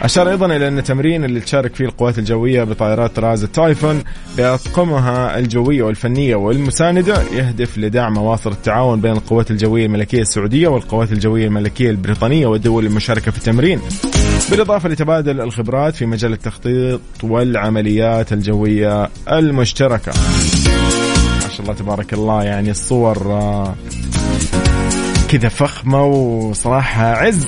أشار 0.01 0.30
أيضا 0.30 0.45
إلى 0.45 0.67
أن 0.67 0.78
التمرين 0.78 1.24
اللي 1.24 1.39
تشارك 1.39 1.76
فيه 1.76 1.86
القوات 1.86 2.19
الجوية 2.19 2.63
بطائرات 2.63 3.15
طراز 3.15 3.43
التايفون 3.43 4.03
بأطقمها 4.38 5.39
الجوية 5.39 5.84
والفنية 5.84 6.36
والمساندة 6.36 7.21
يهدف 7.34 7.78
لدعم 7.78 8.13
مواصل 8.13 8.51
التعاون 8.51 9.01
بين 9.01 9.11
القوات 9.11 9.51
الجوية 9.51 9.86
الملكية 9.86 10.21
السعودية 10.21 10.67
والقوات 10.67 11.11
الجوية 11.11 11.47
الملكية 11.47 11.89
البريطانية 11.89 12.47
والدول 12.47 12.86
المشاركة 12.86 13.32
في 13.32 13.38
التمرين. 13.38 13.80
بالإضافة 14.51 14.89
لتبادل 14.89 15.41
الخبرات 15.41 15.95
في 15.95 16.05
مجال 16.05 16.34
التخطيط 16.34 17.01
والعمليات 17.24 18.34
الجوية 18.34 19.09
المشتركة. 19.32 20.11
شاء 21.54 21.62
الله 21.62 21.74
تبارك 21.74 22.14
الله 22.14 22.43
يعني 22.43 22.72
الصور 22.72 23.18
آه، 23.32 23.76
كذا 25.30 25.49
فخمة 25.49 26.06
وصراحة 26.06 27.06
عز. 27.06 27.45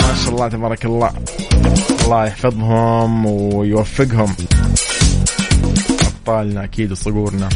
ما 0.00 0.14
شاء 0.24 0.34
الله 0.34 0.48
تبارك 0.48 0.84
الله. 0.84 1.10
الله 2.04 2.26
يحفظهم 2.26 3.26
ويوفقهم. 3.26 4.34
أبطالنا 6.06 6.64
أكيد 6.64 6.92
وصقورنا. 6.92 7.48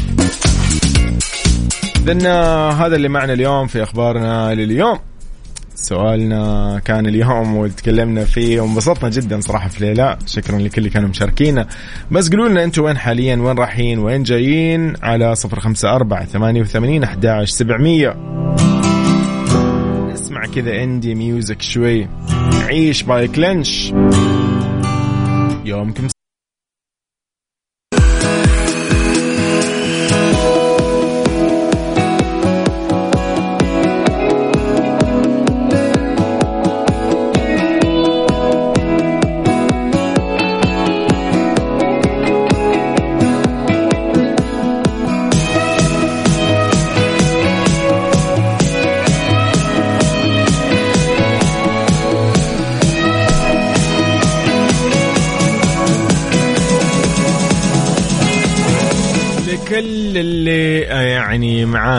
إذن 1.96 2.26
هذا 2.72 2.96
اللي 2.96 3.08
معنا 3.08 3.32
اليوم 3.32 3.66
في 3.66 3.82
أخبارنا 3.82 4.54
لليوم. 4.54 4.98
سؤالنا 5.74 6.80
كان 6.84 7.06
اليوم 7.06 7.56
وتكلمنا 7.56 8.24
فيه 8.24 8.60
وانبسطنا 8.60 9.10
جدا 9.10 9.40
صراحة 9.40 9.68
في 9.68 9.84
ليلى. 9.84 10.18
شكرا 10.26 10.58
لكل 10.58 10.78
اللي 10.78 10.90
كانوا 10.90 11.08
مشاركينا. 11.08 11.66
بس 12.10 12.30
قولوا 12.30 12.48
لنا 12.48 12.64
أنتم 12.64 12.82
وين 12.82 12.98
حاليا؟ 12.98 13.36
وين 13.36 13.58
رايحين؟ 13.58 13.98
وين 13.98 14.22
جايين؟ 14.22 14.94
على 15.02 15.34
صفر 15.34 15.60
خمسة 15.60 15.96
أربعة 15.96 16.24
ثمانية 16.24 16.60
وثمانين 16.60 17.02
أحد 17.02 17.42
سبعمية. 17.44 18.16
نسمع 20.12 20.46
كذا 20.54 20.82
اندي 20.84 21.14
ميوزك 21.14 21.62
شوي. 21.62 22.08
عيش 22.68 23.02
باي 23.02 23.28
كلنش 23.28 23.92
يومكم 25.64 26.08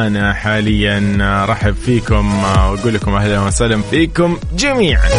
معانا 0.04 0.34
حاليا 0.34 1.18
رحب 1.50 1.76
فيكم 1.76 2.44
وأقول 2.44 2.94
لكم 2.94 3.16
أهلا 3.16 3.40
وسهلا 3.40 3.82
فيكم 3.82 4.38
جميعا. 4.56 5.10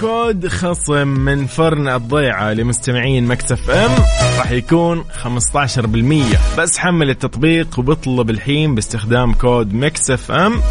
كود 0.00 0.48
خصم 0.48 1.08
من 1.08 1.46
فرن 1.46 1.88
الضيعة 1.88 2.52
لمستمعين 2.52 3.26
Mix 3.26 3.70
FM 3.70 3.90
راح 4.38 4.50
يكون 4.50 5.04
15% 5.24 6.58
بس 6.58 6.78
حمل 6.78 7.10
التطبيق 7.10 7.78
واطلب 7.78 8.30
الحين 8.30 8.74
باستخدام 8.74 9.34
كود 9.34 9.74
Mix 9.74 10.30
FM. 10.30 10.62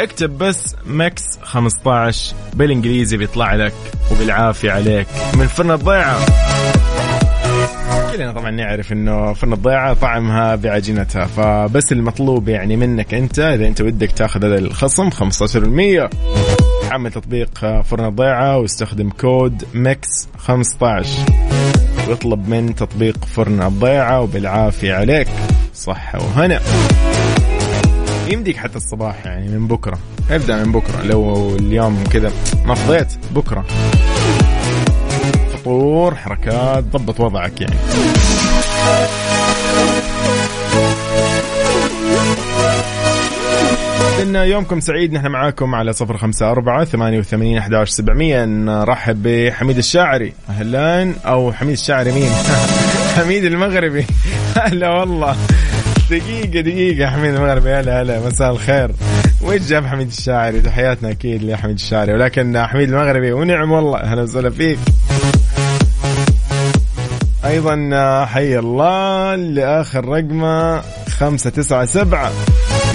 اكتب 0.00 0.38
بس 0.38 0.76
Mix 0.86 1.24
15 1.42 2.34
بالإنجليزي 2.54 3.16
بيطلع 3.16 3.54
لك 3.54 3.74
وبالعافية 4.12 4.70
عليك. 4.70 5.06
من 5.34 5.46
فرن 5.46 5.70
الضيعة. 5.70 6.18
كلنا 8.12 8.32
طبعا 8.32 8.50
نعرف 8.50 8.92
إنه 8.92 9.32
فرن 9.32 9.52
الضيعة 9.52 9.94
طعمها 9.94 10.54
بعجينتها. 10.54 11.26
فبس 11.26 11.92
المطلوب 11.92 12.48
يعني 12.48 12.76
منك 12.76 13.14
أنت 13.14 13.38
إذا 13.38 13.66
أنت 13.66 13.80
ودك 13.80 14.12
تأخذ 14.12 14.44
هذا 14.44 14.58
الخصم 14.58 15.10
15% 15.10 16.10
حمل 16.90 17.10
تطبيق 17.10 17.80
فرن 17.82 18.04
الضيعة 18.04 18.58
واستخدم 18.58 19.10
كود 19.10 19.64
Mix 19.74 20.28
15 20.38 21.08
واطلب 22.08 22.48
من 22.48 22.74
تطبيق 22.74 23.24
فرن 23.24 23.62
الضيعة 23.62 24.20
وبالعافية 24.20 24.94
عليك. 24.94 25.28
صحة 25.74 26.18
وهنا. 26.18 26.60
يمديك 28.28 28.56
حتى 28.56 28.76
الصباح 28.76 29.26
يعني 29.26 29.48
من 29.48 29.68
بكرة. 29.68 29.98
ابدأ 30.30 30.64
من 30.64 30.72
بكرة. 30.72 31.02
لو 31.02 31.56
اليوم 31.56 32.04
كذا 32.12 32.32
ما 32.64 32.74
فضيت 32.74 33.08
بكرة. 33.34 33.64
فطور 35.72 36.14
حركات 36.14 36.84
ضبط 36.84 37.20
وضعك 37.20 37.60
يعني. 37.60 37.76
إن 44.22 44.34
يومكم 44.34 44.80
سعيد 44.80 45.12
نحن 45.12 45.26
معاكم 45.26 45.74
على 45.74 45.92
صفر 45.92 46.16
خمسة 46.16 46.50
أربعة 46.50 46.84
ثمانية 46.84 47.18
وثمانين 47.18 47.58
أحداش 47.58 47.90
سبعمية. 47.90 48.44
نرحب 48.44 49.22
بحميد 49.22 49.78
الشاعري. 49.78 50.32
أهلا 50.48 51.12
أو 51.26 51.52
حميد 51.52 51.72
الشاعري 51.72 52.12
مين؟ 52.12 52.30
حميد 53.16 53.44
المغربي. 53.44 54.06
هلا 54.62 54.88
والله. 54.88 55.36
دقيقة 56.10 56.60
دقيقة 56.60 57.10
حميد 57.10 57.34
المغربي. 57.34 57.70
هلا 57.70 58.02
هلا 58.02 58.26
مساء 58.26 58.50
الخير. 58.50 58.90
وش 59.42 59.60
جاب 59.60 59.86
حميد 59.86 60.06
الشاعري؟ 60.06 60.60
تحياتنا 60.60 61.10
أكيد 61.10 61.42
لحميد 61.42 61.74
الشاعري. 61.74 62.12
ولكن 62.12 62.66
حميد 62.66 62.88
المغربي 62.88 63.32
ونعم 63.32 63.72
والله. 63.72 63.98
أهلا 63.98 64.22
وسهلا 64.22 64.50
فيك. 64.50 64.78
أيضا 67.44 67.74
حي 68.24 68.58
الله 68.58 69.34
لآخر 69.34 70.04
رقمة 70.08 70.82
خمسة 71.08 71.50
تسعة 71.50 71.84
سبعة. 71.84 72.32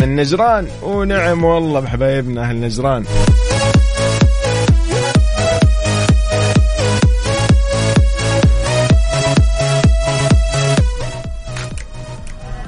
من 0.02 0.16
نجران. 0.16 0.68
ونعم 0.84 1.43
والله 1.43 1.80
بحبايبنا 1.80 2.41
أهل 2.41 2.62
نجران. 2.62 3.04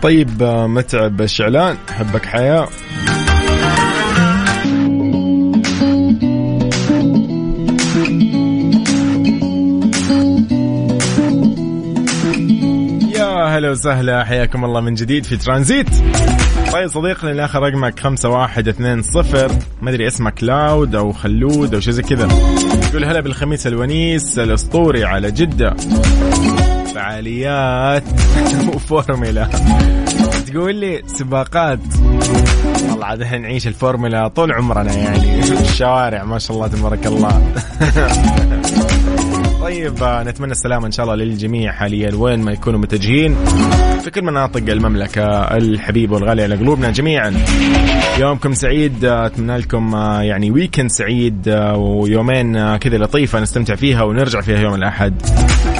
طيب 0.01 0.43
متعب 0.43 1.25
شعلان. 1.25 1.77
حبك 1.89 2.25
حياة. 2.25 2.67
هلا 13.59 13.69
وسهلا 13.69 14.23
حياكم 14.23 14.65
الله 14.65 14.81
من 14.81 14.93
جديد 14.93 15.25
في 15.25 15.37
ترانزيت. 15.37 15.89
طيب 16.73 16.87
صديقنا 16.87 17.31
اللي 17.31 17.45
آخر 17.45 17.63
رقمك 17.63 17.99
خمسة 17.99 18.29
واحد 18.29 18.67
اثنين 18.67 19.01
صفر. 19.01 19.51
ما 19.81 19.89
أدري 19.89 20.07
اسمك 20.07 20.33
كلاود 20.33 20.95
أو 20.95 21.11
خلود 21.11 21.73
أو 21.73 21.79
شيء 21.79 21.93
زي 21.93 22.01
كذا. 22.01 22.27
يقول 22.89 23.05
هلا 23.05 23.19
بالخميس 23.19 23.67
الونيس 23.67 24.39
الأسطوري 24.39 25.05
على 25.05 25.31
جدة. 25.31 25.75
فعاليات. 26.95 28.03
وفورمولا 28.75 29.49
تقول 30.47 30.75
لي 30.75 31.03
سباقات. 31.07 31.79
والله 32.89 33.05
عاد 33.05 33.21
إحنا 33.21 33.37
نعيش 33.37 33.67
الفورمولا 33.67 34.27
طول 34.27 34.53
عمرنا 34.53 34.93
يعني. 34.93 35.39
الشوارع 35.69 36.23
ما 36.23 36.39
شاء 36.39 36.57
الله 36.57 36.67
تبارك 36.67 37.07
الله. 37.07 37.53
طيب 39.69 40.03
آه، 40.03 40.23
نتمنى 40.23 40.51
السلامة 40.51 40.85
إن 40.85 40.91
شاء 40.91 41.05
الله 41.05 41.15
للجميع 41.15 41.71
حاليا. 41.71 42.15
وين 42.15 42.39
ما 42.39 42.51
يكونوا 42.51 42.79
متجهين 42.79 43.35
في 44.03 44.11
كل 44.11 44.21
مناطق 44.21 44.63
المملكة 44.69 45.23
الحبيبة 45.57 46.15
والغالية 46.15 46.43
على 46.43 46.55
قلوبنا 46.55 46.91
جميعا. 46.91 47.33
يومكم 48.19 48.53
سعيد 48.53 49.05
آه، 49.05 49.25
أتمنى 49.25 49.57
لكم 49.57 49.95
آه، 49.95 50.21
يعني 50.21 50.51
weekend 50.51 50.89
سعيد 50.91 51.49
ويومين 51.75 52.77
كذا 52.77 52.97
لطيفة 52.97 53.39
نستمتع 53.39 53.75
فيها 53.75 54.03
ونرجع 54.03 54.41
فيها 54.41 54.59
يوم 54.59 54.75
الأحد 54.75 55.21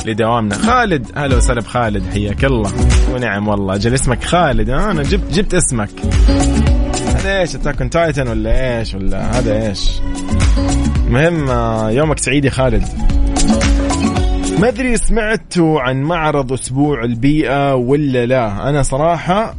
لدوامنا. 0.06 0.56
خالد 0.56 1.08
هلا 1.16 1.36
وسهلا 1.36 1.62
بخالد 1.62 2.04
حياك 2.14 2.46
الله. 2.46 2.72
ونعم 3.14 3.48
والله. 3.48 3.78
جل 3.78 3.94
اسمك 3.94 4.24
خالد. 4.24 4.70
أنا 4.70 5.04
جبت 5.04 5.34
جبت 5.34 5.54
اسمك. 5.54 5.90
هذا 7.16 7.40
إيش؟ 7.40 7.56
Attack 7.56 7.94
Titan 7.94 8.28
ولا 8.28 8.80
إيش؟ 8.80 8.96
ولا 8.96 9.40
هذا 9.40 9.68
إيش؟ 9.68 9.92
المهم 11.08 11.50
يومك 11.90 12.20
سعيد 12.20 12.46
يا 12.46 12.50
خالد. 12.50 12.84
ما 14.60 14.68
أدري 14.68 14.98
سمعتوا 14.98 15.82
عن 15.82 16.02
معرض 16.02 16.54
أسبوع 16.54 17.04
البيئة 17.04 17.76
ولا 17.76 18.26
لا. 18.26 18.70
أنا 18.70 18.84
صراحة 18.84 19.56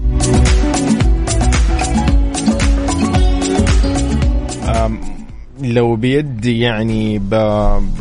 لو 5.62 5.97
بيدي 5.97 6.61
يعني 6.61 7.22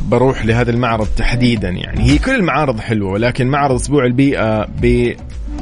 بروح 0.09 0.45
لهذا 0.45 0.71
المعرض 0.71 1.07
تحديدا 1.17 1.69
يعني. 1.69 2.11
هي 2.11 2.17
كل 2.17 2.35
المعارض 2.35 2.79
حلوة 2.79 3.11
ولكن 3.11 3.47
معرض 3.47 3.75
أسبوع 3.75 4.05
البيئة 4.05 4.65
ب 4.81 5.13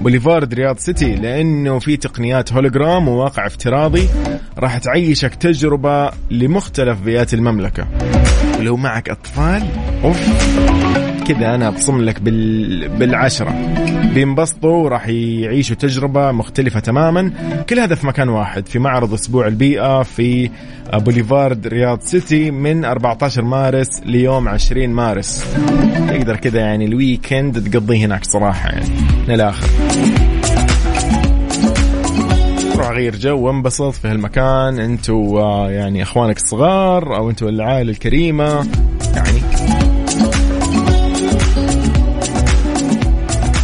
بوليفارد 0.01 0.53
رياض 0.53 0.77
سيتي 0.77 1.15
لأنه 1.15 1.79
في 1.79 1.97
تقنيات 1.97 2.53
هولوجرام 2.53 3.07
وواقع 3.07 3.45
افتراضي 3.45 4.09
راح 4.57 4.77
تعيشك 4.77 5.35
تجربة 5.35 6.11
لمختلف 6.31 7.01
بيئات 7.01 7.33
المملكة. 7.33 7.87
ولو 8.59 8.77
معك 8.77 9.09
أطفال 9.09 9.63
أوف. 10.03 10.27
كذا 11.27 11.55
أنا 11.55 11.67
أبصم 11.67 12.01
لك 12.01 12.21
بال... 12.21 12.89
بالعشرة. 12.89 13.55
بينبسطوا 14.13 14.83
وراح 14.83 15.07
يعيشوا 15.07 15.75
تجربة 15.75 16.31
مختلفة 16.31 16.79
تماما. 16.79 17.31
كل 17.69 17.79
هذا 17.79 17.95
في 17.95 18.07
مكان 18.07 18.29
واحد 18.29 18.67
في 18.67 18.79
معرض 18.79 19.13
أسبوع 19.13 19.47
البيئة 19.47 20.03
في 20.03 20.49
بوليفارد 20.93 21.67
رياض 21.67 21.99
سيتي 22.01 22.51
من 22.51 22.85
14 22.85 23.41
مارس 23.41 23.87
ليوم 24.05 24.47
20 24.47 24.89
مارس. 24.89 25.45
تقدر 26.09 26.35
كذا 26.35 26.59
يعني 26.59 26.85
ال 26.85 26.96
weekend 26.96 27.69
تقضيه 27.69 28.05
هناك 28.05 28.23
صراحة 28.25 28.69
يعني 28.69 28.89
من 29.27 29.33
الآخر. 29.33 29.67
روح 32.87 32.95
غير 32.95 33.15
جو 33.15 33.37
وانبسط 33.37 33.93
في 33.93 34.07
هالمكان 34.07 34.79
أنتوا 34.79 35.41
آه، 35.41 35.71
يعني 35.71 36.03
اخوانك 36.03 36.37
الصغار 36.37 37.15
أو 37.15 37.29
أنتوا 37.29 37.49
العائلة 37.49 37.91
الكريمة. 37.91 38.67
يعني 39.15 39.39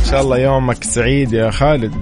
شاء 0.09 0.21
الله 0.21 0.38
يومك 0.38 0.84
سعيد 0.84 1.34
يا 1.34 1.51
خالد. 1.51 1.93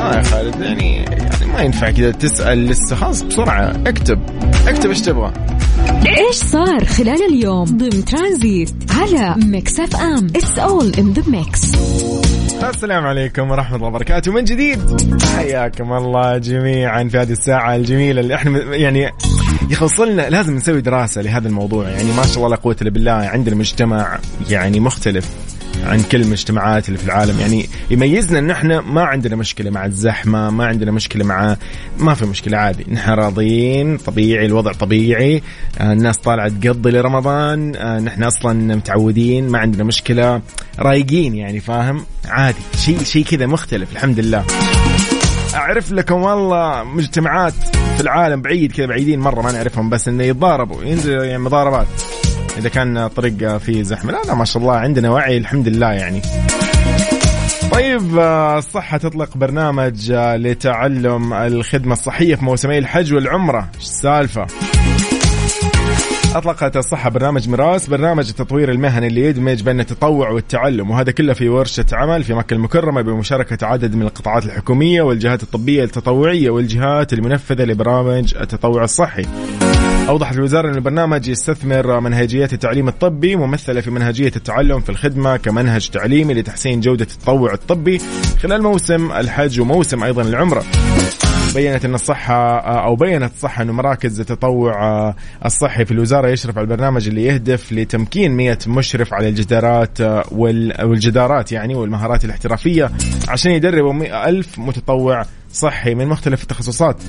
آه 0.00 0.16
يا 0.16 0.22
خالد 0.22 0.60
يعني 0.60 0.96
يعني 0.96 1.52
ما 1.52 1.62
ينفع 1.62 1.90
كذا 1.90 2.10
تسأل 2.10 2.66
لسه 2.66 2.96
خلاص 2.96 3.22
بسرعة 3.22 3.72
اكتب 3.86 4.18
اكتب 4.66 4.90
إيش 4.90 5.00
تبغى. 5.00 5.32
إيش 6.04 6.36
صار 6.36 6.84
خلال 6.84 7.22
اليوم 7.30 7.64
ضمن 7.64 8.04
ترانزيت 8.04 8.74
على 8.90 9.34
Mix 9.44 9.80
FM؟ 9.80 10.26
It's 10.26 10.58
all 10.58 10.92
in 10.98 11.12
the 11.12 11.22
mix 11.26 11.62
السلام 12.62 13.06
عليكم 13.06 13.50
ورحمة 13.50 13.76
الله 13.76 13.88
وبركاته. 13.88 14.32
من 14.32 14.44
جديد؟ 14.44 14.80
حياكم 15.36 15.92
الله 15.92 16.38
جميعا 16.38 17.08
في 17.08 17.18
هذه 17.18 17.32
الساعة 17.32 17.76
الجميلة 17.76 18.20
اللي 18.20 18.34
إحنا 18.34 18.58
يعني 18.74 19.10
يخصلنا 19.70 20.30
لازم 20.30 20.56
نسوي 20.56 20.80
دراسة 20.80 21.22
لهذا 21.22 21.48
الموضوع. 21.48 21.88
يعني 21.88 22.12
ما 22.12 22.26
شاء 22.26 22.36
الله 22.36 22.48
لا 22.48 22.56
قوة 22.56 22.76
إلا 22.82 22.90
بالله 22.90 23.12
عندنا 23.12 23.56
مجتمع 23.56 24.18
يعني 24.50 24.80
مختلف. 24.80 25.28
عن 25.84 26.02
كل 26.02 26.22
المجتمعات 26.22 26.88
اللي 26.88 26.98
في 26.98 27.04
العالم. 27.04 27.40
يعني 27.40 27.68
يميزنا 27.90 28.38
إن 28.38 28.50
إحنا 28.50 28.80
ما 28.80 29.02
عندنا 29.02 29.36
مشكلة 29.36 29.70
مع 29.70 29.86
الزحمة 29.86 30.50
ما 30.50 30.66
عندنا 30.66 30.92
مشكلة 30.92 31.24
مع 31.24 31.56
ما 31.98 32.14
في 32.14 32.26
مشكلة 32.26 32.58
عادي. 32.58 32.86
نحن 32.88 33.10
راضيين 33.10 33.96
طبيعي 33.96 34.46
الوضع 34.46 34.72
طبيعي. 34.72 35.42
آه، 35.78 35.92
الناس 35.92 36.18
طالعة 36.18 36.48
تقضي 36.48 36.90
لرمضان. 36.90 37.76
آه، 37.76 38.00
نحن 38.00 38.22
أصلا 38.22 38.76
متعودين 38.76 39.48
ما 39.48 39.58
عندنا 39.58 39.84
مشكلة. 39.84 40.40
رايقين 40.78 41.34
يعني 41.34 41.60
فاهم؟ 41.60 42.04
عادي. 42.28 42.58
شيء 42.78 43.02
شيء 43.02 43.24
كذا 43.24 43.46
مختلف 43.46 43.92
الحمد 43.92 44.20
لله. 44.20 44.44
أعرف 45.54 45.92
لكم 45.92 46.22
والله 46.22 46.84
مجتمعات 46.84 47.54
في 47.96 48.00
العالم 48.00 48.42
بعيد 48.42 48.72
كذا 48.72 48.86
بعيدين 48.86 49.20
مرة 49.20 49.42
ما 49.42 49.52
نعرفهم 49.52 49.90
بس 49.90 50.08
إنه 50.08 50.24
يتضاربوا 50.24 50.84
ينزلوا 50.84 51.24
يعني 51.24 51.42
مضاربات. 51.42 51.86
إذا 52.58 52.68
كان 52.68 53.06
طريق 53.06 53.56
فيه 53.56 53.82
زحمة. 53.82 54.12
لا 54.12 54.22
لا 54.26 54.34
ما 54.34 54.44
شاء 54.44 54.62
الله 54.62 54.74
عندنا 54.74 55.10
وعي 55.10 55.36
الحمد 55.36 55.68
لله 55.68 55.92
يعني. 55.92 56.22
طيب 57.72 58.18
آه، 58.18 58.58
الصحة 58.58 58.98
تطلق 58.98 59.36
برنامج 59.36 60.10
آه، 60.10 60.36
لتعلم 60.36 61.32
الخدمة 61.32 61.92
الصحية 61.92 62.34
في 62.34 62.44
موسمي 62.44 62.78
الحج 62.78 63.14
والعمرة. 63.14 63.68
إيش 63.74 63.84
السالفة؟ 63.84 64.46
أطلقت 66.34 66.76
الصحة 66.76 67.10
برنامج 67.10 67.48
مراس 67.48 67.88
برنامج 67.88 68.28
التطوير 68.28 68.70
المهني 68.70 69.06
اللي 69.06 69.24
يدمج 69.24 69.62
بين 69.62 69.80
التطوع 69.80 70.30
والتعلم. 70.30 70.90
وهذا 70.90 71.12
كله 71.12 71.32
في 71.32 71.48
ورشة 71.48 71.86
عمل 71.92 72.24
في 72.24 72.34
مكة 72.34 72.54
المكرمة 72.54 73.02
بمشاركة 73.02 73.66
عدد 73.66 73.94
من 73.94 74.02
القطاعات 74.02 74.44
الحكومية 74.44 75.02
والجهات 75.02 75.42
الطبية 75.42 75.84
التطوعية 75.84 76.50
والجهات 76.50 77.12
المنفذة 77.12 77.64
لبرامج 77.64 78.34
التطوع 78.34 78.84
الصحي. 78.84 79.26
أوضحت 80.08 80.34
الوزارة 80.34 80.68
أن 80.68 80.74
البرنامج 80.74 81.28
يستثمر 81.28 82.00
منهجيات 82.00 82.52
التعليم 82.52 82.88
الطبي 82.88 83.36
ممثلة 83.36 83.80
في 83.80 83.90
منهجية 83.90 84.32
التعلم 84.36 84.80
في 84.80 84.88
الخدمة 84.88 85.36
كمنهج 85.36 85.88
تعليمي 85.88 86.34
لتحسين 86.34 86.80
جودة 86.80 87.04
التطوع 87.04 87.52
الطبي 87.52 88.00
خلال 88.42 88.62
موسم 88.62 89.12
الحج 89.12 89.60
وموسم 89.60 90.04
أيضا 90.04 90.22
العمرة. 90.22 90.64
بينت 91.54 91.84
أن 91.84 91.94
الصحة 91.94 92.58
أو 92.58 92.96
بينت 92.96 93.32
الصحه 93.32 93.62
انه 93.62 93.72
مراكز 93.72 94.20
التطوع 94.20 95.14
الصحي 95.44 95.84
في 95.84 95.90
الوزارة 95.90 96.28
يشرف 96.28 96.58
على 96.58 96.64
البرنامج 96.64 97.08
اللي 97.08 97.24
يهدف 97.24 97.72
لتمكين 97.72 98.32
100 98.36 98.58
مشرف 98.66 99.14
على 99.14 99.28
الجدارات 99.28 99.98
والجدارات 100.32 101.52
يعني 101.52 101.74
والمهارات 101.74 102.24
الاحترافية 102.24 102.90
عشان 103.28 103.52
يدربوا 103.52 104.28
ألف 104.28 104.58
متطوع 104.58 105.22
صحي 105.52 105.94
من 105.94 106.06
مختلف 106.06 106.42
التخصصات 106.42 107.02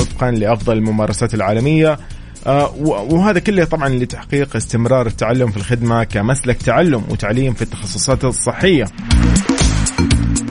وفقا 0.00 0.30
لأفضل 0.30 0.78
الممارسات 0.78 1.34
العالمية. 1.34 1.98
وهذا 2.46 3.38
كله 3.38 3.64
طبعا 3.64 3.88
لتحقيق 3.88 4.56
استمرار 4.56 5.06
التعلم 5.06 5.50
في 5.50 5.56
الخدمة 5.56 6.04
كمسلك 6.04 6.62
تعلم 6.62 7.02
وتعليم 7.10 7.52
في 7.52 7.62
التخصصات 7.62 8.24
الصحية. 8.24 8.84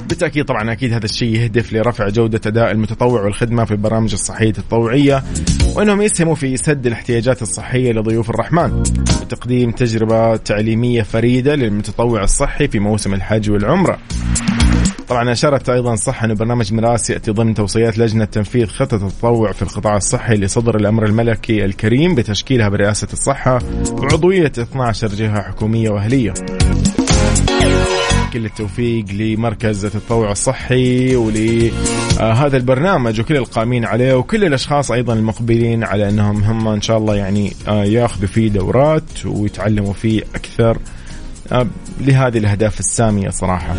بالتأكيد 0.09 0.45
طبعا 0.45 0.71
أكيد 0.71 0.93
هذا 0.93 1.05
الشيء 1.05 1.35
يهدف 1.35 1.73
لرفع 1.73 2.09
جودة 2.09 2.41
أداء 2.45 2.71
المتطوع 2.71 3.21
والخدمة 3.21 3.65
في 3.65 3.71
البرامج 3.71 4.13
الصحية 4.13 4.49
التطوعية 4.49 5.23
وإنهم 5.75 6.01
يسهموا 6.01 6.35
في 6.35 6.57
سد 6.57 6.87
الاحتياجات 6.87 7.41
الصحية 7.41 7.91
لضيوف 7.91 8.29
الرحمن 8.29 8.83
وتقديم 9.21 9.71
تجربة 9.71 10.35
تعليمية 10.35 11.01
فريدة 11.01 11.55
للمتطوع 11.55 12.23
الصحي 12.23 12.67
في 12.67 12.79
موسم 12.79 13.13
الحج 13.13 13.49
والعمرة. 13.51 13.99
طبعا 15.11 15.31
اشارت 15.31 15.69
أيضا 15.69 15.95
صح 15.95 16.23
انه 16.23 16.33
برنامج 16.33 16.73
ميراث 16.73 17.09
يأتي 17.09 17.31
ضمن 17.31 17.53
توصيات 17.53 17.97
لجنة 17.97 18.25
تنفيذ 18.25 18.67
خطة 18.67 19.07
التطوع 19.07 19.51
في 19.51 19.61
القطاع 19.61 19.97
الصحي 19.97 20.35
لصدر 20.35 20.75
الأمر 20.75 21.05
الملكي 21.05 21.65
الكريم 21.65 22.15
بتشكيلها 22.15 22.69
برئاسة 22.69 23.07
الصحة 23.13 23.59
وعضويه 23.91 24.51
12 24.59 25.07
جهة 25.07 25.41
حكومية 25.41 25.89
وأهلية. 25.89 26.33
كل 28.33 28.45
التوفيق 28.45 29.05
لمركز 29.13 29.85
التطوع 29.85 30.31
الصحي 30.31 31.15
ولهذا 31.15 32.57
البرنامج 32.57 33.19
وكل 33.19 33.37
القائمين 33.37 33.85
عليه 33.85 34.13
وكل 34.13 34.45
الأشخاص 34.45 34.91
أيضا 34.91 35.13
المقبلين 35.13 35.83
على 35.83 36.09
أنهم 36.09 36.43
هم 36.43 36.67
إن 36.67 36.81
شاء 36.81 36.97
الله 36.97 37.15
يعني 37.15 37.53
آه، 37.67 37.83
ياخذوا 37.83 38.27
فيه 38.27 38.49
دورات 38.49 39.25
ويتعلموا 39.25 39.93
فيه 39.93 40.23
أكثر 40.35 40.77
آه، 41.51 41.67
لهذه 42.01 42.37
الأهداف 42.37 42.79
السامية 42.79 43.29
صراحة. 43.29 43.75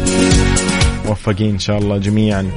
موفقين 1.07 1.50
إن 1.50 1.59
شاء 1.59 1.78
الله 1.78 1.98
جميعا. 1.98 2.50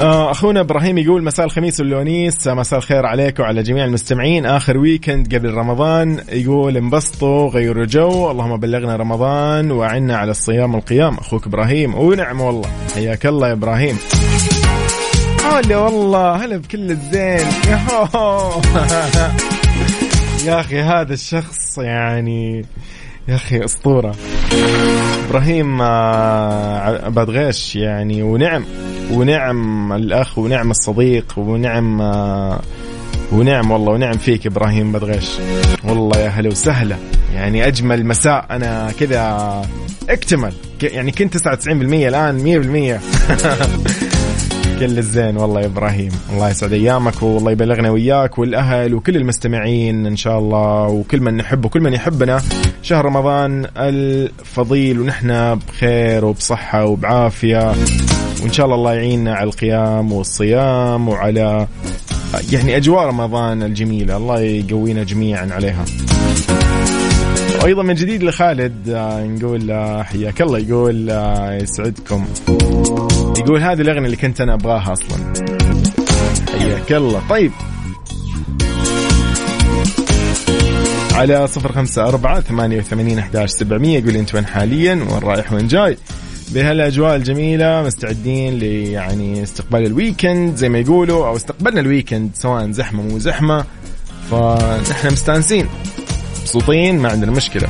آه، 0.00 0.30
أخونا 0.30 0.60
إبراهيم 0.60 0.98
يقول 0.98 1.24
مساء 1.24 1.46
الخميس 1.46 1.80
واللونيس 1.80 2.48
مساء 2.48 2.78
الخير 2.78 3.06
عليك 3.06 3.38
وعلى 3.38 3.62
جميع 3.62 3.84
المستمعين. 3.84 4.46
آخر 4.46 4.78
ويكند 4.78 5.34
قبل 5.34 5.54
رمضان 5.54 6.20
يقول 6.28 6.76
انبسطوا 6.76 7.50
غيروا 7.50 7.84
جو 7.84 8.30
اللهم 8.30 8.56
بلغنا 8.56 8.96
رمضان 8.96 9.70
وأعنا 9.70 10.16
على 10.16 10.30
الصيام 10.30 10.74
والقيام. 10.74 11.18
أخوك 11.18 11.46
إبراهيم 11.46 11.94
ونعم 11.94 12.40
والله. 12.40 12.68
حياك 12.94 13.26
الله 13.26 13.48
يا 13.48 13.52
إبراهيم. 13.52 13.98
هلا 15.44 15.76
والله 15.76 16.44
هلا 16.44 16.56
بكل 16.56 16.90
الزين. 16.90 17.46
يا 17.68 17.84
أخي 20.48 20.80
هذا 20.80 21.12
الشخص 21.14 21.78
يعني 21.78 22.64
يا 23.28 23.34
أخي 23.34 23.64
أسطورة. 23.64 24.14
إبراهيم 25.28 25.82
آه، 25.82 27.08
بادغيش 27.08 27.76
يعني 27.76 28.22
ونعم 28.22 28.64
ونعم 29.10 29.92
الأخ 29.92 30.38
ونعم 30.38 30.70
الصديق 30.70 31.34
ونعم 31.36 32.00
آه، 32.00 32.60
ونعم 33.32 33.70
والله 33.70 33.92
ونعم 33.92 34.18
فيك 34.18 34.46
إبراهيم 34.46 34.92
بدغيش 34.92 35.30
والله 35.84 36.18
يا 36.18 36.28
هلا 36.28 36.48
وسهلا. 36.48 36.96
يعني 37.34 37.66
أجمل 37.66 38.06
مساء 38.06 38.46
أنا 38.50 38.92
كذا 39.00 39.62
أكتمل. 40.08 40.52
يعني 40.82 41.10
كنت 41.12 41.36
99% 41.36 41.68
الآن 41.68 42.38
100% 42.38 44.03
كل 44.80 44.98
الزين. 44.98 45.36
والله 45.36 45.60
يا 45.60 45.66
إبراهيم 45.66 46.12
الله 46.32 46.50
يسعد 46.50 46.72
أيامك 46.72 47.22
والله 47.22 47.52
يبلغنا 47.52 47.90
وياك 47.90 48.38
والأهل 48.38 48.94
وكل 48.94 49.16
المستمعين 49.16 50.06
إن 50.06 50.16
شاء 50.16 50.38
الله 50.38 50.86
وكل 50.88 51.20
من 51.20 51.36
نحب 51.36 51.64
وكل 51.64 51.80
من 51.80 51.92
يحبنا. 51.92 52.42
شهر 52.82 53.04
رمضان 53.04 53.66
الفضيل 53.76 55.00
ونحن 55.00 55.54
بخير 55.54 56.24
وبصحة 56.24 56.84
وبعافية. 56.84 57.74
وإن 58.42 58.52
شاء 58.52 58.66
الله 58.66 58.76
الله 58.76 58.94
يعيننا 58.94 59.34
على 59.34 59.48
القيام 59.48 60.12
والصيام 60.12 61.08
وعلى 61.08 61.66
يعني 62.52 62.76
أجواء 62.76 63.06
رمضان 63.06 63.62
الجميلة. 63.62 64.16
الله 64.16 64.40
يقوينا 64.40 65.02
جميعا 65.02 65.48
عليها. 65.52 65.84
وأيضا 67.64 67.82
من 67.82 67.94
جديد 67.94 68.22
لخالد 68.22 68.88
آه، 68.88 69.26
نقول 69.26 69.70
آه، 69.70 70.02
حياك 70.02 70.42
الله. 70.42 70.58
يقول 70.58 71.10
آه، 71.10 71.52
يسعدكم. 71.52 72.26
يقول 73.38 73.62
هذه 73.62 73.80
الأغنية 73.80 74.06
اللي 74.06 74.16
كنت 74.16 74.40
أنا 74.40 74.54
أبغاها 74.54 74.92
أصلا. 74.92 75.32
حياك 76.58 76.92
الله. 76.92 77.22
طيب. 77.30 77.52
على 81.12 81.46
صفر 81.46 81.72
خمسة 81.72 82.08
أربعة 82.08 82.40
ثمانية 82.40 82.78
وثمانين 82.78 83.18
أحداش 83.18 83.50
سبعمية. 83.50 83.98
يقول 83.98 84.16
أنت 84.16 84.34
وين 84.34 84.46
حاليا؟ 84.46 84.94
وين 84.94 85.18
رايح؟ 85.22 85.52
وين 85.52 85.66
جاي؟ 85.66 85.96
بهالأجواء 86.54 87.16
الجميلة 87.16 87.82
مستعدين 87.82 88.58
ل 88.58 88.62
يعني 88.62 89.42
استقبال 89.42 89.86
ال 89.86 89.94
weekend. 89.94 90.56
زي 90.56 90.68
ما 90.68 90.78
يقولوا 90.78 91.26
أو 91.26 91.36
استقبلنا 91.36 91.80
ال 91.80 91.86
weekend 91.86 92.30
سواء 92.34 92.70
زحمة 92.70 93.02
مو 93.02 93.18
زحمة. 93.18 93.64
فنحن 94.30 95.12
مستانسين. 95.12 95.66
مبسوطين 96.44 96.98
ما 96.98 97.08
عندنا 97.08 97.32
مشكلة. 97.32 97.68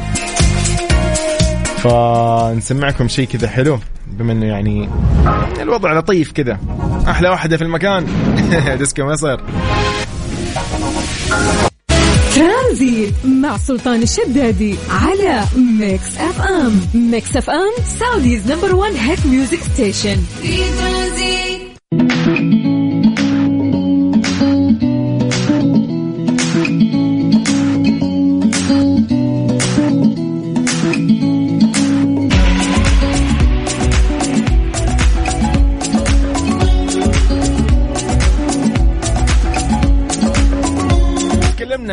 فنسمعكم 1.78 3.08
شيء 3.08 3.26
كذا 3.26 3.48
حلو 3.48 3.78
بما 4.06 4.32
إنه 4.32 4.46
يعني 4.46 4.88
الوضع 5.60 5.98
لطيف 5.98 6.32
كذا. 6.32 6.58
أحلى 7.08 7.28
واحدة 7.28 7.56
في 7.56 7.64
المكان. 7.64 8.06
ديسكو 8.78 9.04
مصر 9.04 9.40
ترانزيت 12.34 13.14
مع 13.24 13.56
سلطان 13.56 14.02
الشدادي 14.02 14.74
على 14.90 15.44
Mix 15.56 16.18
FM. 16.18 16.80
Mix 16.94 17.36
FM 17.36 17.72
Saudi's 18.00 18.52
number 18.52 18.74
1 18.74 18.94
hit 18.94 19.26
music 19.26 19.60
station. 19.74 20.16
في 20.42 20.56
ترانزيت. 20.56 22.43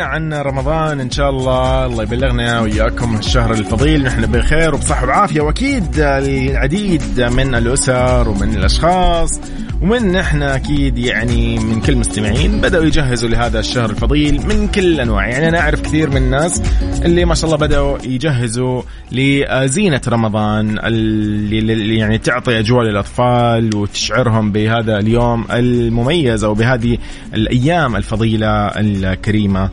عن 0.02 0.34
رمضان 0.34 1.00
إن 1.00 1.10
شاء 1.10 1.30
الله. 1.30 1.86
الله 1.86 2.02
يبلغنا 2.02 2.60
وياكم 2.60 3.16
الشهر 3.16 3.52
الفضيل. 3.52 4.04
نحن 4.04 4.26
بخير 4.26 4.74
وبصحة 4.74 5.06
وعافية. 5.06 5.40
وأكيد 5.40 5.98
العديد 5.98 7.20
من 7.20 7.54
الأسر 7.54 8.28
ومن 8.28 8.54
الأشخاص 8.54 9.40
ومن 9.82 10.16
إحنا 10.16 10.56
أكيد 10.56 10.98
يعني 10.98 11.58
من 11.58 11.80
كل 11.80 11.92
المستمعين 11.92 12.60
بدأوا 12.60 12.84
يجهزوا 12.84 13.28
لهذا 13.28 13.60
الشهر 13.60 13.90
الفضيل 13.90 14.46
من 14.46 14.68
كل 14.68 14.92
الانواع 14.92 15.28
يعني 15.28 15.48
أنا 15.48 15.60
أعرف 15.60 15.80
كثير 15.80 16.10
من 16.10 16.16
الناس 16.16 16.62
اللي 17.04 17.24
ما 17.24 17.34
شاء 17.34 17.44
الله 17.44 17.56
بدأوا 17.66 17.98
يجهزوا 18.04 18.82
لزينة 19.12 20.00
رمضان 20.08 20.78
اللي 20.78 21.96
يعني 21.96 22.18
تعطي 22.18 22.58
أجواء 22.58 22.84
للأطفال 22.84 23.76
وتشعرهم 23.76 24.52
بهذا 24.52 24.98
اليوم 24.98 25.44
المميز 25.52 26.44
أو 26.44 26.54
بهذه 26.54 26.98
الأيام 27.34 27.96
الفضيلة 27.96 28.66
الكريمة. 28.66 29.70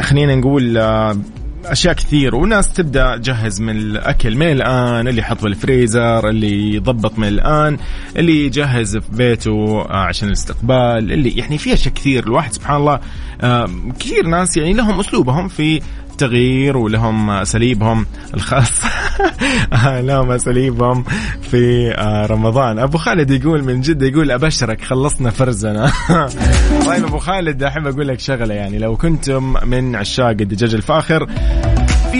خلينا 0.00 0.34
نقول 0.34 0.78
أشياء 1.66 1.94
كثير 1.94 2.34
وناس 2.34 2.72
تبدأ 2.72 3.16
تجهز 3.16 3.60
من 3.60 3.76
الأكل. 3.76 4.36
من 4.36 4.52
الآن 4.52 5.08
اللي 5.08 5.20
يحط 5.20 5.42
بالفريزر 5.42 6.28
اللي 6.28 6.74
يضبط 6.74 7.18
من 7.18 7.28
الآن 7.28 7.78
اللي 8.16 8.46
يجهز 8.46 8.96
في 8.96 9.10
بيته 9.12 9.86
عشان 9.90 10.28
الاستقبال 10.28 11.12
اللي 11.12 11.30
يعني 11.30 11.58
في 11.58 11.72
أشياء 11.74 11.94
كثير. 11.94 12.24
الواحد 12.26 12.52
سبحان 12.52 12.76
الله 12.76 13.00
كثير 14.00 14.26
ناس 14.26 14.56
يعني 14.56 14.72
لهم 14.72 15.00
أسلوبهم 15.00 15.48
في 15.48 15.80
التغيير 16.14 16.76
ولهم 16.76 17.30
اساليبهم 17.30 18.06
الخاصه 18.34 18.88
لهم 20.08 20.30
اساليبهم 20.30 21.04
في 21.42 21.94
آه، 21.94 22.26
رمضان. 22.26 22.78
أبو 22.78 22.98
خالد 22.98 23.30
يقول 23.30 23.64
من 23.64 23.80
جد 23.80 24.02
يقول 24.02 24.30
أبشرك 24.30 24.80
خلصنا 24.80 25.30
فرزنا. 25.30 25.92
طيب 26.86 27.04
أبو 27.04 27.18
خالد 27.18 27.62
أحب 27.62 27.86
أقول 27.86 28.08
لك 28.08 28.20
شغلة 28.20 28.54
يعني 28.54 28.78
لو 28.78 28.96
كنتم 28.96 29.54
من 29.64 29.96
عشاق 29.96 30.26
الدجاج 30.28 30.74
الفاخر 30.74 31.26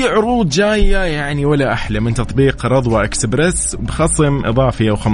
في 0.04 0.10
عروض 0.10 0.48
جاية 0.48 0.96
يعني 0.96 1.46
ولا 1.46 1.72
أحلى 1.72 2.00
من 2.00 2.14
تطبيق 2.14 2.66
رضوى 2.66 3.04
إكسبرس 3.04 3.74
بخصم 3.74 4.44
إضافي 4.44 4.90
أو 4.90 4.96
15% 4.96 5.06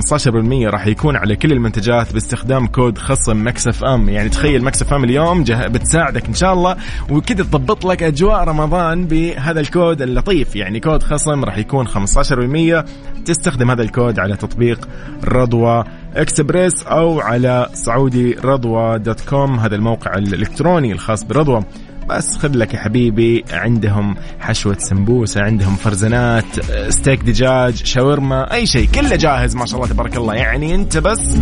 راح 0.66 0.86
يكون 0.86 1.16
على 1.16 1.36
كل 1.36 1.52
المنتجات 1.52 2.12
باستخدام 2.12 2.66
كود 2.66 2.98
خصم 2.98 3.46
MIXFM. 3.46 4.08
يعني 4.08 4.28
تخيل 4.28 4.64
MIXFM 4.64 5.04
اليوم 5.04 5.44
بتساعدك 5.44 6.26
إن 6.26 6.34
شاء 6.34 6.52
الله. 6.52 6.76
وكذا 7.10 7.42
تضبط 7.42 7.84
لك 7.84 8.02
أجواء 8.02 8.44
رمضان 8.44 9.06
بهذا 9.06 9.60
الكود 9.60 10.02
اللطيف. 10.02 10.56
يعني 10.56 10.80
كود 10.80 11.02
خصم 11.02 11.44
راح 11.44 11.58
يكون 11.58 11.86
15% 11.88 12.84
تستخدم 13.24 13.70
هذا 13.70 13.82
الكود 13.82 14.18
على 14.18 14.36
تطبيق 14.36 14.88
رضوى 15.24 15.84
إكسبريس 16.16 16.82
أو 16.86 17.20
على 17.20 17.68
سعودي 17.74 18.32
رضوى 18.32 18.98
dot 18.98 19.20
com. 19.20 19.58
هذا 19.58 19.76
الموقع 19.76 20.14
الإلكتروني 20.14 20.92
الخاص 20.92 21.24
برضوى. 21.24 21.64
بس 22.10 22.36
خذ 22.36 22.56
لك 22.56 22.74
يا 22.74 22.78
حبيبي. 22.78 23.44
عندهم 23.52 24.16
حشوة 24.40 24.76
سمبوسة 24.78 25.42
عندهم 25.42 25.76
فرزنات 25.76 26.44
ستيك 26.88 27.22
دجاج 27.24 27.74
شاورما 27.74 28.54
أي 28.54 28.66
شيء. 28.66 28.88
كله 28.94 29.16
جاهز 29.16 29.56
ما 29.56 29.66
شاء 29.66 29.76
الله 29.76 29.92
تبارك 29.92 30.16
الله. 30.16 30.34
يعني 30.34 30.74
أنت 30.74 30.98
بس 30.98 31.36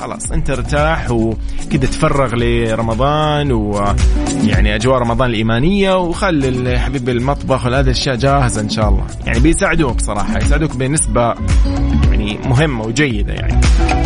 خلاص 0.00 0.32
أنت 0.32 0.50
ارتاح 0.50 1.10
وكذا 1.10 1.86
تفرغ 1.86 2.34
لرمضان 2.34 3.52
ويعني 3.52 4.74
أجواء 4.74 4.98
رمضان 4.98 5.30
الإيمانية 5.30 5.98
وخلي 5.98 6.78
حبيبي 6.78 7.12
المطبخ 7.12 7.66
وهذه 7.66 7.80
الأشياء 7.80 8.16
جاهزة 8.16 8.60
إن 8.60 8.68
شاء 8.68 8.88
الله. 8.88 9.06
يعني 9.26 9.40
بيساعدوك 9.40 10.00
صراحة 10.00 10.38
يساعدوك 10.38 10.76
بنسبة 10.76 11.34
يعني 12.10 12.38
مهمة 12.46 12.84
وجيدة 12.84 13.32
يعني. 13.32 13.62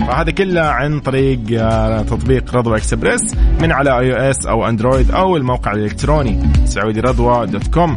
فهذا 0.06 0.30
كله 0.30 0.60
عن 0.60 1.00
طريق 1.00 1.40
آه، 1.52 2.02
تطبيق 2.02 2.54
رضوى 2.54 2.76
إكسبريس 2.76 3.20
من 3.60 3.72
على 3.72 3.98
iOS 3.98 4.46
أو 4.46 4.68
Android 4.68 5.10
أو 5.10 5.36
الموقع 5.36 5.65
الإلكتروني 5.72 6.42
سعودي 6.64 7.00
رضوى 7.00 7.46
dot 7.46 7.66
com. 7.66 7.96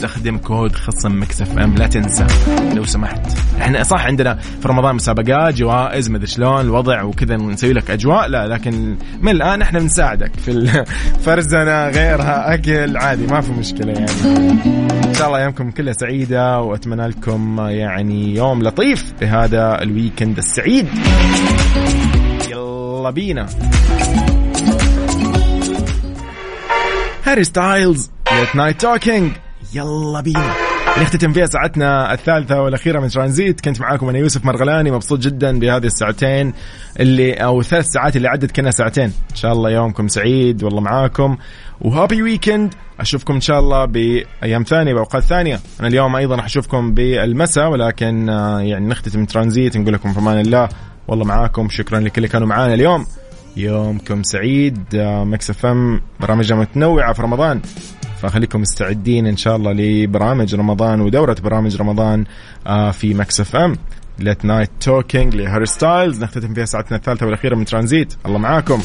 استخدم 0.00 0.38
كود 0.38 0.72
خصم 0.72 1.20
MIXFM 1.20 1.74
لا 1.74 1.86
تنسى. 1.86 2.26
لو 2.74 2.84
سمحت. 2.84 3.20
إحنا 3.60 3.82
صح 3.82 4.06
عندنا 4.06 4.34
في 4.34 4.68
رمضان 4.68 4.94
مسابقات 4.94 5.54
جوائز 5.54 6.10
مدري 6.10 6.26
شلون 6.26 6.60
الوضع 6.60 7.02
وكذا 7.02 7.36
نسوي 7.36 7.72
لك 7.72 7.90
أجواء. 7.90 8.28
لا 8.28 8.46
لكن 8.46 8.96
من 9.20 9.32
الآن 9.32 9.62
إحنا 9.62 9.78
بنساعدك 9.78 10.32
في 10.36 10.50
الفرزنه 10.50 11.88
غيرها 11.96 12.54
أكل 12.54 12.96
عادي 12.96 13.26
ما 13.26 13.40
في 13.40 13.52
مشكلة 13.52 13.92
يعني. 13.92 14.10
إن 15.08 15.14
شاء 15.14 15.26
الله 15.26 15.38
ايامكم 15.38 15.70
كلها 15.70 15.92
سعيدة 15.92 16.60
وأتمنى 16.60 17.06
لكم 17.06 17.60
يعني 17.60 18.34
يوم 18.34 18.62
لطيف 18.62 19.12
بهذا 19.20 19.82
ال 19.82 19.89
weekend 19.89 20.38
السعيد. 20.38 20.88
يلا 22.50 23.10
بينا. 23.10 23.46
Harry 27.30 27.44
Styles 27.44 28.10
Late 28.32 28.56
Night 28.56 28.80
Talking 28.80 29.32
يلا 29.74 30.20
بينا. 30.20 30.52
نختتم 30.98 31.32
فيها 31.32 31.46
ساعتنا 31.46 32.12
الثالثة 32.12 32.62
والأخيرة 32.62 33.00
من 33.00 33.08
ترانزيت. 33.08 33.60
كنت 33.60 33.80
معاكم 33.80 34.08
أنا 34.08 34.18
يوسف 34.18 34.44
مرغلاني. 34.44 34.90
مبسوط 34.90 35.18
جدا 35.18 35.58
بهذه 35.58 35.86
الساعتين 35.86 36.52
اللي 37.00 37.32
أو 37.32 37.62
ثلاث 37.62 37.86
ساعات 37.86 38.16
اللي 38.16 38.28
عدت 38.28 38.56
كنا 38.56 38.70
ساعتين. 38.70 39.12
إن 39.30 39.36
شاء 39.36 39.52
الله 39.52 39.70
يومكم 39.70 40.08
سعيد. 40.08 40.62
والله 40.62 40.80
معاكم. 40.80 41.36
و 41.80 41.87
happy 41.87 42.22
weekend. 42.22 42.74
أشوفكم 43.00 43.34
إن 43.34 43.40
شاء 43.40 43.60
الله 43.60 43.84
بأيام 43.84 44.62
ثانية 44.62 44.94
بأوقات 44.94 45.22
ثانية. 45.22 45.60
أنا 45.80 45.88
اليوم 45.88 46.16
أيضا 46.16 46.36
راح 46.36 46.44
أشوفكم 46.44 46.94
بالمساء 46.94 47.70
ولكن 47.70 48.28
آه، 48.28 48.60
يعني 48.60 48.86
نختتم 48.86 49.24
ترانزيت. 49.24 49.76
نقول 49.76 49.94
لكم 49.94 50.12
في 50.12 50.18
أمان 50.18 50.40
الله. 50.40 50.68
والله 51.08 51.24
معاكم. 51.24 51.68
شكرا 51.68 52.00
لكل 52.00 52.12
اللي 52.16 52.28
كانوا 52.28 52.48
معانا 52.48 52.74
اليوم. 52.74 53.06
يومكم 53.56 54.22
سعيد. 54.22 54.78
آه، 54.94 55.24
Mix 55.24 55.50
FM 55.50 56.00
برامجها 56.20 56.56
متنوعة 56.56 57.12
في 57.12 57.22
رمضان. 57.22 57.60
فخليكم 58.22 58.60
مستعدين 58.60 59.26
إن 59.26 59.36
شاء 59.36 59.56
الله 59.56 59.72
لبرامج 59.72 60.54
رمضان 60.54 61.00
ودورة 61.00 61.36
برامج 61.44 61.76
رمضان 61.76 62.24
آه، 62.66 62.90
في 62.90 63.14
Mix 63.14 63.40
FM. 63.40 63.56
Late 63.56 63.76
Night 64.18 64.44
Talking 64.44 64.70
ل 64.80 65.36
Harry 65.36 65.66
Styles. 65.66 66.22
نختتم 66.22 66.54
فيها 66.54 66.64
ساعتنا 66.64 66.96
الثالثة 66.96 67.26
والأخيرة 67.26 67.54
من 67.54 67.64
ترانزيت. 67.64 68.14
الله 68.26 68.38
معاكم. 68.38 68.82